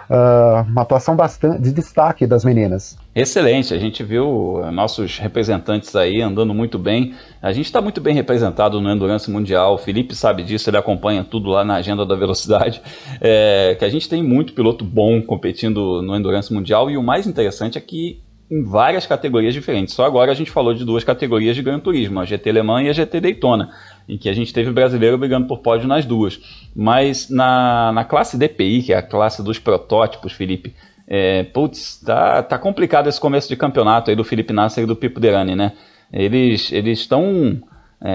uh, 0.10 0.70
uma 0.70 0.82
atuação 0.82 1.16
bastante 1.16 1.62
de 1.62 1.72
destaque 1.72 2.28
das 2.28 2.46
meninas. 2.46 2.98
Excelente, 3.22 3.74
a 3.74 3.78
gente 3.78 4.02
viu 4.02 4.62
nossos 4.72 5.18
representantes 5.18 5.94
aí 5.94 6.22
andando 6.22 6.54
muito 6.54 6.80
bem. 6.80 7.14
A 7.42 7.52
gente 7.52 7.66
está 7.66 7.82
muito 7.82 8.00
bem 8.00 8.16
representado 8.16 8.80
no 8.80 8.90
Endurance 8.90 9.30
Mundial. 9.30 9.74
O 9.74 9.78
Felipe 9.78 10.16
sabe 10.16 10.42
disso, 10.42 10.70
ele 10.70 10.78
acompanha 10.78 11.22
tudo 11.22 11.50
lá 11.50 11.66
na 11.66 11.76
agenda 11.76 12.06
da 12.06 12.16
velocidade. 12.16 12.82
É, 13.22 13.76
que 13.78 13.84
a 13.84 13.90
gente 13.90 14.08
tem 14.08 14.24
muito 14.24 14.54
piloto 14.54 14.86
bom 14.86 15.22
competindo 15.22 16.02
no 16.02 16.16
Endurance 16.16 16.54
Mundial 16.54 16.90
e 16.90 16.96
o 16.96 17.04
mais 17.04 17.28
interessante 17.28 17.78
é 17.78 17.82
que 17.82 18.22
em 18.50 18.64
várias 18.64 19.06
categorias 19.06 19.54
diferentes. 19.54 19.94
Só 19.94 20.06
agora 20.06 20.32
a 20.32 20.36
gente 20.36 20.50
falou 20.50 20.74
de 20.74 20.86
duas 20.86 21.04
categorias 21.04 21.56
de 21.56 21.62
Gran 21.62 21.80
Turismo, 21.80 22.20
a 22.20 22.26
GT 22.26 22.52
Le 22.52 22.64
Mans 22.64 22.86
e 22.86 22.90
a 22.90 22.94
GT 22.94 23.20
Daytona 23.20 23.72
em 24.08 24.18
que 24.18 24.30
a 24.30 24.34
gente 24.34 24.54
teve 24.54 24.72
brasileiro 24.72 25.18
brigando 25.18 25.48
por 25.48 25.60
pódio 25.60 25.88
nas 25.88 26.06
duas. 26.06 26.40
Mas 26.76 27.30
na, 27.30 27.92
na 27.92 28.04
classe 28.04 28.38
DPI, 28.38 28.84
que 28.84 28.94
é 28.94 28.98
a 28.98 29.04
classe 29.04 29.44
dos 29.44 29.60
protótipos, 29.60 30.32
Felipe, 30.32 30.74
é, 31.12 31.44
putz, 31.44 32.00
tá, 32.06 32.44
tá 32.44 32.60
complicado 32.60 33.10
esse 33.10 33.20
começo 33.20 33.50
de 33.50 33.56
campeonato 33.56 34.12
aí 34.12 34.16
do 34.16 34.24
Felipe 34.24 34.54
Nasser 34.54 34.84
e 34.84 34.88
do 34.88 34.96
Pipo 34.96 35.20
Derani, 35.20 35.56
né? 35.56 35.74
Eles 36.14 36.72
estão 36.72 37.60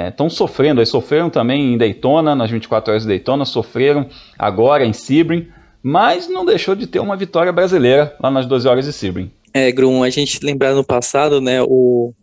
estão 0.08 0.26
é, 0.26 0.30
sofrendo, 0.30 0.80
eles 0.80 0.88
sofreram 0.88 1.28
também 1.28 1.74
em 1.74 1.76
Daytona, 1.76 2.34
nas 2.34 2.50
24 2.50 2.92
horas 2.92 3.02
de 3.02 3.08
Daytona, 3.08 3.44
sofreram 3.44 4.08
agora 4.38 4.86
em 4.86 4.92
Sebring, 4.92 5.48
mas 5.82 6.28
não 6.28 6.44
deixou 6.44 6.74
de 6.74 6.86
ter 6.86 7.00
uma 7.00 7.16
vitória 7.16 7.52
brasileira 7.52 8.16
lá 8.22 8.30
nas 8.30 8.46
12 8.46 8.66
horas 8.66 8.84
de 8.86 8.92
Sebring. 8.92 9.30
É, 9.52 9.70
Grum, 9.70 10.02
a 10.02 10.08
gente 10.08 10.38
lembrar 10.42 10.72
no 10.72 10.84
passado, 10.84 11.40
né, 11.40 11.62
o 11.62 12.14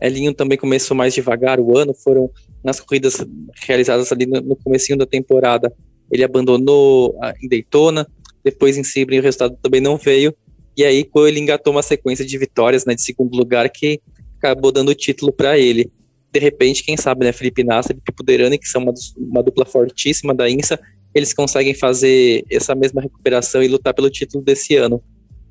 Elinho 0.00 0.34
também 0.34 0.58
começou 0.58 0.96
mais 0.96 1.14
devagar 1.14 1.58
o 1.58 1.78
ano, 1.78 1.94
foram 1.94 2.28
nas 2.62 2.80
corridas 2.80 3.24
realizadas 3.66 4.12
ali 4.12 4.26
no, 4.26 4.40
no 4.40 4.56
comecinho 4.56 4.98
da 4.98 5.06
temporada, 5.06 5.72
ele 6.10 6.22
abandonou 6.22 7.18
em 7.42 7.48
Daytona, 7.48 8.06
depois 8.46 8.76
em 8.76 8.84
Sebring 8.84 9.18
o 9.18 9.22
resultado 9.22 9.58
também 9.60 9.80
não 9.80 9.96
veio, 9.96 10.32
e 10.76 10.84
aí 10.84 11.04
ele 11.16 11.40
engatou 11.40 11.72
uma 11.72 11.82
sequência 11.82 12.24
de 12.24 12.38
vitórias 12.38 12.84
né, 12.84 12.94
de 12.94 13.02
segundo 13.02 13.36
lugar 13.36 13.68
que 13.68 14.00
acabou 14.38 14.70
dando 14.70 14.90
o 14.90 14.94
título 14.94 15.32
para 15.32 15.58
ele. 15.58 15.90
De 16.32 16.38
repente, 16.38 16.84
quem 16.84 16.96
sabe, 16.96 17.24
né, 17.24 17.32
Felipe 17.32 17.64
Nasser 17.64 17.96
e 17.96 18.00
Pipo 18.00 18.22
Derani, 18.22 18.56
que 18.56 18.68
são 18.68 18.82
uma, 18.82 18.94
uma 19.16 19.42
dupla 19.42 19.64
fortíssima 19.64 20.32
da 20.32 20.48
INSA, 20.48 20.78
eles 21.12 21.32
conseguem 21.32 21.74
fazer 21.74 22.44
essa 22.48 22.72
mesma 22.72 23.00
recuperação 23.00 23.64
e 23.64 23.68
lutar 23.68 23.92
pelo 23.92 24.08
título 24.08 24.44
desse 24.44 24.76
ano. 24.76 25.02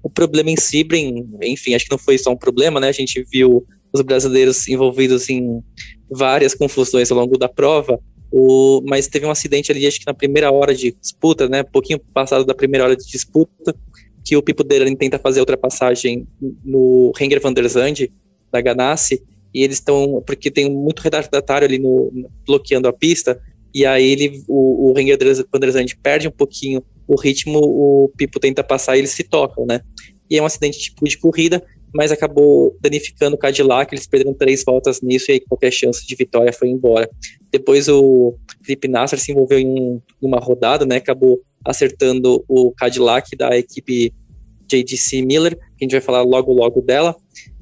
O 0.01 0.09
problema 0.09 0.49
em 0.49 0.55
Sebring, 0.55 1.27
enfim, 1.41 1.73
acho 1.73 1.85
que 1.85 1.91
não 1.91 1.97
foi 1.97 2.17
só 2.17 2.31
um 2.31 2.37
problema, 2.37 2.79
né? 2.79 2.87
A 2.87 2.93
gente 2.93 3.21
viu 3.29 3.65
os 3.91 4.01
brasileiros 4.01 4.65
envolvidos 4.69 5.29
em 5.29 5.61
várias 6.09 6.55
confusões 6.55 7.11
ao 7.11 7.17
longo 7.17 7.37
da 7.37 7.49
prova, 7.49 7.99
o, 8.37 8.81
mas 8.85 9.07
teve 9.07 9.25
um 9.25 9.31
acidente 9.31 9.71
ali, 9.71 9.87
acho 9.87 9.97
que 9.97 10.05
na 10.05 10.13
primeira 10.13 10.51
hora 10.51 10.75
de 10.75 10.93
disputa, 11.01 11.47
né, 11.47 11.63
pouquinho 11.63 11.97
passado 12.13 12.43
da 12.43 12.53
primeira 12.53 12.83
hora 12.83 12.93
de 12.93 13.07
disputa, 13.07 13.73
que 14.25 14.35
o 14.35 14.43
Pipo 14.43 14.61
Derani 14.61 14.93
tenta 14.97 15.17
fazer 15.17 15.39
a 15.39 15.43
ultrapassagem 15.43 16.27
no 16.61 17.13
Renger 17.15 17.39
van 17.39 17.53
der 17.53 17.65
Zande, 17.69 18.11
da 18.51 18.59
Ganassi, 18.59 19.23
e 19.53 19.63
eles 19.63 19.77
estão, 19.77 20.21
porque 20.27 20.51
tem 20.51 20.69
muito 20.69 20.99
retardatário 20.99 21.65
ali 21.65 21.79
no, 21.79 22.11
bloqueando 22.45 22.89
a 22.89 22.93
pista, 22.93 23.39
e 23.73 23.85
aí 23.85 24.05
ele, 24.05 24.43
o, 24.49 24.89
o 24.89 24.93
Renger 24.93 25.17
van 25.49 25.59
der 25.61 25.71
Zande 25.71 25.95
perde 25.95 26.27
um 26.27 26.31
pouquinho 26.31 26.83
o 27.07 27.15
ritmo, 27.15 27.59
o 27.59 28.11
Pipo 28.17 28.37
tenta 28.37 28.65
passar 28.65 28.97
e 28.97 28.99
eles 28.99 29.11
se 29.11 29.23
tocam, 29.23 29.65
né, 29.65 29.79
e 30.29 30.37
é 30.37 30.41
um 30.41 30.45
acidente 30.45 30.77
tipo 30.77 31.07
de 31.07 31.17
corrida, 31.17 31.63
mas 31.95 32.11
acabou 32.11 32.75
danificando 32.81 33.37
o 33.37 33.39
Cadillac, 33.39 33.93
eles 33.93 34.05
perderam 34.05 34.33
três 34.33 34.65
voltas 34.65 35.01
nisso 35.01 35.31
e 35.31 35.33
aí 35.33 35.39
qualquer 35.39 35.71
chance 35.71 36.05
de 36.05 36.13
vitória 36.13 36.51
foi 36.51 36.67
embora. 36.67 37.09
Depois 37.49 37.87
o 37.87 38.35
Felipe 38.65 38.89
Nasser 38.89 39.17
se 39.17 39.31
envolveu 39.31 39.57
em 39.57 40.01
uma 40.21 40.37
rodada, 40.37 40.85
né, 40.85 40.97
acabou 40.97 41.39
acertando 41.63 42.43
o 42.49 42.73
Cadillac 42.73 43.33
da 43.37 43.57
equipe 43.57 44.13
JDC 44.67 45.21
Miller, 45.21 45.55
que 45.55 45.63
a 45.81 45.85
gente 45.85 45.93
vai 45.93 46.01
falar 46.01 46.21
logo 46.21 46.51
logo 46.51 46.81
dela, 46.81 47.15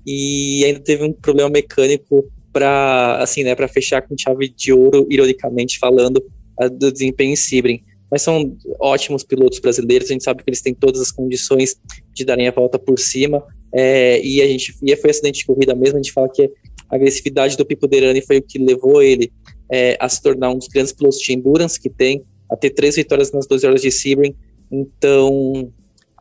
e 0.05 0.65
ainda 0.65 0.79
teve 0.79 1.03
um 1.03 1.13
problema 1.13 1.51
mecânico 1.51 2.25
para 2.51 3.19
assim, 3.21 3.43
né, 3.43 3.53
para 3.53 3.67
fechar 3.67 4.01
com 4.01 4.17
chave 4.17 4.49
de 4.49 4.73
ouro, 4.73 5.05
ironicamente 5.11 5.77
falando, 5.77 6.23
do 6.79 6.91
desempenho 6.91 7.34
em 7.34 7.36
Sebring 7.36 7.84
mas 8.13 8.21
são 8.21 8.55
ótimos 8.79 9.23
pilotos 9.23 9.57
brasileiros, 9.57 10.07
a 10.07 10.13
gente 10.13 10.23
sabe 10.23 10.43
que 10.43 10.49
eles 10.51 10.61
têm 10.61 10.71
todas 10.71 11.01
as 11.01 11.11
condições 11.11 11.75
de 12.13 12.23
darem 12.23 12.47
a 12.47 12.51
volta 12.51 12.77
por 12.77 12.99
cima, 12.99 13.43
é, 13.74 14.21
e 14.24 14.41
a 14.41 14.47
gente 14.47 14.76
e 14.82 14.95
foi 14.95 15.09
acidente 15.09 15.39
de 15.39 15.45
corrida 15.45 15.74
mesmo, 15.76 15.97
a 15.97 16.01
gente 16.01 16.13
fala 16.13 16.30
que 16.30 16.43
a 16.89 16.95
agressividade 16.95 17.57
do 17.57 17.65
Pipo 17.65 17.88
Derani 17.88 18.21
foi 18.21 18.38
o 18.38 18.41
que 18.41 18.59
levou 18.59 19.01
ele 19.01 19.32
é, 19.71 19.97
a 19.99 20.07
se 20.07 20.21
tornar 20.21 20.51
um 20.51 20.57
dos 20.57 20.67
grandes 20.67 20.93
pilotos 20.93 21.19
de 21.19 21.34
endurance 21.34 21.80
que 21.80 21.89
tem, 21.89 22.24
a 22.49 22.55
ter 22.55 22.69
três 22.69 22.95
vitórias 22.95 23.32
nas 23.32 23.47
12 23.47 23.65
horas 23.65 23.82
de 23.82 23.91
Sebring, 23.91 24.36
então 24.71 25.71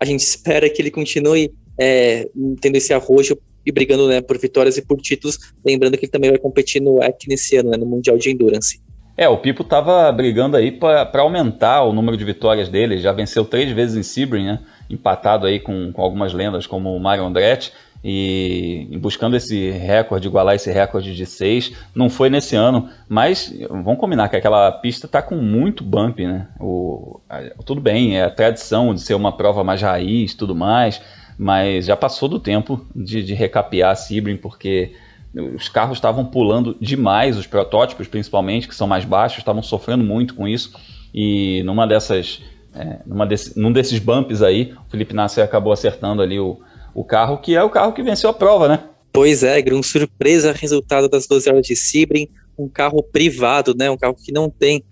a 0.00 0.04
gente 0.04 0.20
espera 0.20 0.68
que 0.68 0.80
ele 0.80 0.90
continue 0.90 1.52
é, 1.78 2.28
tendo 2.60 2.76
esse 2.76 2.92
arrojo 2.92 3.38
e 3.64 3.70
brigando 3.70 4.08
né, 4.08 4.20
por 4.20 4.38
vitórias 4.38 4.76
e 4.76 4.82
por 4.82 5.00
títulos. 5.00 5.38
Lembrando 5.64 5.96
que 5.96 6.04
ele 6.04 6.12
também 6.12 6.30
vai 6.30 6.38
competir 6.38 6.82
no 6.82 7.02
EC 7.02 7.28
nesse 7.28 7.56
ano, 7.56 7.70
né, 7.70 7.76
no 7.76 7.86
Mundial 7.86 8.18
de 8.18 8.30
Endurance. 8.30 8.81
É, 9.16 9.28
o 9.28 9.36
Pipo 9.36 9.62
estava 9.62 10.10
brigando 10.10 10.56
aí 10.56 10.72
para 10.72 11.20
aumentar 11.20 11.82
o 11.82 11.92
número 11.92 12.16
de 12.16 12.24
vitórias 12.24 12.68
dele. 12.68 12.98
Já 12.98 13.12
venceu 13.12 13.44
três 13.44 13.70
vezes 13.70 13.96
em 13.96 14.02
Sebring, 14.02 14.44
né? 14.44 14.58
Empatado 14.88 15.46
aí 15.46 15.60
com, 15.60 15.92
com 15.92 16.02
algumas 16.02 16.32
lendas 16.32 16.66
como 16.66 16.94
o 16.94 17.00
Mario 17.00 17.24
Andretti. 17.24 17.72
E, 18.04 18.88
buscando 19.00 19.36
esse 19.36 19.70
recorde, 19.70 20.26
igualar 20.26 20.56
esse 20.56 20.72
recorde 20.72 21.14
de 21.14 21.24
seis. 21.24 21.72
Não 21.94 22.10
foi 22.10 22.28
nesse 22.30 22.56
ano, 22.56 22.88
mas 23.08 23.54
vamos 23.68 23.98
combinar 23.98 24.28
que 24.28 24.34
aquela 24.34 24.72
pista 24.72 25.06
está 25.06 25.22
com 25.22 25.36
muito 25.36 25.84
bump, 25.84 26.18
né? 26.20 26.48
O, 26.58 27.20
a, 27.28 27.40
tudo 27.64 27.80
bem, 27.80 28.16
é 28.16 28.24
a 28.24 28.30
tradição 28.30 28.92
de 28.92 29.02
ser 29.02 29.14
uma 29.14 29.30
prova 29.36 29.62
mais 29.62 29.82
raiz 29.82 30.34
tudo 30.34 30.54
mais, 30.54 31.00
mas 31.38 31.86
já 31.86 31.96
passou 31.96 32.28
do 32.28 32.40
tempo 32.40 32.84
de, 32.94 33.22
de 33.22 33.34
recapear 33.34 33.92
a 33.92 33.94
Sebring, 33.94 34.36
porque 34.36 34.92
os 35.34 35.68
carros 35.68 35.96
estavam 35.96 36.24
pulando 36.24 36.76
demais, 36.80 37.38
os 37.38 37.46
protótipos 37.46 38.06
principalmente, 38.06 38.68
que 38.68 38.74
são 38.74 38.86
mais 38.86 39.04
baixos, 39.04 39.38
estavam 39.38 39.62
sofrendo 39.62 40.04
muito 40.04 40.34
com 40.34 40.46
isso. 40.46 40.72
E 41.14 41.62
numa 41.64 41.86
dessas, 41.86 42.42
é, 42.74 42.98
numa 43.06 43.26
desse, 43.26 43.58
num 43.58 43.72
desses 43.72 43.98
bumps 43.98 44.42
aí, 44.42 44.74
o 44.86 44.90
Felipe 44.90 45.14
Nasser 45.14 45.44
acabou 45.44 45.72
acertando 45.72 46.20
ali 46.20 46.38
o, 46.38 46.60
o 46.94 47.02
carro, 47.02 47.38
que 47.38 47.54
é 47.54 47.62
o 47.62 47.70
carro 47.70 47.92
que 47.92 48.02
venceu 48.02 48.28
a 48.28 48.34
prova, 48.34 48.68
né? 48.68 48.84
Pois 49.12 49.42
é, 49.42 49.62
um 49.72 49.82
surpresa 49.82 50.52
resultado 50.52 51.08
das 51.08 51.26
12 51.26 51.48
horas 51.48 51.66
de 51.66 51.76
Sebring, 51.76 52.28
um 52.58 52.68
carro 52.68 53.02
privado, 53.02 53.74
né? 53.74 53.90
Um 53.90 53.96
carro 53.96 54.14
que 54.14 54.32
não 54.32 54.50
tem 54.50 54.84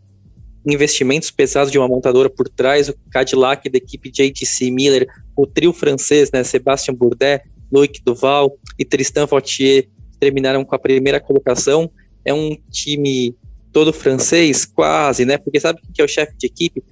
investimentos 0.67 1.31
pesados 1.31 1.73
de 1.73 1.79
uma 1.79 1.89
montadora 1.89 2.29
por 2.29 2.49
trás, 2.49 2.89
o 2.89 2.95
Cadillac 3.11 3.69
da 3.71 3.79
equipe 3.79 4.11
JTC 4.11 4.71
Miller, 4.71 5.07
o 5.35 5.47
trio 5.47 5.73
francês, 5.73 6.31
né? 6.31 6.45
Sébastien 6.45 6.95
Bourdais, 6.95 7.41
Loic 7.73 8.03
Duval 8.05 8.59
e 8.79 8.85
Tristan 8.85 9.27
Vautier 9.27 9.89
terminaram 10.21 10.65
com 10.65 10.75
a 10.75 10.79
primeira 10.79 11.19
colocação. 11.19 11.91
É 12.25 12.33
um 12.35 12.57
time 12.71 13.35
todo 13.73 13.93
francês, 13.93 14.67
quase, 14.67 15.25
né? 15.25 15.39
Porque 15.39 15.59
sabe 15.59 15.81
quem 15.95 16.03
é 16.03 16.05
o 16.05 16.09
chefe 16.09 16.35
de 16.37 16.47
equipe? 16.47 16.83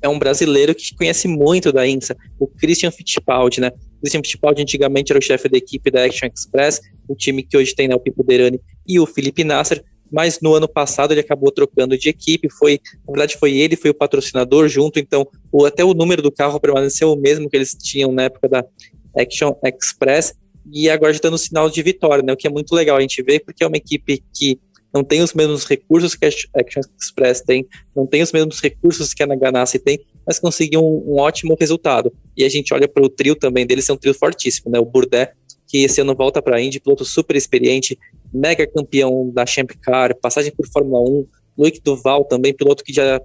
É 0.00 0.08
um 0.08 0.18
brasileiro 0.18 0.74
que 0.74 0.94
conhece 0.94 1.26
muito 1.26 1.72
da 1.72 1.86
INSA, 1.86 2.16
o 2.38 2.46
Christian 2.46 2.90
Fittipaldi, 2.90 3.60
né? 3.60 3.72
O 3.96 4.00
Christian 4.00 4.22
Fittipaldi 4.22 4.62
antigamente 4.62 5.12
era 5.12 5.18
o 5.18 5.22
chefe 5.22 5.48
da 5.48 5.58
equipe 5.58 5.90
da 5.90 6.04
Action 6.04 6.28
Express, 6.32 6.80
o 7.08 7.16
time 7.16 7.42
que 7.42 7.56
hoje 7.56 7.74
tem 7.74 7.88
né, 7.88 7.94
o 7.94 8.00
Pipo 8.00 8.22
Derani 8.22 8.60
e 8.86 9.00
o 9.00 9.06
Felipe 9.06 9.42
Nasser, 9.42 9.84
mas 10.10 10.40
no 10.40 10.54
ano 10.54 10.68
passado 10.68 11.12
ele 11.12 11.20
acabou 11.20 11.50
trocando 11.50 11.98
de 11.98 12.08
equipe, 12.08 12.48
foi, 12.48 12.80
na 13.06 13.12
verdade 13.12 13.36
foi 13.36 13.56
ele, 13.56 13.76
foi 13.76 13.90
o 13.90 13.94
patrocinador 13.94 14.68
junto, 14.68 14.98
então 14.98 15.26
o, 15.50 15.66
até 15.66 15.84
o 15.84 15.92
número 15.94 16.22
do 16.22 16.30
carro 16.30 16.60
permaneceu 16.60 17.12
o 17.12 17.16
mesmo 17.16 17.48
que 17.48 17.56
eles 17.56 17.74
tinham 17.74 18.12
na 18.12 18.24
época 18.24 18.48
da 18.48 18.64
Action 19.16 19.52
Express, 19.64 20.34
e 20.72 20.88
agora 20.88 21.12
já 21.12 21.18
está 21.18 21.30
no 21.30 21.38
sinal 21.38 21.70
de 21.70 21.82
vitória, 21.82 22.22
né? 22.22 22.32
O 22.32 22.36
que 22.36 22.46
é 22.46 22.50
muito 22.50 22.74
legal 22.74 22.96
a 22.96 23.00
gente 23.00 23.22
ver, 23.22 23.40
porque 23.40 23.64
é 23.64 23.66
uma 23.66 23.76
equipe 23.76 24.22
que 24.34 24.58
não 24.92 25.04
tem 25.04 25.22
os 25.22 25.34
mesmos 25.34 25.64
recursos 25.64 26.14
que 26.14 26.24
a 26.24 26.28
Action 26.28 26.82
Express 27.00 27.42
tem, 27.42 27.66
não 27.94 28.06
tem 28.06 28.22
os 28.22 28.32
mesmos 28.32 28.60
recursos 28.60 29.12
que 29.12 29.22
a 29.22 29.26
Ganassi 29.26 29.78
tem, 29.78 30.00
mas 30.26 30.38
conseguiu 30.38 30.80
um, 30.80 31.14
um, 31.14 31.20
ótimo 31.20 31.56
resultado. 31.58 32.12
E 32.36 32.44
a 32.44 32.48
gente 32.48 32.72
olha 32.72 32.88
para 32.88 33.04
o 33.04 33.08
trio 33.08 33.34
também 33.34 33.66
deles, 33.66 33.88
é 33.88 33.92
um 33.92 33.96
trio 33.96 34.14
fortíssimo, 34.14 34.70
né? 34.70 34.78
O 34.78 34.84
Bourdais, 34.84 35.28
que 35.66 35.84
esse 35.84 36.00
ano 36.00 36.14
volta 36.14 36.40
para 36.40 36.56
a 36.56 36.60
Indy, 36.60 36.80
piloto 36.80 37.04
super 37.04 37.36
experiente, 37.36 37.98
mega 38.32 38.66
campeão 38.66 39.30
da 39.30 39.44
Champ 39.44 39.70
Car, 39.82 40.16
passagem 40.16 40.52
por 40.52 40.66
Fórmula 40.66 41.00
1, 41.00 41.26
Luiz 41.58 41.78
Duval 41.80 42.24
também, 42.24 42.54
piloto 42.54 42.82
que 42.82 42.92
já 42.92 43.20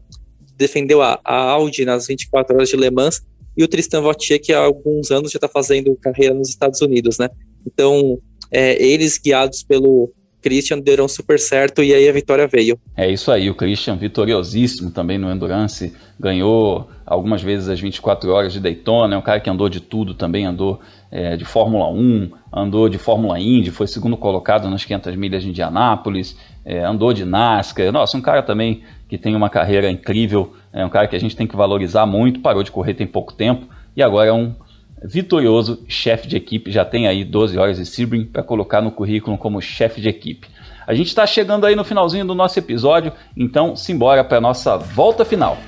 defendeu 0.63 1.01
a, 1.01 1.19
a 1.23 1.35
Audi 1.51 1.83
nas 1.83 2.07
24 2.07 2.55
horas 2.55 2.69
de 2.69 2.77
Le 2.77 2.89
Mans, 2.89 3.21
e 3.55 3.63
o 3.63 3.67
Tristan 3.67 4.01
Vautier, 4.01 4.41
que 4.41 4.51
há 4.53 4.59
alguns 4.59 5.11
anos 5.11 5.31
já 5.31 5.37
está 5.37 5.47
fazendo 5.47 5.95
carreira 6.01 6.33
nos 6.33 6.49
Estados 6.49 6.81
Unidos, 6.81 7.19
né? 7.19 7.29
Então, 7.67 8.17
é, 8.49 8.81
eles 8.83 9.19
guiados 9.19 9.61
pelo 9.61 10.11
Christian 10.41 10.79
deram 10.79 11.07
super 11.07 11.39
certo 11.39 11.81
e 11.81 11.93
aí 11.93 12.07
a 12.07 12.11
vitória 12.11 12.45
veio. 12.47 12.77
É 12.97 13.09
isso 13.09 13.31
aí, 13.31 13.49
o 13.49 13.55
Christian 13.55 13.95
vitoriosíssimo 13.95 14.91
também 14.91 15.17
no 15.17 15.31
Endurance, 15.31 15.93
ganhou 16.19 16.89
algumas 17.05 17.41
vezes 17.41 17.69
as 17.69 17.79
24 17.79 18.29
horas 18.31 18.53
de 18.53 18.59
Daytona, 18.59 19.15
é 19.15 19.17
um 19.17 19.21
cara 19.21 19.39
que 19.39 19.49
andou 19.49 19.69
de 19.69 19.79
tudo 19.79 20.13
também, 20.13 20.45
andou 20.45 20.81
é, 21.09 21.37
de 21.37 21.45
Fórmula 21.45 21.89
1, 21.89 22.31
andou 22.51 22.89
de 22.89 22.97
Fórmula 22.97 23.39
Indy, 23.39 23.71
foi 23.71 23.87
segundo 23.87 24.17
colocado 24.17 24.69
nas 24.69 24.83
500 24.83 25.15
milhas 25.15 25.43
de 25.43 25.49
Indianápolis, 25.49 26.35
é, 26.65 26.83
andou 26.83 27.13
de 27.13 27.23
NASCAR, 27.23 27.91
nossa, 27.91 28.17
um 28.17 28.21
cara 28.21 28.43
também 28.43 28.83
que 29.13 29.17
tem 29.19 29.35
uma 29.35 29.47
carreira 29.47 29.91
incrível, 29.91 30.55
é 30.73 30.83
um 30.83 30.89
cara 30.89 31.07
que 31.07 31.15
a 31.15 31.19
gente 31.19 31.35
tem 31.35 31.45
que 31.45 31.55
valorizar 31.55 32.03
muito, 32.03 32.39
parou 32.39 32.63
de 32.63 32.71
correr 32.71 32.95
tem 32.95 33.05
pouco 33.05 33.31
tempo 33.31 33.67
e 33.95 34.01
agora 34.01 34.29
é 34.29 34.33
um 34.33 34.55
vitorioso 35.03 35.83
chefe 35.87 36.27
de 36.27 36.35
equipe, 36.35 36.71
já 36.71 36.83
tem 36.83 37.05
aí 37.07 37.23
12 37.23 37.55
horas 37.55 37.77
de 37.77 37.85
Sebring 37.85 38.25
para 38.25 38.41
colocar 38.41 38.81
no 38.81 38.89
currículo 38.89 39.37
como 39.37 39.61
chefe 39.61 40.01
de 40.01 40.09
equipe. 40.09 40.47
A 40.87 40.95
gente 40.95 41.09
está 41.09 41.27
chegando 41.27 41.67
aí 41.67 41.75
no 41.75 41.83
finalzinho 41.83 42.25
do 42.25 42.33
nosso 42.33 42.57
episódio, 42.57 43.13
então 43.37 43.75
simbora 43.75 44.23
para 44.23 44.41
nossa 44.41 44.77
volta 44.77 45.23
final. 45.23 45.59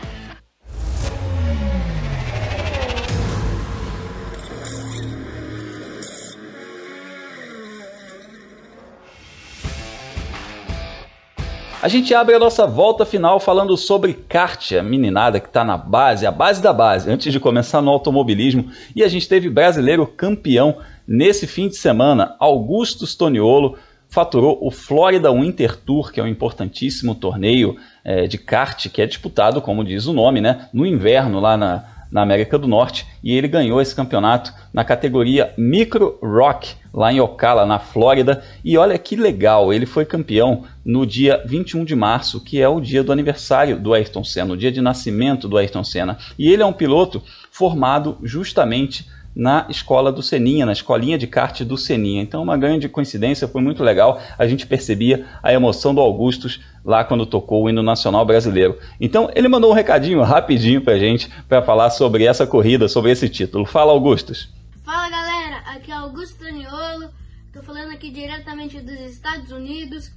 A 11.85 11.87
gente 11.87 12.15
abre 12.15 12.33
a 12.33 12.39
nossa 12.39 12.65
volta 12.65 13.05
final 13.05 13.39
falando 13.39 13.77
sobre 13.77 14.15
kart, 14.15 14.71
a 14.71 14.81
meninada 14.81 15.39
que 15.39 15.45
está 15.45 15.63
na 15.63 15.77
base, 15.77 16.25
a 16.25 16.31
base 16.31 16.59
da 16.59 16.73
base, 16.73 17.11
antes 17.11 17.31
de 17.31 17.39
começar 17.39 17.79
no 17.79 17.91
automobilismo. 17.91 18.71
E 18.95 19.03
a 19.03 19.07
gente 19.07 19.29
teve 19.29 19.51
brasileiro 19.51 20.07
campeão 20.07 20.79
nesse 21.07 21.45
fim 21.45 21.67
de 21.67 21.75
semana, 21.75 22.35
Augusto 22.39 23.05
Stoniolo, 23.05 23.77
faturou 24.09 24.57
o 24.63 24.71
Florida 24.71 25.31
Winter 25.31 25.75
Tour, 25.75 26.11
que 26.11 26.19
é 26.19 26.23
um 26.23 26.27
importantíssimo 26.27 27.13
torneio 27.13 27.77
é, 28.03 28.25
de 28.25 28.39
kart 28.39 28.89
que 28.89 28.99
é 28.99 29.05
disputado, 29.05 29.61
como 29.61 29.85
diz 29.85 30.07
o 30.07 30.13
nome, 30.13 30.41
né, 30.41 30.67
no 30.73 30.87
inverno 30.87 31.39
lá 31.39 31.55
na, 31.55 31.83
na 32.11 32.21
América 32.21 32.57
do 32.57 32.67
Norte 32.67 33.05
e 33.23 33.33
ele 33.33 33.47
ganhou 33.47 33.81
esse 33.81 33.95
campeonato 33.95 34.53
na 34.73 34.83
categoria 34.83 35.53
Micro 35.57 36.17
Rock, 36.21 36.75
lá 36.93 37.11
em 37.11 37.19
Ocala, 37.19 37.65
na 37.65 37.79
Flórida. 37.79 38.43
E 38.63 38.77
olha 38.77 38.97
que 38.97 39.15
legal, 39.15 39.73
ele 39.73 39.85
foi 39.85 40.05
campeão 40.05 40.63
no 40.83 41.05
dia 41.05 41.41
21 41.45 41.83
de 41.83 41.95
março, 41.95 42.39
que 42.39 42.61
é 42.61 42.69
o 42.69 42.79
dia 42.79 43.03
do 43.03 43.11
aniversário 43.11 43.79
do 43.79 43.93
Ayrton 43.93 44.23
Senna, 44.23 44.53
o 44.53 44.57
dia 44.57 44.71
de 44.71 44.81
nascimento 44.81 45.47
do 45.47 45.57
Ayrton 45.57 45.83
Senna. 45.83 46.17
E 46.37 46.51
ele 46.51 46.61
é 46.61 46.65
um 46.65 46.73
piloto 46.73 47.21
formado 47.51 48.17
justamente 48.23 49.07
na 49.35 49.65
escola 49.69 50.11
do 50.11 50.23
Seninha, 50.23 50.65
na 50.65 50.71
escolinha 50.71 51.17
de 51.17 51.27
kart 51.27 51.61
do 51.63 51.77
Seninha. 51.77 52.21
Então, 52.21 52.41
uma 52.41 52.57
grande 52.57 52.87
coincidência, 52.87 53.47
foi 53.47 53.61
muito 53.61 53.83
legal. 53.83 54.21
A 54.37 54.47
gente 54.47 54.65
percebia 54.65 55.25
a 55.43 55.51
emoção 55.51 55.93
do 55.93 55.99
Augustus 55.99 56.61
lá 56.83 57.03
quando 57.03 57.25
tocou 57.25 57.63
o 57.63 57.69
hino 57.69 57.83
nacional 57.83 58.25
brasileiro. 58.25 58.79
Então, 59.01 59.29
ele 59.35 59.49
mandou 59.49 59.71
um 59.71 59.73
recadinho 59.73 60.21
rapidinho 60.23 60.81
pra 60.81 60.97
gente 60.97 61.29
para 61.49 61.61
falar 61.61 61.89
sobre 61.89 62.23
essa 62.23 62.47
corrida, 62.47 62.87
sobre 62.87 63.11
esse 63.11 63.27
título. 63.27 63.65
Fala, 63.65 63.91
Augustus. 63.91 64.49
Fala, 64.83 65.09
galera. 65.09 65.57
Aqui 65.75 65.91
é 65.91 65.95
Augusto 65.95 66.41
Daniolo. 66.41 67.09
Tô 67.51 67.61
falando 67.61 67.91
aqui 67.91 68.09
diretamente 68.09 68.79
dos 68.79 68.99
Estados 69.01 69.51
Unidos. 69.51 70.11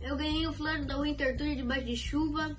Eu 0.00 0.16
ganhei 0.16 0.46
o 0.46 0.52
Florida 0.52 1.00
Winter 1.00 1.36
Tour 1.36 1.54
debaixo 1.56 1.86
de 1.86 1.96
chuva. 1.96 2.56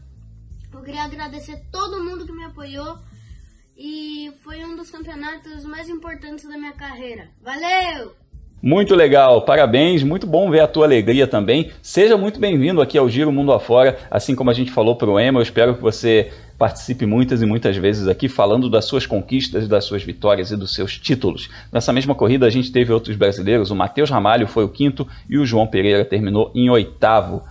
Eu 0.74 0.82
queria 0.82 1.04
agradecer 1.04 1.62
todo 1.72 2.04
mundo 2.04 2.26
que 2.26 2.32
me 2.32 2.43
apoiou 2.43 2.97
e 3.78 4.32
foi 4.44 4.64
um 4.64 4.76
dos 4.76 4.90
campeonatos 4.90 5.66
mais 5.66 5.90
importantes 5.90 6.48
da 6.48 6.58
minha 6.58 6.74
carreira. 6.74 7.30
Valeu! 7.42 8.14
Muito 8.62 8.96
legal, 8.96 9.42
parabéns, 9.42 10.04
muito 10.04 10.26
bom 10.26 10.50
ver 10.50 10.62
a 10.62 10.68
tua 10.68 10.86
alegria 10.86 11.28
também. 11.28 11.72
Seja 11.82 12.16
muito 12.16 12.40
bem-vindo 12.40 12.82
aqui 12.82 12.98
ao 12.98 13.10
Giro 13.10 13.30
Mundo 13.30 13.52
Afora, 13.52 14.00
assim 14.10 14.36
como 14.36 14.50
a 14.50 14.54
gente 14.54 14.72
falou 14.72 14.96
para 14.96 15.10
o 15.10 15.20
Emo, 15.20 15.40
eu 15.40 15.44
espero 15.44 15.76
que 15.76 15.82
você 15.82 16.32
participe 16.58 17.06
muitas 17.06 17.42
e 17.42 17.46
muitas 17.46 17.76
vezes 17.76 18.08
aqui 18.08 18.30
falando 18.30 18.70
das 18.70 18.86
suas 18.86 19.06
conquistas, 19.06 19.68
das 19.68 19.84
suas 19.84 20.02
vitórias 20.02 20.50
e 20.50 20.56
dos 20.56 20.74
seus 20.74 20.98
títulos. 20.98 21.50
Nessa 21.74 21.92
mesma 21.92 22.16
corrida 22.16 22.46
a 22.46 22.50
gente 22.50 22.72
teve 22.72 22.94
outros 22.94 23.18
brasileiros, 23.18 23.70
o 23.70 23.76
Matheus 23.76 24.10
Ramalho 24.10 24.48
foi 24.48 24.64
o 24.64 24.70
quinto 24.70 25.06
e 25.30 25.38
o 25.38 25.46
João 25.46 25.68
Pereira 25.68 26.06
terminou 26.06 26.50
em 26.56 26.70
oitavo. 26.70 27.44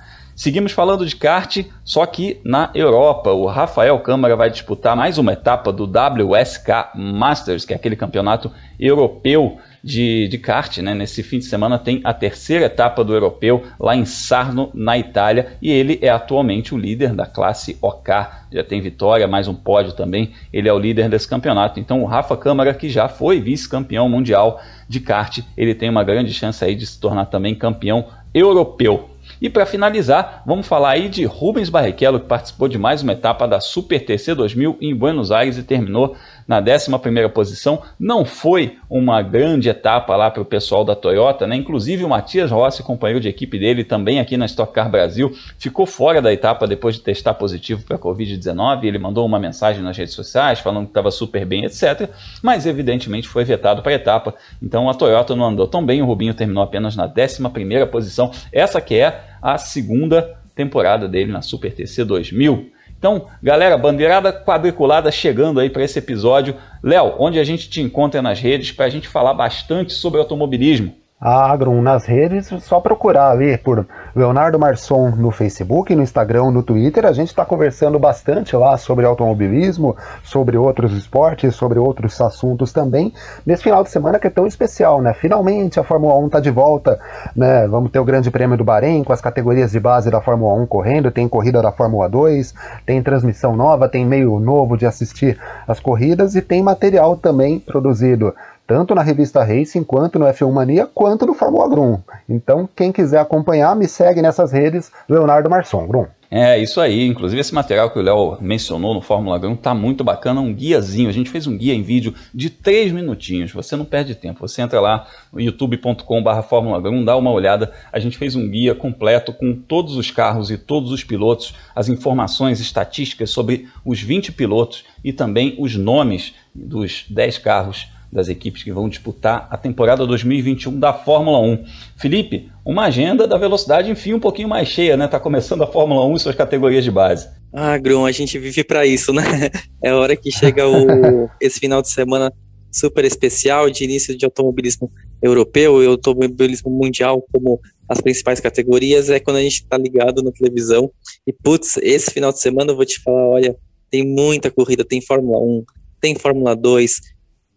Seguimos 0.42 0.72
falando 0.72 1.06
de 1.06 1.14
kart, 1.14 1.64
só 1.84 2.04
que 2.04 2.40
na 2.44 2.68
Europa. 2.74 3.30
O 3.30 3.46
Rafael 3.46 3.96
Câmara 4.00 4.34
vai 4.34 4.50
disputar 4.50 4.96
mais 4.96 5.16
uma 5.16 5.34
etapa 5.34 5.72
do 5.72 5.84
WSK 5.84 6.96
Masters, 6.96 7.64
que 7.64 7.72
é 7.72 7.76
aquele 7.76 7.94
campeonato 7.94 8.50
europeu 8.76 9.58
de, 9.84 10.26
de 10.26 10.38
kart. 10.38 10.78
Né? 10.78 10.94
Nesse 10.94 11.22
fim 11.22 11.38
de 11.38 11.44
semana 11.44 11.78
tem 11.78 12.00
a 12.02 12.12
terceira 12.12 12.64
etapa 12.64 13.04
do 13.04 13.14
europeu 13.14 13.62
lá 13.78 13.94
em 13.94 14.04
Sarno, 14.04 14.68
na 14.74 14.98
Itália, 14.98 15.52
e 15.62 15.70
ele 15.70 16.00
é 16.02 16.08
atualmente 16.08 16.74
o 16.74 16.76
líder 16.76 17.14
da 17.14 17.24
classe 17.24 17.78
OK. 17.80 18.12
Já 18.50 18.64
tem 18.64 18.80
vitória, 18.80 19.28
mais 19.28 19.46
um 19.46 19.54
pódio 19.54 19.92
também. 19.92 20.32
Ele 20.52 20.68
é 20.68 20.72
o 20.72 20.78
líder 20.78 21.08
desse 21.08 21.28
campeonato. 21.28 21.78
Então 21.78 22.02
o 22.02 22.04
Rafa 22.04 22.36
Câmara, 22.36 22.74
que 22.74 22.90
já 22.90 23.06
foi 23.06 23.40
vice-campeão 23.40 24.08
mundial 24.08 24.60
de 24.88 24.98
kart, 24.98 25.38
ele 25.56 25.72
tem 25.72 25.88
uma 25.88 26.02
grande 26.02 26.34
chance 26.34 26.64
aí 26.64 26.74
de 26.74 26.84
se 26.84 26.98
tornar 26.98 27.26
também 27.26 27.54
campeão 27.54 28.06
europeu. 28.34 29.11
E 29.42 29.50
para 29.50 29.66
finalizar, 29.66 30.40
vamos 30.46 30.68
falar 30.68 30.90
aí 30.90 31.08
de 31.08 31.24
Rubens 31.24 31.68
Barrichello, 31.68 32.20
que 32.20 32.26
participou 32.26 32.68
de 32.68 32.78
mais 32.78 33.02
uma 33.02 33.10
etapa 33.10 33.48
da 33.48 33.58
Super 33.58 33.98
TC 33.98 34.36
2000 34.36 34.78
em 34.80 34.94
Buenos 34.94 35.32
Aires 35.32 35.58
e 35.58 35.64
terminou 35.64 36.14
na 36.46 36.60
11 36.60 37.28
posição. 37.34 37.82
Não 37.98 38.24
foi 38.24 38.78
uma 38.88 39.20
grande 39.20 39.68
etapa 39.68 40.14
lá 40.14 40.30
para 40.30 40.42
o 40.42 40.44
pessoal 40.44 40.84
da 40.84 40.94
Toyota, 40.94 41.44
né? 41.44 41.56
Inclusive 41.56 42.04
o 42.04 42.08
Matias 42.08 42.52
Rossi, 42.52 42.84
companheiro 42.84 43.18
de 43.18 43.28
equipe 43.28 43.58
dele, 43.58 43.82
também 43.82 44.20
aqui 44.20 44.36
na 44.36 44.46
Stock 44.46 44.72
Car 44.72 44.88
Brasil, 44.88 45.32
ficou 45.58 45.86
fora 45.86 46.22
da 46.22 46.32
etapa 46.32 46.64
depois 46.64 46.94
de 46.94 47.00
testar 47.00 47.34
positivo 47.34 47.82
para 47.82 47.96
a 47.96 47.98
Covid-19. 47.98 48.84
Ele 48.84 48.98
mandou 48.98 49.26
uma 49.26 49.40
mensagem 49.40 49.82
nas 49.82 49.96
redes 49.96 50.14
sociais 50.14 50.60
falando 50.60 50.84
que 50.84 50.90
estava 50.90 51.10
super 51.10 51.44
bem, 51.44 51.64
etc. 51.64 52.08
Mas 52.40 52.64
evidentemente 52.64 53.26
foi 53.26 53.42
vetado 53.42 53.82
para 53.82 53.90
a 53.90 53.96
etapa. 53.96 54.36
Então 54.62 54.88
a 54.88 54.94
Toyota 54.94 55.34
não 55.34 55.46
andou 55.46 55.66
tão 55.66 55.84
bem. 55.84 56.00
O 56.00 56.06
Rubinho 56.06 56.32
terminou 56.32 56.62
apenas 56.62 56.94
na 56.94 57.06
11 57.06 57.86
posição. 57.90 58.30
Essa 58.52 58.80
que 58.80 59.00
é 59.00 59.31
a 59.42 59.58
segunda 59.58 60.38
temporada 60.54 61.08
dele 61.08 61.32
na 61.32 61.42
Super 61.42 61.74
TC 61.74 62.04
2000. 62.04 62.70
Então, 62.96 63.26
galera, 63.42 63.76
bandeirada 63.76 64.32
quadriculada 64.32 65.10
chegando 65.10 65.58
aí 65.58 65.68
para 65.68 65.82
esse 65.82 65.98
episódio. 65.98 66.54
Léo, 66.80 67.16
onde 67.18 67.40
a 67.40 67.44
gente 67.44 67.68
te 67.68 67.80
encontra 67.80 68.22
nas 68.22 68.38
redes 68.38 68.70
para 68.70 68.84
a 68.84 68.88
gente 68.88 69.08
falar 69.08 69.34
bastante 69.34 69.92
sobre 69.92 70.20
automobilismo? 70.20 70.94
A 71.22 71.52
Agron 71.52 71.80
nas 71.80 72.04
redes, 72.04 72.48
só 72.64 72.80
procurar 72.80 73.30
ali 73.30 73.56
por 73.56 73.86
Leonardo 74.12 74.58
Marçom 74.58 75.10
no 75.10 75.30
Facebook, 75.30 75.94
no 75.94 76.02
Instagram, 76.02 76.50
no 76.50 76.64
Twitter. 76.64 77.06
A 77.06 77.12
gente 77.12 77.28
está 77.28 77.44
conversando 77.44 77.96
bastante 77.96 78.56
lá 78.56 78.76
sobre 78.76 79.06
automobilismo, 79.06 79.96
sobre 80.24 80.56
outros 80.56 80.92
esportes, 80.96 81.54
sobre 81.54 81.78
outros 81.78 82.20
assuntos 82.20 82.72
também. 82.72 83.14
Nesse 83.46 83.62
final 83.62 83.84
de 83.84 83.90
semana 83.90 84.18
que 84.18 84.26
é 84.26 84.30
tão 84.30 84.48
especial, 84.48 85.00
né? 85.00 85.14
Finalmente 85.14 85.78
a 85.78 85.84
Fórmula 85.84 86.18
1 86.18 86.26
está 86.26 86.40
de 86.40 86.50
volta, 86.50 86.98
né? 87.36 87.68
Vamos 87.68 87.92
ter 87.92 88.00
o 88.00 88.04
Grande 88.04 88.28
Prêmio 88.28 88.56
do 88.56 88.64
Bahrein 88.64 89.04
com 89.04 89.12
as 89.12 89.20
categorias 89.20 89.70
de 89.70 89.78
base 89.78 90.10
da 90.10 90.20
Fórmula 90.20 90.54
1 90.54 90.66
correndo, 90.66 91.12
tem 91.12 91.28
corrida 91.28 91.62
da 91.62 91.70
Fórmula 91.70 92.08
2, 92.08 92.52
tem 92.84 93.00
transmissão 93.00 93.54
nova, 93.54 93.88
tem 93.88 94.04
meio 94.04 94.40
novo 94.40 94.76
de 94.76 94.86
assistir 94.86 95.38
as 95.68 95.78
corridas 95.78 96.34
e 96.34 96.42
tem 96.42 96.64
material 96.64 97.16
também 97.16 97.60
produzido 97.60 98.34
tanto 98.72 98.94
na 98.94 99.02
revista 99.02 99.44
Racing, 99.44 99.84
quanto 99.84 100.18
no 100.18 100.24
F1 100.24 100.50
Mania, 100.50 100.86
quanto 100.86 101.26
no 101.26 101.34
Fórmula 101.34 101.68
Grum. 101.68 101.98
Então, 102.26 102.66
quem 102.74 102.90
quiser 102.90 103.20
acompanhar, 103.20 103.76
me 103.76 103.86
segue 103.86 104.22
nessas 104.22 104.50
redes, 104.50 104.90
Leonardo 105.06 105.50
Marçom. 105.50 105.86
Grum. 105.86 106.06
É, 106.30 106.58
isso 106.58 106.80
aí. 106.80 107.06
Inclusive, 107.06 107.38
esse 107.38 107.54
material 107.54 107.90
que 107.90 107.98
o 107.98 108.02
Léo 108.02 108.38
mencionou 108.40 108.94
no 108.94 109.02
Fórmula 109.02 109.38
Grum 109.38 109.54
tá 109.54 109.74
muito 109.74 110.02
bacana, 110.02 110.40
um 110.40 110.54
guiazinho. 110.54 111.10
A 111.10 111.12
gente 111.12 111.28
fez 111.28 111.46
um 111.46 111.54
guia 111.54 111.74
em 111.74 111.82
vídeo 111.82 112.14
de 112.32 112.48
3 112.48 112.92
minutinhos. 112.92 113.52
Você 113.52 113.76
não 113.76 113.84
perde 113.84 114.14
tempo. 114.14 114.40
Você 114.40 114.62
entra 114.62 114.80
lá 114.80 115.06
no 115.30 115.38
youtube.com.br 115.38 117.04
dá 117.04 117.16
uma 117.18 117.30
olhada. 117.30 117.70
A 117.92 117.98
gente 117.98 118.16
fez 118.16 118.34
um 118.34 118.48
guia 118.48 118.74
completo 118.74 119.34
com 119.34 119.54
todos 119.54 119.94
os 119.96 120.10
carros 120.10 120.50
e 120.50 120.56
todos 120.56 120.90
os 120.92 121.04
pilotos, 121.04 121.54
as 121.76 121.90
informações 121.90 122.58
estatísticas 122.58 123.28
sobre 123.28 123.68
os 123.84 124.00
20 124.00 124.32
pilotos 124.32 124.84
e 125.04 125.12
também 125.12 125.54
os 125.58 125.76
nomes 125.76 126.32
dos 126.54 127.04
10 127.10 127.36
carros 127.36 127.92
das 128.12 128.28
equipes 128.28 128.62
que 128.62 128.70
vão 128.70 128.88
disputar 128.88 129.48
a 129.50 129.56
temporada 129.56 130.06
2021 130.06 130.78
da 130.78 130.92
Fórmula 130.92 131.38
1. 131.40 131.64
Felipe, 131.96 132.50
uma 132.64 132.84
agenda 132.84 133.26
da 133.26 133.38
velocidade, 133.38 133.90
enfim, 133.90 134.12
um 134.12 134.20
pouquinho 134.20 134.48
mais 134.48 134.68
cheia, 134.68 134.96
né? 134.96 135.08
Tá 135.08 135.18
começando 135.18 135.62
a 135.62 135.66
Fórmula 135.66 136.04
1 136.06 136.16
e 136.16 136.20
suas 136.20 136.34
categorias 136.34 136.84
de 136.84 136.90
base. 136.90 137.28
Ah, 137.52 137.76
Grum, 137.78 138.04
a 138.04 138.12
gente 138.12 138.38
vive 138.38 138.62
para 138.62 138.86
isso, 138.86 139.12
né? 139.12 139.22
É 139.82 139.88
a 139.90 139.96
hora 139.96 140.14
que 140.14 140.30
chega 140.30 140.68
o, 140.68 141.28
esse 141.40 141.58
final 141.58 141.82
de 141.82 141.88
semana 141.88 142.32
super 142.70 143.04
especial 143.04 143.68
de 143.68 143.84
início 143.84 144.16
de 144.16 144.24
automobilismo 144.24 144.90
europeu 145.20 145.82
e 145.82 145.86
automobilismo 145.86 146.70
mundial 146.70 147.24
como 147.32 147.60
as 147.88 148.00
principais 148.00 148.40
categorias, 148.40 149.10
é 149.10 149.20
quando 149.20 149.36
a 149.36 149.42
gente 149.42 149.66
tá 149.66 149.76
ligado 149.76 150.22
na 150.22 150.30
televisão. 150.30 150.90
E, 151.26 151.32
putz, 151.32 151.76
esse 151.78 152.10
final 152.10 152.32
de 152.32 152.40
semana 152.40 152.72
eu 152.72 152.76
vou 152.76 152.86
te 152.86 153.00
falar, 153.00 153.28
olha, 153.28 153.56
tem 153.90 154.06
muita 154.06 154.50
corrida, 154.50 154.84
tem 154.84 155.02
Fórmula 155.02 155.38
1, 155.38 155.64
tem 156.00 156.14
Fórmula 156.14 156.56
2, 156.56 157.00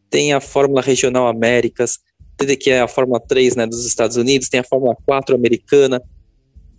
tem 0.09 0.33
a 0.33 0.39
Fórmula 0.39 0.81
Regional 0.81 1.27
Américas, 1.27 1.99
que 2.59 2.69
é 2.69 2.81
a 2.81 2.87
Fórmula 2.87 3.19
3 3.19 3.55
né, 3.55 3.65
dos 3.65 3.85
Estados 3.85 4.17
Unidos, 4.17 4.49
tem 4.49 4.59
a 4.59 4.63
Fórmula 4.63 4.95
4 5.05 5.35
americana, 5.35 6.01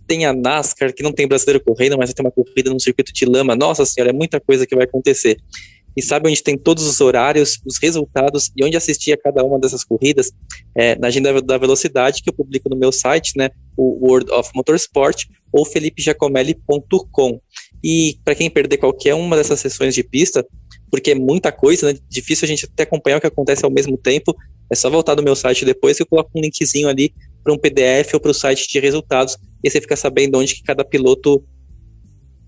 tem 0.07 0.25
a 0.25 0.33
NASCAR, 0.33 0.93
que 0.93 1.03
não 1.03 1.11
tem 1.11 1.27
brasileiro 1.27 1.63
correndo, 1.63 1.97
mas 1.97 2.13
tem 2.13 2.25
uma 2.25 2.31
corrida 2.31 2.71
no 2.71 2.79
circuito 2.79 3.11
de 3.11 3.25
lama. 3.25 3.55
Nossa 3.55 3.85
senhora, 3.85 4.11
é 4.11 4.13
muita 4.13 4.39
coisa 4.39 4.65
que 4.65 4.75
vai 4.75 4.85
acontecer. 4.85 5.37
E 5.97 6.01
sabe 6.01 6.29
onde 6.29 6.43
tem 6.43 6.55
todos 6.55 6.85
os 6.85 7.01
horários, 7.01 7.59
os 7.65 7.79
resultados 7.79 8.51
e 8.55 8.63
onde 8.63 8.77
assistir 8.77 9.13
a 9.13 9.17
cada 9.17 9.43
uma 9.43 9.59
dessas 9.59 9.83
corridas? 9.83 10.31
É, 10.75 10.95
na 10.99 11.07
agenda 11.07 11.41
da 11.41 11.57
velocidade 11.57 12.21
que 12.21 12.29
eu 12.29 12.33
publico 12.33 12.69
no 12.69 12.77
meu 12.77 12.91
site, 12.91 13.33
né, 13.35 13.49
o 13.75 14.07
World 14.07 14.31
of 14.31 14.51
Motorsport, 14.53 15.25
ou 15.51 15.65
felipejacomelli.com. 15.65 17.41
E 17.83 18.19
para 18.23 18.35
quem 18.35 18.47
perder 18.47 18.77
qualquer 18.77 19.15
uma 19.15 19.35
dessas 19.35 19.59
sessões 19.59 19.95
de 19.95 20.03
pista, 20.03 20.45
porque 20.89 21.11
é 21.11 21.15
muita 21.15 21.51
coisa, 21.51 21.91
né? 21.91 21.99
Difícil 22.09 22.45
a 22.45 22.47
gente 22.47 22.65
até 22.65 22.83
acompanhar 22.83 23.17
o 23.17 23.21
que 23.21 23.27
acontece 23.27 23.65
ao 23.65 23.71
mesmo 23.71 23.97
tempo. 23.97 24.35
É 24.69 24.75
só 24.75 24.89
voltar 24.89 25.15
no 25.15 25.23
meu 25.23 25.35
site 25.35 25.65
depois 25.65 25.97
que 25.97 26.03
eu 26.03 26.07
coloco 26.07 26.31
um 26.35 26.41
linkzinho 26.41 26.87
ali 26.87 27.13
para 27.43 27.53
um 27.53 27.57
PDF 27.57 28.13
ou 28.13 28.19
para 28.19 28.31
o 28.31 28.33
site 28.33 28.67
de 28.67 28.79
resultados 28.79 29.37
e 29.63 29.69
você 29.69 29.79
fica 29.79 29.95
sabendo 29.95 30.37
onde 30.37 30.55
que 30.55 30.63
cada 30.63 30.83
piloto 30.83 31.43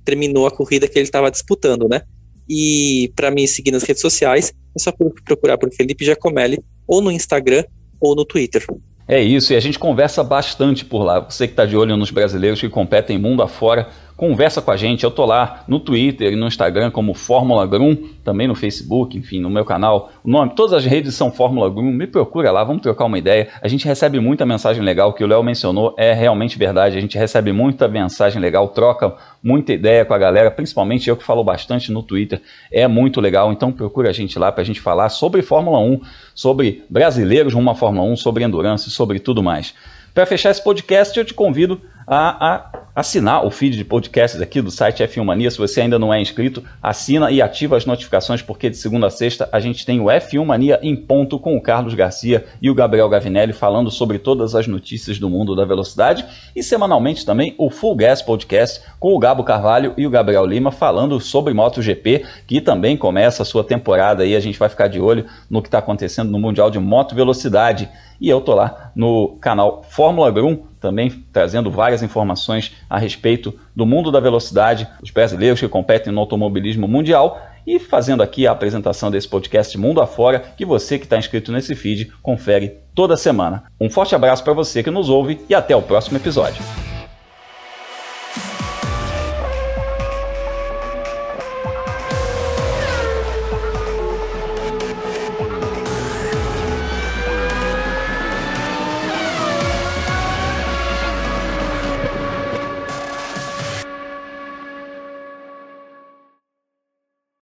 terminou 0.04 0.48
a 0.48 0.52
corrida 0.52 0.88
que 0.88 0.98
ele 0.98 1.06
estava 1.06 1.30
disputando, 1.30 1.88
né? 1.88 2.02
E 2.50 3.12
para 3.16 3.30
me 3.30 3.48
seguir 3.48 3.72
nas 3.72 3.84
redes 3.84 4.02
sociais, 4.02 4.54
é 4.76 4.80
só 4.80 4.92
procurar 5.24 5.58
por 5.58 5.72
Felipe 5.72 6.04
Giacomelli 6.04 6.60
ou 6.88 7.02
no 7.02 7.12
Instagram 7.12 7.64
ou 8.00 8.16
no 8.16 8.26
Twitter. 8.26 8.66
É 9.08 9.22
isso, 9.22 9.54
e 9.54 9.56
a 9.56 9.60
gente 9.60 9.80
conversa 9.80 10.24
bastante 10.24 10.86
por 10.86 11.04
lá. 11.04 11.20
Você 11.20 11.48
que 11.48 11.54
está 11.54 11.66
de 11.66 11.76
olho 11.76 11.98
nos 11.98 12.12
brasileiros 12.12 12.60
que 12.60 12.70
competem 12.70 13.18
mundo 13.18 13.42
afora, 13.42 13.90
conversa 14.20 14.62
com 14.62 14.70
a 14.70 14.76
gente. 14.76 15.06
Eu 15.06 15.10
tô 15.10 15.26
lá 15.26 15.64
no 15.66 15.80
Twitter 15.80 16.34
e 16.34 16.36
no 16.36 16.46
Instagram 16.46 16.92
como 16.92 17.14
Fórmula 17.14 17.66
Grum, 17.66 17.96
também 18.22 18.50
no 18.50 18.54
Facebook, 18.54 19.18
enfim, 19.18 19.40
no 19.40 19.50
meu 19.50 19.64
canal. 19.64 20.12
O 20.22 20.30
nome, 20.30 20.52
todas 20.54 20.74
as 20.74 20.84
redes 20.84 21.16
são 21.16 21.32
Fórmula 21.32 21.70
Grum. 21.70 21.90
Me 21.90 22.06
procura 22.06 22.52
lá, 22.52 22.62
vamos 22.62 22.82
trocar 22.82 23.06
uma 23.06 23.18
ideia. 23.18 23.48
A 23.62 23.68
gente 23.70 23.86
recebe 23.86 24.20
muita 24.20 24.46
mensagem 24.46 24.84
legal, 24.84 25.14
que 25.14 25.24
o 25.24 25.28
Léo 25.28 25.42
mencionou, 25.42 25.96
é 25.98 26.12
realmente 26.12 26.60
verdade. 26.60 26.98
A 26.98 27.02
gente 27.02 27.18
recebe 27.18 27.54
muita 27.54 27.88
mensagem 27.88 28.42
legal, 28.42 28.68
troca 28.68 29.16
muita 29.42 29.72
ideia 29.72 30.04
com 30.04 30.14
a 30.14 30.18
galera, 30.18 30.52
principalmente 30.52 31.10
eu 31.10 31.16
que 31.16 31.24
falo 31.24 31.42
bastante 31.42 31.90
no 31.90 32.04
Twitter. 32.04 32.42
É 32.70 32.90
muito 32.90 33.22
legal, 33.22 33.54
então 33.54 33.72
procura 33.72 34.10
a 34.10 34.14
gente 34.14 34.38
lá 34.38 34.52
pra 34.52 34.66
gente 34.66 34.82
falar 34.82 35.08
sobre 35.08 35.42
Fórmula 35.42 35.80
1, 35.80 36.02
sobre 36.36 36.84
brasileiros 36.90 37.54
rumo 37.54 37.70
à 37.70 37.76
Fórmula 37.76 38.06
1, 38.12 38.18
sobre 38.18 38.44
endurance, 38.44 38.92
sobre 38.92 39.18
tudo 39.18 39.42
mais. 39.42 39.74
Para 40.14 40.26
fechar 40.26 40.50
esse 40.50 40.62
podcast, 40.62 41.18
eu 41.18 41.24
te 41.24 41.34
convido 41.34 41.80
a, 42.10 42.56
a, 42.56 42.80
assinar 42.96 43.46
o 43.46 43.52
feed 43.52 43.78
de 43.78 43.86
podcasts 43.86 44.42
aqui 44.42 44.64
do 44.64 44.72
site 44.72 45.04
F1 45.04 45.24
Mania. 45.24 45.52
Se 45.52 45.60
você 45.60 45.82
ainda 45.82 46.00
não 46.00 46.12
é 46.12 46.20
inscrito, 46.20 46.64
assina 46.82 47.30
e 47.30 47.40
ativa 47.40 47.78
as 47.78 47.86
notificações, 47.86 48.42
porque 48.42 48.68
de 48.68 48.78
segunda 48.78 49.06
a 49.06 49.10
sexta 49.12 49.48
a 49.52 49.60
gente 49.60 49.86
tem 49.86 50.00
o 50.00 50.06
F1 50.06 50.44
Mania 50.44 50.80
em 50.82 50.96
ponto 50.96 51.38
com 51.38 51.56
o 51.56 51.62
Carlos 51.62 51.94
Garcia 51.94 52.46
e 52.60 52.68
o 52.68 52.74
Gabriel 52.74 53.08
Gavinelli 53.08 53.54
falando 53.54 53.92
sobre 53.92 54.18
todas 54.18 54.56
as 54.56 54.66
notícias 54.66 55.20
do 55.20 55.30
mundo 55.30 55.56
da 55.56 55.66
velocidade. 55.66 56.26
E 56.56 56.64
semanalmente 56.64 57.24
também 57.24 57.54
o 57.60 57.70
Full 57.70 57.96
Gas 57.96 58.24
Podcast 58.24 58.82
com 59.00 59.14
o 59.14 59.20
Gabo 59.20 59.44
Carvalho 59.44 59.94
e 59.96 60.08
o 60.08 60.10
Gabriel 60.10 60.48
Lima 60.48 60.72
falando 60.72 61.20
sobre 61.20 61.54
MotoGP, 61.54 62.26
que 62.48 62.60
também 62.60 62.98
começa 62.98 63.44
a 63.44 63.46
sua 63.46 63.64
temporada 63.64 64.26
e 64.26 64.36
a 64.36 64.40
gente 64.40 64.58
vai 64.58 64.68
ficar 64.68 64.88
de 64.88 65.00
olho 65.00 65.26
no 65.48 65.62
que 65.62 65.68
está 65.68 65.78
acontecendo 65.78 66.32
no 66.32 66.40
Mundial 66.40 66.72
de 66.72 66.80
Moto 66.80 67.14
Velocidade. 67.14 67.88
E 68.20 68.28
eu 68.28 68.42
tô 68.42 68.56
lá 68.56 68.92
no 68.96 69.38
canal 69.40 69.84
Fórmula 69.88 70.30
Grum 70.32 70.64
também 70.80 71.24
trazendo 71.32 71.70
várias 71.70 72.02
informações 72.02 72.76
a 72.90 72.98
respeito 72.98 73.58
do 73.76 73.86
mundo 73.86 74.12
da 74.12 74.20
velocidade, 74.20 74.88
os 75.02 75.12
brasileiros 75.12 75.60
que 75.60 75.68
competem 75.68 76.12
no 76.12 76.20
automobilismo 76.20 76.88
mundial 76.88 77.42
e 77.66 77.80
fazendo 77.80 78.24
aqui 78.24 78.48
a 78.48 78.52
apresentação 78.52 79.12
desse 79.12 79.28
podcast 79.28 79.78
Mundo 79.78 80.02
Afora, 80.02 80.40
que 80.58 80.66
você 80.66 80.98
que 80.98 81.06
está 81.06 81.18
inscrito 81.18 81.52
nesse 81.52 81.76
feed 81.76 82.12
confere 82.22 82.78
toda 82.96 83.16
semana. 83.16 83.64
Um 83.80 83.90
forte 83.90 84.16
abraço 84.16 84.44
para 84.44 84.54
você 84.54 84.82
que 84.82 84.90
nos 84.90 85.10
ouve 85.10 85.40
e 85.48 85.54
até 85.54 85.76
o 85.76 85.82
próximo 85.82 86.18
episódio. 86.18 86.64